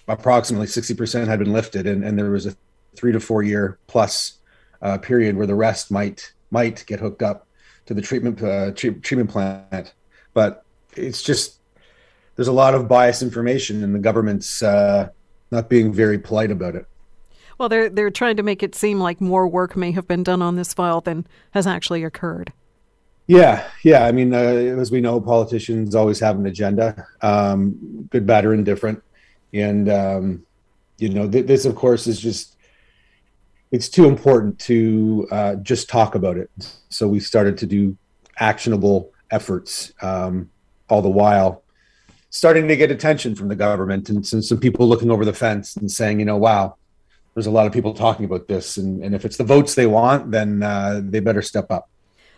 approximately 0.07 0.67
sixty 0.67 0.95
percent, 0.95 1.29
had 1.29 1.37
been 1.37 1.53
lifted, 1.53 1.85
and, 1.85 2.03
and 2.03 2.17
there 2.17 2.31
was 2.31 2.47
a 2.47 2.55
three 2.95 3.11
to 3.11 3.19
four 3.19 3.43
year 3.43 3.77
plus 3.85 4.39
uh, 4.81 4.97
period 4.97 5.35
where 5.37 5.47
the 5.47 5.55
rest 5.55 5.91
might 5.91 6.33
might 6.51 6.85
get 6.85 6.99
hooked 6.99 7.21
up 7.21 7.47
to 7.85 7.93
the 7.93 8.01
treatment 8.01 8.41
uh, 8.41 8.71
treatment 8.71 9.29
plant. 9.29 9.93
But 10.33 10.63
it's 10.95 11.21
just 11.21 11.59
there's 12.35 12.47
a 12.47 12.53
lot 12.53 12.73
of 12.73 12.87
biased 12.87 13.21
information, 13.21 13.83
and 13.83 13.93
the 13.93 13.99
government's 13.99 14.63
uh, 14.63 15.09
not 15.51 15.69
being 15.69 15.91
very 15.91 16.17
polite 16.17 16.51
about 16.51 16.75
it. 16.75 16.85
Well, 17.57 17.67
they're 17.67 17.89
they're 17.89 18.11
trying 18.11 18.37
to 18.37 18.43
make 18.43 18.63
it 18.63 18.75
seem 18.75 18.99
like 18.99 19.19
more 19.19 19.47
work 19.47 19.75
may 19.75 19.91
have 19.91 20.07
been 20.07 20.23
done 20.23 20.41
on 20.41 20.55
this 20.55 20.73
file 20.73 21.01
than 21.01 21.27
has 21.51 21.67
actually 21.67 22.03
occurred. 22.03 22.53
Yeah, 23.27 23.67
yeah. 23.83 24.05
I 24.05 24.11
mean, 24.11 24.33
uh, 24.33 24.37
as 24.37 24.91
we 24.91 25.01
know, 25.01 25.19
politicians 25.19 25.93
always 25.93 26.19
have 26.19 26.39
an 26.39 26.45
agenda, 26.45 27.05
um, 27.21 28.07
good, 28.09 28.25
bad, 28.25 28.45
or 28.45 28.53
indifferent, 28.53 29.03
and 29.53 29.89
um, 29.89 30.45
you 30.97 31.09
know, 31.09 31.29
th- 31.29 31.45
this, 31.45 31.65
of 31.65 31.75
course, 31.75 32.07
is 32.07 32.19
just 32.19 32.55
it's 33.71 33.89
too 33.89 34.05
important 34.05 34.59
to 34.59 35.27
uh, 35.31 35.55
just 35.55 35.89
talk 35.89 36.15
about 36.15 36.37
it. 36.37 36.49
So 36.89 37.07
we 37.07 37.19
started 37.19 37.57
to 37.59 37.65
do 37.65 37.97
actionable 38.37 39.11
efforts, 39.31 39.93
um, 40.01 40.49
all 40.89 41.01
the 41.01 41.09
while 41.09 41.63
starting 42.29 42.67
to 42.67 42.75
get 42.75 42.91
attention 42.91 43.35
from 43.35 43.47
the 43.47 43.55
government 43.55 44.09
and 44.09 44.25
some, 44.25 44.41
some 44.41 44.59
people 44.59 44.87
looking 44.87 45.11
over 45.11 45.25
the 45.25 45.33
fence 45.33 45.75
and 45.75 45.91
saying, 45.91 46.19
you 46.19 46.25
know, 46.25 46.37
wow, 46.37 46.75
there's 47.33 47.47
a 47.47 47.51
lot 47.51 47.65
of 47.65 47.73
people 47.73 47.93
talking 47.93 48.25
about 48.25 48.47
this, 48.47 48.77
and, 48.77 49.03
and 49.03 49.15
if 49.15 49.25
it's 49.25 49.37
the 49.37 49.43
votes 49.43 49.75
they 49.75 49.87
want, 49.87 50.31
then 50.31 50.61
uh, 50.63 51.01
they 51.03 51.19
better 51.19 51.41
step 51.41 51.71
up. 51.71 51.89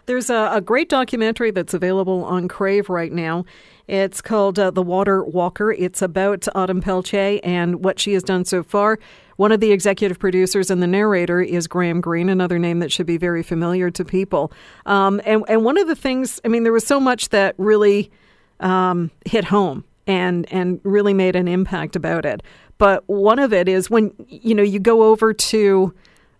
There's 0.05 0.29
a, 0.29 0.49
a, 0.53 0.61
great 0.61 0.89
documentary 0.89 1.51
that's 1.51 1.73
available 1.73 2.25
on 2.25 2.47
Crave 2.47 2.89
right 2.89 3.11
now. 3.11 3.45
It's 3.87 4.21
called 4.21 4.59
uh, 4.59 4.71
The 4.71 4.81
Water 4.81 5.23
Walker. 5.23 5.71
It's 5.71 6.01
about 6.01 6.47
Autumn 6.55 6.81
Pelletier 6.81 7.39
and 7.43 7.83
what 7.83 7.99
she 7.99 8.13
has 8.13 8.23
done 8.23 8.45
so 8.45 8.63
far. 8.63 8.99
One 9.37 9.51
of 9.51 9.59
the 9.59 9.71
executive 9.71 10.19
producers 10.19 10.69
and 10.69 10.81
the 10.83 10.87
narrator 10.87 11.41
is 11.41 11.67
Graham 11.67 11.99
Greene, 12.01 12.29
another 12.29 12.59
name 12.59 12.79
that 12.79 12.91
should 12.91 13.07
be 13.07 13.17
very 13.17 13.43
familiar 13.43 13.89
to 13.91 14.05
people. 14.05 14.51
Um, 14.85 15.19
and, 15.25 15.43
and 15.47 15.65
one 15.65 15.77
of 15.77 15.87
the 15.87 15.95
things, 15.95 16.39
I 16.45 16.47
mean, 16.47 16.63
there 16.63 16.73
was 16.73 16.85
so 16.85 16.99
much 16.99 17.29
that 17.29 17.55
really 17.57 18.11
um, 18.59 19.11
hit 19.25 19.45
home 19.45 19.83
and 20.07 20.51
and 20.51 20.79
really 20.83 21.13
made 21.13 21.35
an 21.35 21.47
impact 21.47 21.95
about 21.95 22.25
it. 22.25 22.43
But 22.77 23.07
one 23.07 23.39
of 23.39 23.53
it 23.53 23.67
is 23.67 23.89
when 23.89 24.13
you 24.27 24.55
know 24.55 24.63
you 24.63 24.79
go 24.79 25.03
over 25.03 25.33
to 25.33 25.93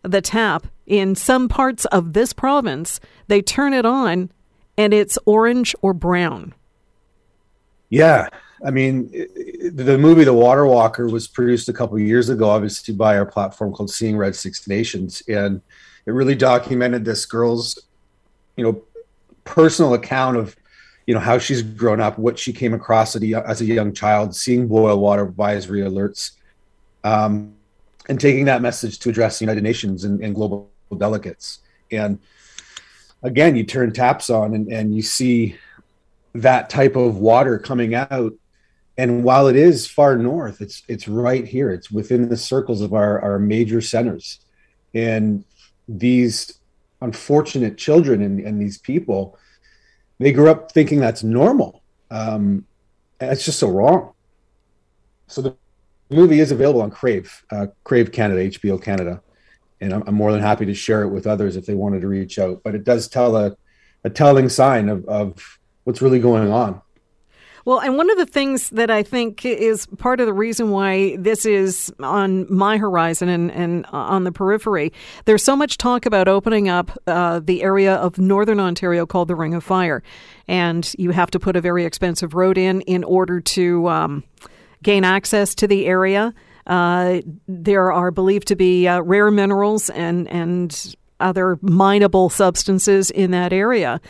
the 0.04 0.22
tap 0.22 0.68
in 0.86 1.16
some 1.16 1.48
parts 1.48 1.86
of 1.86 2.14
this 2.14 2.34
province, 2.34 3.00
they 3.28 3.42
turn 3.42 3.74
it 3.74 3.86
on 3.86 4.32
and 4.78 4.94
it's 4.94 5.18
orange 5.26 5.76
or 5.82 5.94
brown. 5.94 6.54
Yeah, 7.92 8.30
I 8.66 8.72
mean, 8.72 9.12
the 9.12 9.98
movie 9.98 10.24
The 10.24 10.34
Water 10.34 10.66
Walker 10.66 11.08
was 11.08 11.28
produced 11.28 11.68
a 11.68 11.74
couple 11.74 12.00
years 12.00 12.30
ago, 12.30 12.50
obviously 12.50 12.94
by 12.94 13.18
our 13.18 13.26
platform 13.26 13.74
called 13.74 13.92
Seeing 13.92 14.16
Red 14.16 14.34
Six 14.34 14.66
Nations, 14.66 15.22
and 15.28 15.62
it 16.06 16.12
really 16.12 16.34
documented 16.34 17.04
this 17.04 17.26
girl's, 17.26 17.78
you 18.56 18.64
know, 18.64 18.82
personal 19.44 19.94
account 19.94 20.38
of, 20.38 20.56
you 21.06 21.14
know, 21.14 21.20
how 21.20 21.38
she's 21.38 21.62
grown 21.62 22.00
up, 22.00 22.18
what 22.18 22.40
she 22.40 22.54
came 22.54 22.74
across 22.74 23.14
as 23.16 23.62
a, 23.62 23.66
young 23.66 23.94
child, 23.94 24.34
seeing 24.34 24.70
boil 24.70 24.98
water 24.98 25.24
advisory 25.24 25.82
alerts, 25.82 26.32
um, 27.04 27.54
and 28.08 28.22
taking 28.22 28.46
that 28.46 28.62
message 28.62 29.00
to 29.00 29.10
address 29.10 29.40
the 29.40 29.44
United 29.44 29.64
Nations 29.64 30.06
and, 30.06 30.24
and 30.24 30.34
global 30.34 30.72
delegates. 30.98 31.60
And 31.92 32.20
again, 33.22 33.58
you 33.58 33.66
turn 33.66 33.92
taps 33.92 34.30
on 34.30 34.56
and, 34.56 34.72
and 34.72 34.96
you 34.96 35.02
see 35.02 35.58
that 36.34 36.70
type 36.70 36.96
of 36.96 37.18
water 37.18 37.58
coming 37.60 37.94
out. 37.96 38.34
And 38.98 39.24
while 39.24 39.48
it 39.48 39.56
is 39.56 39.88
far 39.88 40.18
north 40.18 40.62
it's 40.62 40.84
it's 40.88 41.08
right 41.08 41.46
here. 41.46 41.72
It's 41.72 41.92
within 41.92 42.30
the 42.30 42.38
circles 42.38 42.82
of 42.82 42.94
our 42.94 43.20
our 43.22 43.40
major 43.40 43.82
centers. 43.82 44.40
And 44.94 45.44
these 45.88 46.60
unfortunate 47.02 47.78
children 47.78 48.22
and, 48.22 48.40
and 48.40 48.62
these 48.62 48.78
people 48.78 49.38
they 50.20 50.32
grew 50.32 50.52
up 50.52 50.72
thinking 50.72 51.00
that's 51.00 51.24
normal. 51.24 51.82
Um 52.10 52.66
it's 53.20 53.46
just 53.46 53.60
so 53.60 53.70
wrong. 53.70 54.14
So 55.28 55.42
the 55.42 55.56
movie 56.10 56.40
is 56.40 56.52
available 56.52 56.82
on 56.82 56.92
crave 56.92 57.44
uh, 57.52 57.68
crave 57.84 58.12
canada 58.12 58.42
hbo 58.42 58.82
canada. 58.82 59.22
And 59.80 59.94
I'm, 59.94 60.04
I'm 60.06 60.16
more 60.16 60.32
than 60.32 60.42
happy 60.42 60.66
to 60.66 60.76
share 60.76 61.02
it 61.02 61.10
with 61.10 61.26
others 61.26 61.56
if 61.56 61.66
they 61.66 61.74
wanted 61.74 62.02
to 62.02 62.08
reach 62.08 62.38
out. 62.38 62.62
But 62.64 62.76
it 62.76 62.84
does 62.84 63.08
tell 63.08 63.36
a, 63.36 63.58
a 64.04 64.12
telling 64.12 64.48
sign 64.48 64.90
of, 64.90 65.04
of 65.06 65.60
what's 65.84 66.02
really 66.02 66.20
going 66.20 66.52
on 66.52 66.82
well, 67.66 67.80
and 67.80 67.96
one 67.96 68.10
of 68.10 68.18
the 68.18 68.26
things 68.26 68.70
that 68.72 68.90
I 68.90 69.04
think 69.04 69.46
is 69.46 69.86
part 69.98 70.20
of 70.20 70.26
the 70.26 70.34
reason 70.34 70.72
why 70.72 71.16
this 71.18 71.46
is 71.46 71.94
on 72.00 72.52
my 72.52 72.78
horizon 72.78 73.30
and, 73.30 73.52
and 73.52 73.86
on 73.88 74.24
the 74.24 74.32
periphery, 74.32 74.92
there's 75.26 75.44
so 75.44 75.56
much 75.56 75.78
talk 75.78 76.06
about 76.06 76.28
opening 76.28 76.70
up 76.70 76.98
uh, 77.06 77.40
the 77.40 77.62
area 77.62 77.96
of 77.96 78.18
northern 78.18 78.60
Ontario 78.60 79.06
called 79.06 79.28
the 79.28 79.36
Ring 79.36 79.54
of 79.54 79.64
Fire. 79.64 80.02
And 80.48 80.92
you 80.98 81.12
have 81.12 81.30
to 81.32 81.40
put 81.40 81.56
a 81.56 81.62
very 81.62 81.86
expensive 81.86 82.34
road 82.34 82.58
in 82.58 82.82
in 82.82 83.04
order 83.04 83.40
to 83.40 83.88
um, 83.90 84.24
gain 84.82 85.04
access 85.04 85.54
to 85.56 85.68
the 85.68 85.86
area. 85.86 86.34
Uh, 86.66 87.22
there 87.48 87.92
are 87.92 88.12
believed 88.12 88.48
to 88.48 88.56
be 88.56 88.88
uh, 88.88 89.02
rare 89.02 89.30
minerals 89.30 89.90
and, 89.92 90.28
and 90.30 90.96
other 91.20 91.60
mineable 91.62 92.30
substances 92.30 93.12
in 93.12 93.32
that 93.32 93.54
area. 93.54 94.02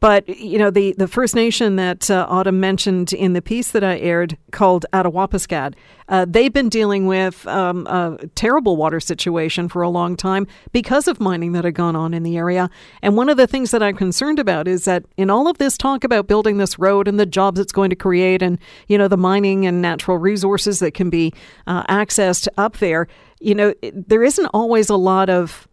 But 0.00 0.26
you 0.28 0.58
know, 0.58 0.70
the 0.70 0.94
the 0.96 1.06
First 1.06 1.34
Nation 1.34 1.76
that 1.76 2.10
uh, 2.10 2.26
Autumn 2.28 2.58
mentioned 2.58 3.12
in 3.12 3.34
the 3.34 3.42
piece 3.42 3.70
that 3.72 3.84
I 3.84 3.98
aired 3.98 4.38
called 4.50 4.86
Attawapiskat, 4.94 5.74
uh, 6.08 6.24
they've 6.26 6.52
been 6.52 6.70
dealing 6.70 7.06
with 7.06 7.46
um, 7.46 7.86
a 7.86 8.16
terrible 8.34 8.78
water 8.78 8.98
situation 8.98 9.68
for 9.68 9.82
a 9.82 9.90
long 9.90 10.16
time 10.16 10.46
because 10.72 11.06
of 11.06 11.20
mining 11.20 11.52
that 11.52 11.64
had 11.64 11.74
gone 11.74 11.96
on 11.96 12.14
in 12.14 12.22
the 12.22 12.38
area. 12.38 12.70
And 13.02 13.14
one 13.14 13.28
of 13.28 13.36
the 13.36 13.46
things 13.46 13.72
that 13.72 13.82
I'm 13.82 13.94
concerned 13.94 14.38
about 14.38 14.66
is 14.66 14.86
that 14.86 15.04
in 15.18 15.28
all 15.28 15.46
of 15.46 15.58
this 15.58 15.76
talk 15.76 16.02
about 16.02 16.26
building 16.26 16.56
this 16.56 16.78
road 16.78 17.06
and 17.06 17.20
the 17.20 17.26
jobs 17.26 17.60
it's 17.60 17.72
going 17.72 17.90
to 17.90 17.96
create, 17.96 18.40
and 18.40 18.58
you 18.88 18.96
know, 18.96 19.06
the 19.06 19.18
mining 19.18 19.66
and 19.66 19.82
natural 19.82 20.16
resources 20.16 20.78
that 20.78 20.94
can 20.94 21.10
be 21.10 21.34
uh, 21.66 21.82
accessed 21.84 22.48
up 22.56 22.78
there, 22.78 23.06
you 23.38 23.54
know, 23.54 23.74
there 23.92 24.24
isn't 24.24 24.46
always 24.46 24.88
a 24.88 24.96
lot 24.96 25.28
of 25.28 25.68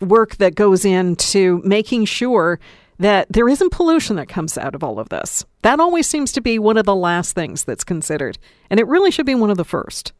work 0.00 0.36
that 0.36 0.54
goes 0.54 0.84
into 0.84 1.60
making 1.64 2.06
sure 2.06 2.58
that 2.98 3.26
there 3.30 3.48
isn't 3.48 3.72
pollution 3.72 4.16
that 4.16 4.28
comes 4.28 4.56
out 4.58 4.74
of 4.74 4.84
all 4.84 4.98
of 4.98 5.08
this. 5.08 5.44
That 5.62 5.80
always 5.80 6.06
seems 6.06 6.32
to 6.32 6.40
be 6.40 6.58
one 6.58 6.76
of 6.76 6.86
the 6.86 6.94
last 6.94 7.34
things 7.34 7.64
that's 7.64 7.84
considered, 7.84 8.38
and 8.70 8.78
it 8.78 8.86
really 8.86 9.10
should 9.10 9.26
be 9.26 9.34
one 9.34 9.50
of 9.50 9.56
the 9.56 9.64
first. 9.64 10.12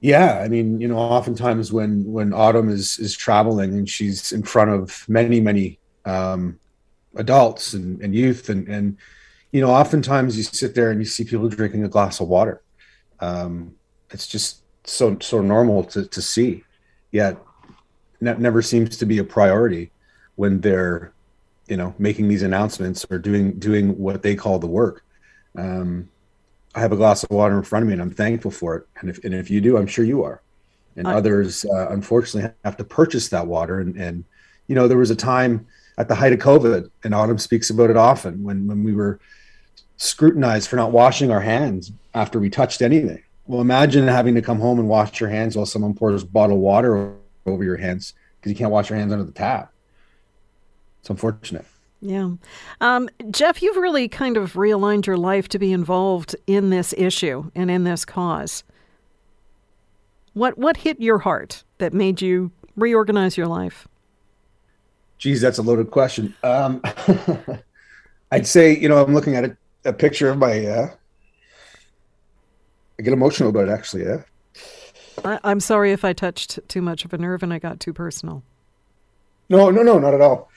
Yeah, 0.00 0.40
I 0.44 0.48
mean, 0.48 0.80
you 0.80 0.88
know, 0.88 0.98
oftentimes 0.98 1.72
when 1.72 2.04
when 2.04 2.32
Autumn 2.32 2.68
is 2.68 2.98
is 2.98 3.16
traveling 3.16 3.74
and 3.74 3.88
she's 3.88 4.32
in 4.32 4.42
front 4.42 4.70
of 4.70 5.08
many 5.08 5.40
many 5.40 5.78
um, 6.04 6.58
adults 7.16 7.72
and, 7.72 8.00
and 8.00 8.14
youth 8.14 8.48
and 8.48 8.68
and 8.68 8.96
you 9.52 9.60
know, 9.60 9.70
oftentimes 9.70 10.36
you 10.36 10.42
sit 10.42 10.74
there 10.74 10.90
and 10.90 11.00
you 11.00 11.06
see 11.06 11.24
people 11.24 11.48
drinking 11.48 11.84
a 11.84 11.88
glass 11.88 12.20
of 12.20 12.28
water. 12.28 12.62
Um, 13.20 13.74
it's 14.10 14.26
just 14.26 14.62
so 14.84 15.16
so 15.20 15.40
normal 15.40 15.84
to 15.84 16.06
to 16.06 16.22
see, 16.22 16.64
yet 17.10 17.36
ne- 18.20 18.36
never 18.38 18.62
seems 18.62 18.96
to 18.98 19.06
be 19.06 19.18
a 19.18 19.24
priority 19.24 19.90
when 20.36 20.60
they're 20.60 21.12
you 21.68 21.76
know 21.76 21.94
making 21.98 22.28
these 22.28 22.42
announcements 22.42 23.04
or 23.10 23.18
doing 23.18 23.58
doing 23.58 23.96
what 23.98 24.22
they 24.22 24.34
call 24.34 24.58
the 24.58 24.66
work. 24.66 25.04
Um, 25.56 26.08
i 26.74 26.80
have 26.80 26.92
a 26.92 26.96
glass 26.96 27.24
of 27.24 27.30
water 27.30 27.56
in 27.56 27.64
front 27.64 27.82
of 27.82 27.86
me 27.88 27.94
and 27.94 28.02
i'm 28.02 28.10
thankful 28.10 28.50
for 28.50 28.76
it. 28.76 28.86
And 29.00 29.10
if, 29.10 29.24
and 29.24 29.34
if 29.34 29.50
you 29.50 29.60
do 29.60 29.76
i'm 29.76 29.86
sure 29.86 30.04
you 30.04 30.22
are. 30.22 30.42
And 30.96 31.06
I, 31.06 31.14
others 31.14 31.64
uh, 31.64 31.88
unfortunately 31.90 32.52
have 32.64 32.76
to 32.76 32.84
purchase 32.84 33.28
that 33.28 33.46
water. 33.46 33.80
And, 33.80 33.96
and 33.96 34.24
you 34.66 34.74
know 34.74 34.88
there 34.88 34.98
was 34.98 35.10
a 35.10 35.16
time 35.16 35.66
at 35.96 36.08
the 36.08 36.14
height 36.14 36.32
of 36.32 36.38
covid 36.38 36.90
and 37.04 37.14
autumn 37.14 37.38
speaks 37.38 37.70
about 37.70 37.90
it 37.90 37.96
often 37.96 38.42
when 38.42 38.66
when 38.66 38.82
we 38.84 38.92
were 38.92 39.20
scrutinized 39.96 40.68
for 40.68 40.76
not 40.76 40.92
washing 40.92 41.30
our 41.30 41.40
hands 41.40 41.92
after 42.14 42.38
we 42.38 42.50
touched 42.50 42.82
anything. 42.82 43.22
Well 43.46 43.60
imagine 43.60 44.06
having 44.06 44.34
to 44.34 44.42
come 44.42 44.60
home 44.60 44.78
and 44.78 44.88
wash 44.88 45.20
your 45.20 45.30
hands 45.30 45.56
while 45.56 45.66
someone 45.66 45.94
pours 45.94 46.24
bottled 46.24 46.60
water 46.60 47.14
over 47.46 47.64
your 47.64 47.78
hands 47.78 48.14
because 48.36 48.52
you 48.52 48.56
can't 48.56 48.70
wash 48.70 48.90
your 48.90 48.98
hands 48.98 49.12
under 49.12 49.24
the 49.24 49.32
tap 49.32 49.72
it's 51.08 51.10
unfortunate. 51.10 51.64
Yeah. 52.00 52.32
Um, 52.80 53.08
Jeff, 53.30 53.62
you've 53.62 53.76
really 53.76 54.08
kind 54.08 54.36
of 54.36 54.52
realigned 54.52 55.06
your 55.06 55.16
life 55.16 55.48
to 55.48 55.58
be 55.58 55.72
involved 55.72 56.36
in 56.46 56.70
this 56.70 56.94
issue 56.96 57.50
and 57.54 57.70
in 57.70 57.84
this 57.84 58.04
cause. 58.04 58.62
What 60.34 60.58
what 60.58 60.76
hit 60.76 61.00
your 61.00 61.18
heart 61.18 61.64
that 61.78 61.94
made 61.94 62.20
you 62.20 62.52
reorganize 62.76 63.36
your 63.36 63.46
life? 63.46 63.88
Geez, 65.16 65.40
that's 65.40 65.58
a 65.58 65.62
loaded 65.62 65.90
question. 65.90 66.34
Um, 66.44 66.82
I'd 68.30 68.46
say, 68.46 68.76
you 68.76 68.88
know, 68.88 69.02
I'm 69.02 69.14
looking 69.14 69.34
at 69.34 69.44
a, 69.44 69.56
a 69.86 69.92
picture 69.92 70.28
of 70.28 70.38
my. 70.38 70.66
Uh, 70.66 70.90
I 72.98 73.02
get 73.02 73.12
emotional 73.12 73.48
about 73.48 73.68
it, 73.68 73.70
actually. 73.70 74.04
Yeah. 74.04 74.22
I, 75.24 75.40
I'm 75.42 75.60
sorry 75.60 75.92
if 75.92 76.04
I 76.04 76.12
touched 76.12 76.60
too 76.68 76.82
much 76.82 77.04
of 77.04 77.12
a 77.12 77.18
nerve 77.18 77.42
and 77.42 77.52
I 77.52 77.58
got 77.58 77.80
too 77.80 77.92
personal. 77.92 78.42
No, 79.48 79.70
no, 79.70 79.82
no, 79.82 79.98
not 79.98 80.14
at 80.14 80.20
all 80.20 80.50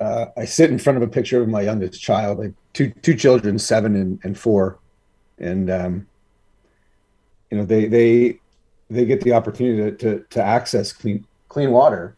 uh, 0.00 0.26
I 0.36 0.44
sit 0.44 0.70
in 0.70 0.78
front 0.78 0.96
of 0.96 1.02
a 1.02 1.08
picture 1.08 1.40
of 1.42 1.48
my 1.48 1.62
youngest 1.62 2.00
child, 2.00 2.54
two 2.72 2.92
two 3.02 3.14
children, 3.14 3.58
seven 3.58 3.96
and, 3.96 4.20
and 4.24 4.38
four, 4.38 4.78
and 5.38 5.70
um, 5.70 6.06
you 7.50 7.58
know 7.58 7.64
they 7.64 7.86
they 7.86 8.38
they 8.90 9.04
get 9.04 9.20
the 9.22 9.32
opportunity 9.32 9.90
to, 9.90 9.96
to, 9.96 10.24
to 10.30 10.42
access 10.42 10.92
clean 10.92 11.26
clean 11.48 11.70
water, 11.70 12.16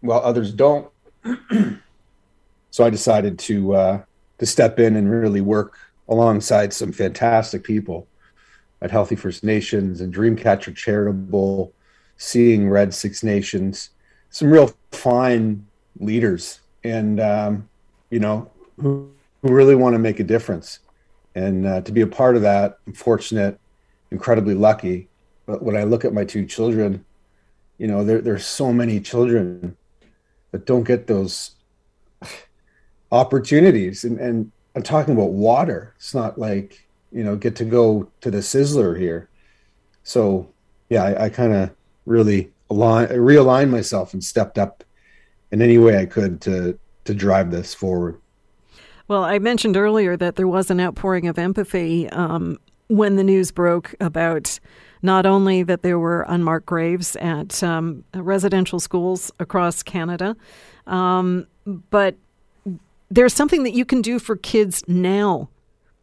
while 0.00 0.20
others 0.20 0.52
don't. 0.52 0.90
so 2.70 2.84
I 2.84 2.90
decided 2.90 3.38
to 3.40 3.74
uh, 3.74 4.02
to 4.38 4.46
step 4.46 4.78
in 4.78 4.96
and 4.96 5.10
really 5.10 5.40
work 5.40 5.76
alongside 6.08 6.72
some 6.72 6.92
fantastic 6.92 7.64
people 7.64 8.06
at 8.80 8.90
Healthy 8.90 9.16
First 9.16 9.42
Nations 9.42 10.00
and 10.00 10.14
Dreamcatcher 10.14 10.74
Charitable, 10.74 11.72
Seeing 12.16 12.70
Red 12.70 12.94
Six 12.94 13.24
Nations, 13.24 13.90
some 14.30 14.50
real 14.50 14.72
fine 14.92 15.66
leaders. 15.98 16.60
And 16.84 17.20
um, 17.20 17.68
you 18.10 18.20
know 18.20 18.50
who, 18.80 19.10
who 19.42 19.52
really 19.52 19.74
want 19.74 19.94
to 19.94 19.98
make 19.98 20.20
a 20.20 20.24
difference. 20.24 20.80
And 21.34 21.66
uh, 21.66 21.80
to 21.82 21.92
be 21.92 22.00
a 22.00 22.06
part 22.06 22.36
of 22.36 22.42
that 22.42 22.78
i'm 22.86 22.92
fortunate 22.92 23.60
incredibly 24.10 24.54
lucky. 24.54 25.08
But 25.46 25.62
when 25.62 25.76
i 25.76 25.84
look 25.84 26.04
at 26.04 26.12
my 26.12 26.24
two 26.24 26.46
children 26.46 27.04
you 27.78 27.86
know 27.86 28.04
there, 28.04 28.20
there's 28.20 28.46
so 28.46 28.72
many 28.72 29.00
children 29.00 29.76
that 30.50 30.66
don't 30.66 30.84
get 30.84 31.06
those 31.06 31.52
opportunities. 33.12 34.04
And, 34.04 34.18
and 34.18 34.52
i'm 34.74 34.82
talking 34.82 35.14
about 35.14 35.30
water. 35.30 35.94
It's 35.96 36.14
not 36.14 36.38
like 36.38 36.86
you 37.12 37.24
know 37.24 37.36
get 37.36 37.56
to 37.56 37.64
go 37.64 38.10
to 38.20 38.30
the 38.30 38.38
sizzler 38.38 38.98
here. 38.98 39.28
So 40.02 40.48
yeah 40.88 41.04
i, 41.04 41.24
I 41.24 41.28
kind 41.28 41.52
of 41.52 41.70
really 42.06 42.50
align 42.70 43.08
realigned 43.08 43.70
myself 43.70 44.14
and 44.14 44.24
stepped 44.24 44.58
up 44.58 44.84
in 45.50 45.62
any 45.62 45.78
way 45.78 45.98
I 45.98 46.06
could 46.06 46.40
to 46.42 46.78
to 47.04 47.14
drive 47.14 47.50
this 47.50 47.74
forward. 47.74 48.20
Well, 49.08 49.24
I 49.24 49.38
mentioned 49.38 49.76
earlier 49.76 50.16
that 50.16 50.36
there 50.36 50.46
was 50.46 50.70
an 50.70 50.80
outpouring 50.80 51.26
of 51.26 51.38
empathy 51.38 52.08
um, 52.10 52.58
when 52.88 53.16
the 53.16 53.24
news 53.24 53.50
broke 53.50 53.94
about 54.00 54.60
not 55.00 55.24
only 55.24 55.62
that 55.62 55.82
there 55.82 55.98
were 55.98 56.26
unmarked 56.28 56.66
graves 56.66 57.16
at 57.16 57.62
um, 57.62 58.04
residential 58.14 58.80
schools 58.80 59.32
across 59.40 59.82
Canada, 59.82 60.36
um, 60.86 61.46
but 61.90 62.16
there's 63.10 63.32
something 63.32 63.62
that 63.62 63.72
you 63.72 63.84
can 63.84 64.02
do 64.02 64.18
for 64.18 64.36
kids 64.36 64.82
now, 64.86 65.48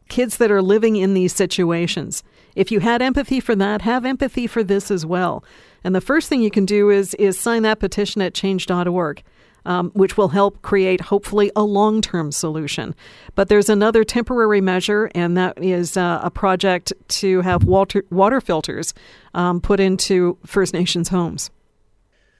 kids 0.09 0.37
that 0.37 0.51
are 0.51 0.61
living 0.61 0.95
in 0.95 1.13
these 1.13 1.33
situations. 1.33 2.23
If 2.55 2.71
you 2.71 2.79
had 2.79 3.01
empathy 3.01 3.39
for 3.39 3.55
that, 3.55 3.81
have 3.83 4.05
empathy 4.05 4.47
for 4.47 4.63
this 4.63 4.89
as 4.89 5.05
well. 5.05 5.43
And 5.83 5.93
the 5.93 6.01
first 6.01 6.29
thing 6.29 6.41
you 6.41 6.49
can 6.49 6.65
do 6.65 6.89
is 6.89 7.13
is 7.15 7.39
sign 7.39 7.61
that 7.63 7.79
petition 7.79 8.21
at 8.21 8.33
change.org. 8.33 9.23
um, 9.65 9.91
which 9.93 10.17
will 10.17 10.29
help 10.29 10.61
create, 10.61 11.01
hopefully, 11.01 11.51
a 11.55 11.63
long 11.63 12.01
term 12.01 12.31
solution. 12.31 12.95
But 13.35 13.49
there's 13.49 13.69
another 13.69 14.03
temporary 14.03 14.61
measure, 14.61 15.09
and 15.15 15.37
that 15.37 15.61
is 15.63 15.97
uh, 15.97 16.19
a 16.23 16.31
project 16.31 16.93
to 17.07 17.41
have 17.41 17.63
water, 17.63 18.05
water 18.09 18.41
filters 18.41 18.93
um, 19.33 19.61
put 19.61 19.79
into 19.79 20.37
First 20.45 20.73
Nations 20.73 21.09
homes. 21.09 21.49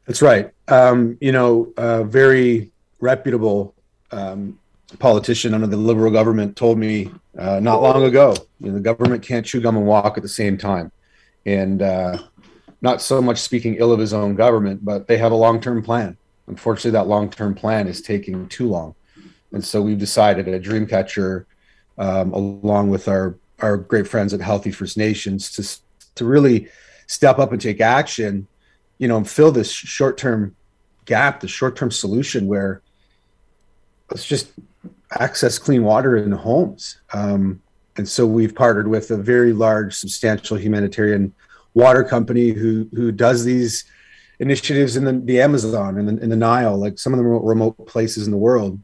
That's 0.06 0.22
right. 0.22 0.52
Um, 0.68 1.18
you 1.20 1.32
know, 1.32 1.74
a 1.78 2.04
very 2.04 2.72
reputable 3.00 3.74
um, 4.12 4.60
politician 5.00 5.54
under 5.54 5.68
the 5.68 5.78
Liberal 5.78 6.12
government 6.12 6.56
told 6.56 6.78
me 6.78 7.12
uh, 7.38 7.60
not 7.60 7.82
long 7.82 8.04
ago 8.04 8.36
you 8.60 8.68
know, 8.68 8.74
the 8.74 8.80
government 8.80 9.24
can't 9.24 9.46
chew 9.46 9.62
gum 9.62 9.78
and 9.78 9.86
walk 9.86 10.18
at 10.18 10.24
the 10.24 10.30
same 10.30 10.58
time. 10.58 10.92
And 11.46 11.82
uh, 11.82 12.20
not 12.82 13.02
so 13.02 13.22
much 13.22 13.40
speaking 13.40 13.76
ill 13.76 13.92
of 13.92 14.00
his 14.00 14.14
own 14.14 14.36
government, 14.36 14.84
but 14.84 15.08
they 15.08 15.18
have 15.18 15.32
a 15.32 15.36
long 15.36 15.60
term 15.60 15.84
plan. 15.84 16.18
Unfortunately, 16.48 16.92
that 16.92 17.08
long 17.08 17.30
term 17.30 17.56
plan 17.56 17.88
is 17.88 18.02
taking 18.02 18.48
too 18.48 18.68
long. 18.68 18.96
And 19.52 19.64
so 19.64 19.82
we've 19.82 19.98
decided 19.98 20.48
at 20.48 20.62
Dreamcatcher, 20.62 21.46
um, 21.98 22.34
along 22.34 22.90
with 22.90 23.08
our, 23.08 23.38
our 23.60 23.78
great 23.78 24.08
friends 24.08 24.34
at 24.34 24.42
Healthy 24.42 24.72
First 24.72 24.98
Nations, 24.98 25.52
to, 25.52 26.14
to 26.16 26.26
really 26.26 26.68
step 27.08 27.40
up 27.40 27.52
and 27.52 27.62
take 27.62 27.80
action 27.80 28.48
you 28.98 29.08
know, 29.08 29.24
fill 29.24 29.52
this 29.52 29.72
short 29.72 30.18
term 30.18 30.56
gap, 31.06 31.40
the 31.40 31.48
short 31.48 31.76
term 31.76 31.92
solution 31.92 32.48
where 32.48 32.82
let's 34.12 34.26
just 34.26 34.52
access 35.20 35.60
clean 35.60 35.84
water 35.84 36.18
in 36.18 36.32
homes. 36.32 37.00
Um, 37.14 37.62
and 37.98 38.08
so 38.08 38.26
we've 38.26 38.56
partnered 38.56 38.88
with 38.88 39.12
a 39.12 39.18
very 39.18 39.54
large, 39.54 39.94
substantial 39.94 40.58
humanitarian 40.58 41.34
water 41.74 42.04
company 42.04 42.52
who 42.52 42.88
who 42.94 43.12
does 43.12 43.44
these 43.44 43.86
initiatives 44.40 44.98
in 44.98 45.06
the, 45.06 45.14
the 45.14 45.42
Amazon 45.42 45.98
and 45.98 46.10
in, 46.10 46.20
in, 46.20 46.30
the 46.30 46.36
Nile, 46.36 46.78
like 46.78 47.00
some 47.00 47.14
of 47.14 47.20
the 47.20 47.26
remote 47.26 47.88
places 47.88 48.26
in 48.26 48.32
the 48.32 48.38
world. 48.38 48.80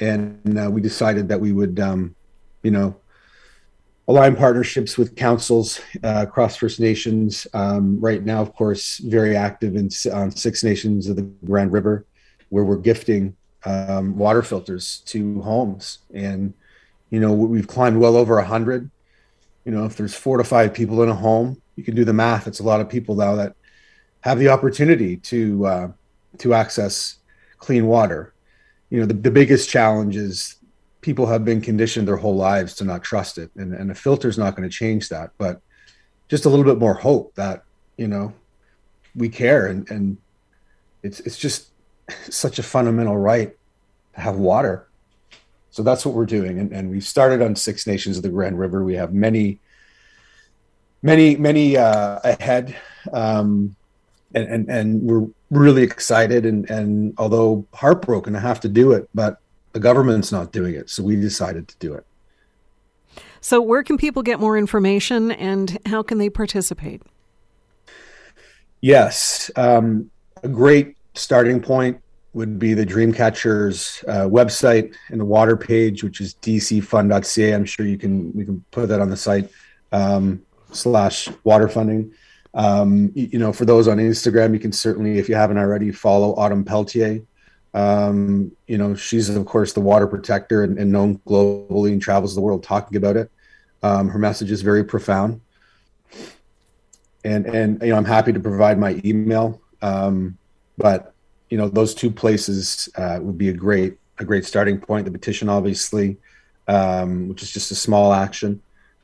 And 0.00 0.58
uh, 0.58 0.70
we 0.70 0.80
decided 0.80 1.28
that 1.28 1.40
we 1.40 1.52
would, 1.52 1.78
um, 1.78 2.14
you 2.62 2.70
know, 2.70 2.96
align 4.08 4.36
partnerships 4.36 4.98
with 4.98 5.16
councils 5.16 5.80
uh, 6.02 6.24
across 6.26 6.56
First 6.56 6.80
Nations. 6.80 7.46
Um, 7.54 8.00
right 8.00 8.22
now, 8.22 8.42
of 8.42 8.54
course, 8.54 8.98
very 8.98 9.36
active 9.36 9.76
in 9.76 9.88
on 10.12 10.30
Six 10.30 10.64
Nations 10.64 11.08
of 11.08 11.16
the 11.16 11.22
Grand 11.22 11.72
River, 11.72 12.04
where 12.50 12.64
we're 12.64 12.76
gifting 12.76 13.36
um, 13.64 14.16
water 14.16 14.42
filters 14.42 15.02
to 15.06 15.40
homes. 15.42 16.00
And 16.12 16.52
you 17.10 17.20
know, 17.20 17.32
we've 17.32 17.68
climbed 17.68 17.98
well 17.98 18.16
over 18.16 18.38
a 18.38 18.44
hundred. 18.44 18.90
You 19.64 19.72
know, 19.72 19.84
if 19.84 19.96
there's 19.96 20.14
four 20.14 20.36
to 20.36 20.44
five 20.44 20.74
people 20.74 21.02
in 21.02 21.08
a 21.08 21.14
home, 21.14 21.62
you 21.76 21.84
can 21.84 21.94
do 21.94 22.04
the 22.04 22.12
math. 22.12 22.46
It's 22.46 22.60
a 22.60 22.64
lot 22.64 22.80
of 22.80 22.88
people 22.88 23.14
now 23.14 23.36
that 23.36 23.54
have 24.24 24.38
the 24.38 24.48
opportunity 24.48 25.18
to 25.18 25.66
uh, 25.66 25.88
to 26.38 26.54
access 26.54 27.16
clean 27.58 27.86
water. 27.86 28.32
You 28.88 29.00
know, 29.00 29.06
the, 29.06 29.12
the 29.12 29.30
biggest 29.30 29.68
challenge 29.68 30.16
is 30.16 30.56
people 31.02 31.26
have 31.26 31.44
been 31.44 31.60
conditioned 31.60 32.08
their 32.08 32.16
whole 32.16 32.34
lives 32.34 32.74
to 32.76 32.84
not 32.84 33.02
trust 33.02 33.36
it 33.36 33.50
and, 33.56 33.74
and 33.74 33.90
a 33.90 34.26
is 34.26 34.38
not 34.38 34.56
going 34.56 34.66
to 34.66 34.74
change 34.74 35.10
that 35.10 35.30
but 35.36 35.60
just 36.28 36.46
a 36.46 36.48
little 36.48 36.64
bit 36.64 36.78
more 36.78 36.94
hope 36.94 37.34
that 37.34 37.64
you 37.98 38.08
know 38.08 38.32
we 39.14 39.28
care 39.28 39.66
and 39.66 39.90
and 39.90 40.16
it's 41.02 41.20
it's 41.20 41.36
just 41.36 41.68
such 42.30 42.58
a 42.58 42.62
fundamental 42.62 43.18
right 43.18 43.54
to 44.14 44.20
have 44.20 44.36
water. 44.36 44.88
So 45.70 45.82
that's 45.82 46.06
what 46.06 46.14
we're 46.14 46.24
doing 46.24 46.58
and, 46.58 46.72
and 46.72 46.90
we've 46.90 47.04
started 47.04 47.42
on 47.42 47.54
six 47.56 47.86
nations 47.86 48.16
of 48.16 48.22
the 48.22 48.30
grand 48.30 48.58
river. 48.58 48.82
We 48.82 48.94
have 48.94 49.12
many 49.12 49.60
many 51.02 51.36
many 51.36 51.76
uh, 51.76 52.20
ahead. 52.24 52.74
Um, 53.12 53.76
and, 54.34 54.48
and 54.48 54.68
and 54.68 55.02
we're 55.02 55.26
really 55.50 55.82
excited 55.82 56.44
and 56.44 56.68
and 56.70 57.14
although 57.18 57.64
heartbroken 57.72 58.32
to 58.32 58.40
have 58.40 58.60
to 58.60 58.68
do 58.68 58.92
it 58.92 59.08
but 59.14 59.40
the 59.74 59.80
government's 59.80 60.32
not 60.32 60.52
doing 60.52 60.74
it, 60.74 60.88
so 60.88 61.02
we 61.02 61.16
decided 61.16 61.68
to 61.68 61.76
do 61.78 61.92
it. 61.92 62.06
So, 63.40 63.60
where 63.60 63.82
can 63.82 63.98
people 63.98 64.22
get 64.22 64.40
more 64.40 64.56
information 64.56 65.32
and 65.32 65.78
how 65.84 66.02
can 66.02 66.16
they 66.16 66.30
participate? 66.30 67.02
Yes, 68.80 69.50
um, 69.56 70.10
a 70.42 70.48
great 70.48 70.96
starting 71.14 71.60
point 71.60 72.00
would 72.32 72.58
be 72.58 72.72
the 72.72 72.86
Dreamcatcher's 72.86 74.02
uh, 74.08 74.26
website 74.28 74.94
and 75.08 75.20
the 75.20 75.24
water 75.24 75.56
page, 75.56 76.02
which 76.02 76.20
is 76.20 76.34
dcfund.ca. 76.34 77.52
I'm 77.52 77.64
sure 77.64 77.84
you 77.84 77.98
can 77.98 78.32
we 78.32 78.44
can 78.44 78.64
put 78.70 78.88
that 78.88 79.00
on 79.00 79.10
the 79.10 79.16
site 79.16 79.50
um, 79.92 80.40
slash 80.72 81.28
water 81.42 81.68
funding. 81.68 82.12
Um, 82.54 83.10
you, 83.14 83.38
know, 83.38 83.52
for 83.52 83.64
those 83.64 83.88
on 83.88 83.98
Instagram, 83.98 84.52
you 84.54 84.60
can 84.60 84.72
certainly, 84.72 85.18
if 85.18 85.28
you 85.28 85.34
haven't 85.34 85.58
already, 85.58 85.90
follow 85.90 86.34
Autumn 86.36 86.64
Peltier 86.64 87.22
um, 87.74 88.52
you 88.68 88.78
know, 88.78 88.94
she's 88.94 89.28
of 89.28 89.44
course 89.46 89.72
the 89.72 89.80
water 89.80 90.06
protector 90.06 90.62
and, 90.62 90.78
and, 90.78 90.92
known 90.92 91.18
globally 91.26 91.92
and 91.92 92.00
travels 92.00 92.34
the 92.34 92.40
world 92.40 92.62
talking 92.62 92.96
about 92.96 93.16
it. 93.16 93.30
Um, 93.82 94.08
her 94.08 94.18
message 94.18 94.52
is 94.52 94.62
very 94.62 94.84
profound, 94.84 95.40
and 97.24 97.46
and 97.46 97.82
you 97.82 97.88
know 97.88 97.96
I'm 97.96 98.04
happy 98.04 98.32
to 98.32 98.40
provide 98.40 98.78
my 98.78 99.00
email. 99.04 99.60
Um, 99.82 100.38
but 100.78 101.14
you 101.50 101.58
know 101.58 101.68
those 101.68 101.94
two 101.94 102.12
places 102.12 102.88
uh, 102.96 103.18
would 103.20 103.36
be 103.36 103.48
a 103.48 103.52
great 103.52 103.98
a 104.18 104.24
great 104.24 104.44
starting 104.44 104.78
point. 104.78 105.04
The 105.04 105.10
petition, 105.10 105.48
obviously, 105.48 106.16
um, 106.68 107.28
which 107.28 107.42
is 107.42 107.50
just 107.50 107.72
a 107.72 107.74
small 107.74 108.12
action 108.12 108.62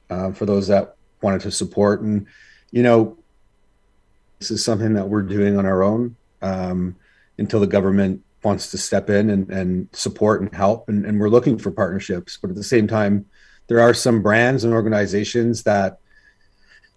uh, 0.09 0.31
for 0.31 0.47
those 0.47 0.69
that 0.69 0.95
wanted 1.23 1.41
to 1.41 1.51
support, 1.51 2.03
and 2.03 2.25
you 2.71 2.85
know 2.85 3.19
this 4.41 4.51
is 4.51 4.65
something 4.65 4.95
that 4.95 5.09
we're 5.09 5.23
doing 5.23 5.57
on 5.57 5.67
our 5.67 5.85
own 5.85 6.17
um, 6.43 6.97
until 7.39 7.61
the 7.61 7.67
government 7.67 8.23
wants 8.43 8.71
to 8.73 8.79
step 8.79 9.09
in 9.09 9.31
and, 9.31 9.51
and 9.51 9.89
support 9.93 10.41
and 10.41 10.53
help. 10.53 10.89
And, 10.89 11.05
and 11.05 11.21
we're 11.21 11.29
looking 11.29 11.59
for 11.59 11.71
partnerships 11.71 12.39
but 12.41 12.51
at 12.51 12.57
the 12.57 12.65
same 12.65 12.89
time 12.89 13.27
there 13.69 13.79
are 13.79 13.95
some 13.95 14.21
brands 14.21 14.65
and 14.65 14.75
organizations 14.75 15.63
that 15.63 16.01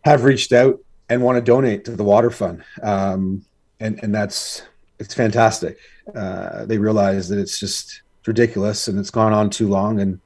have 0.04 0.24
reached 0.24 0.52
out 0.52 0.80
and 1.08 1.22
want 1.22 1.36
to 1.36 1.42
donate 1.42 1.86
to 1.86 1.92
the 1.92 2.04
water 2.04 2.32
fund. 2.32 2.64
Um, 2.82 3.46
and 3.80 4.00
and 4.04 4.14
that's 4.14 4.64
it's 5.00 5.14
fantastic. 5.14 5.78
Uh, 6.16 6.66
they 6.66 6.78
realize 6.78 7.30
that 7.30 7.38
it's 7.38 7.60
just 7.60 8.02
ridiculous 8.26 8.88
and 8.88 8.98
it's 8.98 9.12
gone 9.12 9.34
on 9.34 9.50
too 9.50 9.68
long. 9.68 10.00
And 10.00 10.20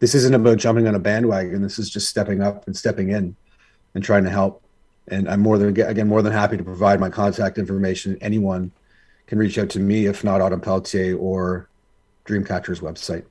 this 0.00 0.14
isn't 0.14 0.34
about 0.34 0.58
jumping 0.58 0.86
on 0.86 0.94
a 0.94 0.98
bandwagon. 0.98 1.62
This 1.62 1.78
is 1.78 1.88
just 1.88 2.08
stepping 2.08 2.42
up 2.42 2.66
and 2.66 2.76
stepping 2.76 3.10
in 3.10 3.36
and 3.94 4.04
trying 4.04 4.24
to 4.24 4.30
help 4.30 4.62
and 5.10 5.28
i'm 5.28 5.40
more 5.40 5.58
than 5.58 5.68
again 5.80 6.08
more 6.08 6.22
than 6.22 6.32
happy 6.32 6.56
to 6.56 6.64
provide 6.64 7.00
my 7.00 7.10
contact 7.10 7.58
information 7.58 8.16
anyone 8.20 8.72
can 9.30 9.38
reach 9.38 9.58
out 9.58 9.70
to 9.70 9.78
me, 9.78 10.06
if 10.06 10.24
not 10.24 10.40
Autumn 10.40 10.60
Peltier 10.60 11.16
or 11.16 11.68
Dreamcatcher's 12.26 12.80
website. 12.80 13.24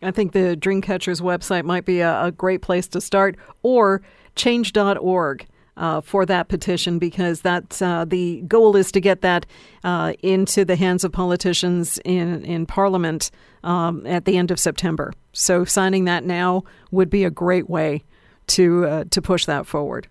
I 0.00 0.12
think 0.12 0.30
the 0.30 0.56
Dreamcatcher's 0.56 1.20
website 1.20 1.64
might 1.64 1.84
be 1.84 1.98
a, 1.98 2.26
a 2.26 2.30
great 2.30 2.62
place 2.62 2.86
to 2.88 3.00
start, 3.00 3.36
or 3.62 4.00
change.org. 4.36 5.46
Uh, 5.76 5.98
for 5.98 6.26
that 6.26 6.48
petition 6.48 6.98
because 6.98 7.40
that's 7.40 7.80
uh, 7.80 8.04
the 8.04 8.42
goal 8.42 8.76
is 8.76 8.92
to 8.92 9.00
get 9.00 9.22
that 9.22 9.46
uh, 9.82 10.12
into 10.22 10.62
the 10.62 10.76
hands 10.76 11.04
of 11.04 11.12
politicians 11.12 11.98
in 12.04 12.44
in 12.44 12.66
Parliament 12.66 13.30
um, 13.64 14.06
at 14.06 14.26
the 14.26 14.36
end 14.36 14.50
of 14.50 14.60
September. 14.60 15.10
So 15.32 15.64
signing 15.64 16.04
that 16.04 16.22
now 16.22 16.64
would 16.90 17.08
be 17.08 17.24
a 17.24 17.30
great 17.30 17.70
way 17.70 18.02
to 18.48 18.84
uh, 18.84 19.04
to 19.10 19.22
push 19.22 19.46
that 19.46 19.64
forward. 19.64 20.06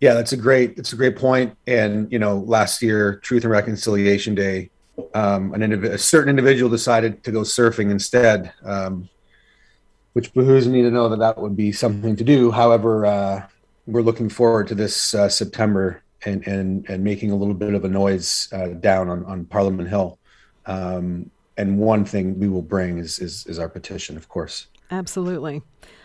Yeah, 0.00 0.14
that's 0.14 0.32
a 0.32 0.36
great 0.36 0.78
it's 0.78 0.92
a 0.92 0.96
great 0.96 1.16
point. 1.16 1.56
And 1.66 2.10
you 2.12 2.18
know, 2.18 2.38
last 2.38 2.82
year, 2.82 3.16
Truth 3.16 3.44
and 3.44 3.50
Reconciliation 3.50 4.34
Day, 4.34 4.70
um, 5.14 5.52
an 5.54 5.60
indiv- 5.60 5.92
a 5.92 5.98
certain 5.98 6.30
individual 6.30 6.70
decided 6.70 7.24
to 7.24 7.32
go 7.32 7.40
surfing 7.40 7.90
instead, 7.90 8.52
um, 8.64 9.08
which 10.12 10.32
behooves 10.34 10.68
me 10.68 10.82
to 10.82 10.90
know 10.90 11.08
that 11.08 11.18
that 11.18 11.38
would 11.38 11.56
be 11.56 11.72
something 11.72 12.14
to 12.16 12.24
do. 12.24 12.50
However, 12.50 13.06
uh, 13.06 13.46
we're 13.86 14.02
looking 14.02 14.28
forward 14.28 14.68
to 14.68 14.74
this 14.74 15.14
uh, 15.14 15.28
September 15.28 16.02
and 16.24 16.46
and 16.46 16.88
and 16.88 17.02
making 17.02 17.32
a 17.32 17.36
little 17.36 17.54
bit 17.54 17.74
of 17.74 17.84
a 17.84 17.88
noise 17.88 18.48
uh, 18.52 18.68
down 18.68 19.08
on 19.08 19.24
on 19.24 19.46
Parliament 19.46 19.88
Hill. 19.88 20.18
Um, 20.66 21.30
and 21.56 21.78
one 21.78 22.04
thing 22.04 22.38
we 22.38 22.48
will 22.48 22.62
bring 22.62 22.98
is, 22.98 23.18
is 23.18 23.44
is 23.46 23.58
our 23.58 23.68
petition, 23.68 24.16
of 24.16 24.28
course. 24.28 24.68
Absolutely. 24.90 25.62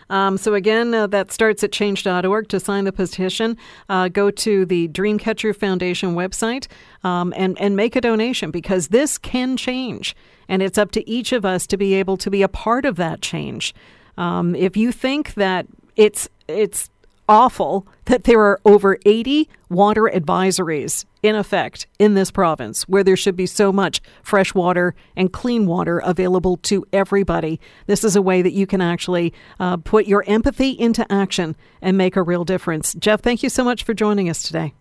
Um, 0.10 0.38
so, 0.38 0.54
again, 0.54 0.94
uh, 0.94 1.08
that 1.08 1.32
starts 1.32 1.64
at 1.64 1.72
change.org. 1.72 2.48
To 2.50 2.60
sign 2.60 2.84
the 2.86 2.92
petition, 2.92 3.58
uh, 3.90 4.10
go 4.10 4.30
to 4.32 4.66
the 4.66 4.88
Dreamcatcher 4.90 5.56
Foundation 5.56 6.16
website 6.16 6.68
um, 7.04 7.34
and, 7.36 7.60
and 7.60 7.76
make 7.76 7.96
a 7.96 8.02
donation 8.02 8.52
because 8.52 8.90
this 8.90 9.18
can 9.18 9.58
change. 9.58 10.16
And 10.48 10.62
it's 10.62 10.78
up 10.78 10.92
to 10.92 11.10
each 11.10 11.32
of 11.32 11.46
us 11.46 11.66
to 11.68 11.78
be 11.78 11.94
able 11.94 12.18
to 12.18 12.30
be 12.30 12.42
a 12.42 12.48
part 12.48 12.86
of 12.86 12.96
that 12.98 13.22
change. 13.22 13.74
Um, 14.18 14.56
if 14.56 14.78
you 14.78 14.92
think 14.92 15.34
that 15.36 15.68
it's 15.96 16.30
it's 16.48 16.90
awful 17.28 17.88
that 18.06 18.26
there 18.26 18.42
are 18.42 18.60
over 18.66 18.98
80 19.06 19.50
water 19.70 20.12
advisories 20.14 21.06
in 21.24 21.36
effect 21.36 21.88
in 21.98 22.14
this 22.14 22.30
province 22.30 22.84
where 22.84 23.04
there 23.04 23.18
should 23.18 23.36
be 23.36 23.46
so 23.46 23.72
much 23.72 24.02
fresh 24.22 24.54
water 24.54 24.94
and 25.16 25.34
clean 25.34 25.66
water 25.66 26.00
available 26.00 26.58
to 26.58 26.86
everybody. 26.94 27.60
This 27.88 28.04
is 28.04 28.16
a 28.16 28.22
way 28.22 28.42
that 28.42 28.54
you 28.54 28.68
can 28.68 28.82
actually 28.82 29.34
uh, 29.60 29.78
put 29.78 30.06
your 30.06 30.24
empathy 30.28 30.72
into 30.72 31.10
action 31.12 31.56
and 31.82 31.98
make 31.98 32.16
a 32.16 32.22
real 32.22 32.44
difference. 32.44 32.94
Jeff, 32.94 33.22
thank 33.22 33.42
you 33.42 33.50
so 33.50 33.64
much 33.64 33.84
for 33.84 33.94
joining 33.94 34.30
us 34.30 34.44
today. 34.44 34.74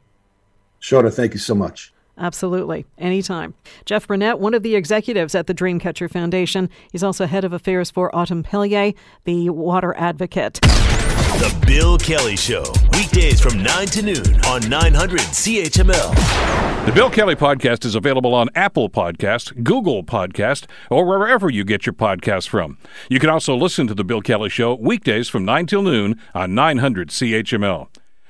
Shona, 0.80 1.14
thank 1.14 1.32
you 1.32 1.38
so 1.38 1.54
much. 1.54 1.91
Absolutely. 2.18 2.84
Anytime. 2.98 3.54
Jeff 3.84 4.06
Burnett, 4.06 4.38
one 4.38 4.54
of 4.54 4.62
the 4.62 4.74
executives 4.74 5.34
at 5.34 5.46
the 5.46 5.54
Dreamcatcher 5.54 6.10
Foundation. 6.10 6.68
He's 6.90 7.02
also 7.02 7.26
head 7.26 7.44
of 7.44 7.52
affairs 7.52 7.90
for 7.90 8.14
Autumn 8.14 8.42
Peltier, 8.42 8.92
the 9.24 9.50
water 9.50 9.94
advocate. 9.96 10.60
The 10.62 11.64
Bill 11.66 11.96
Kelly 11.98 12.36
Show, 12.36 12.62
weekdays 12.92 13.40
from 13.40 13.62
9 13.62 13.86
to 13.86 14.02
noon 14.02 14.44
on 14.44 14.68
900 14.68 15.20
CHML. 15.20 16.86
The 16.86 16.92
Bill 16.92 17.10
Kelly 17.10 17.34
Podcast 17.34 17.84
is 17.84 17.94
available 17.94 18.34
on 18.34 18.48
Apple 18.54 18.90
Podcast, 18.90 19.64
Google 19.64 20.04
Podcast, 20.04 20.66
or 20.90 21.06
wherever 21.06 21.48
you 21.50 21.64
get 21.64 21.86
your 21.86 21.94
podcasts 21.94 22.46
from. 22.46 22.76
You 23.08 23.18
can 23.18 23.30
also 23.30 23.56
listen 23.56 23.86
to 23.86 23.94
The 23.94 24.04
Bill 24.04 24.20
Kelly 24.20 24.50
Show 24.50 24.74
weekdays 24.74 25.28
from 25.28 25.44
9 25.44 25.66
till 25.66 25.82
noon 25.82 26.20
on 26.34 26.54
900 26.54 27.08
CHML. 27.08 27.88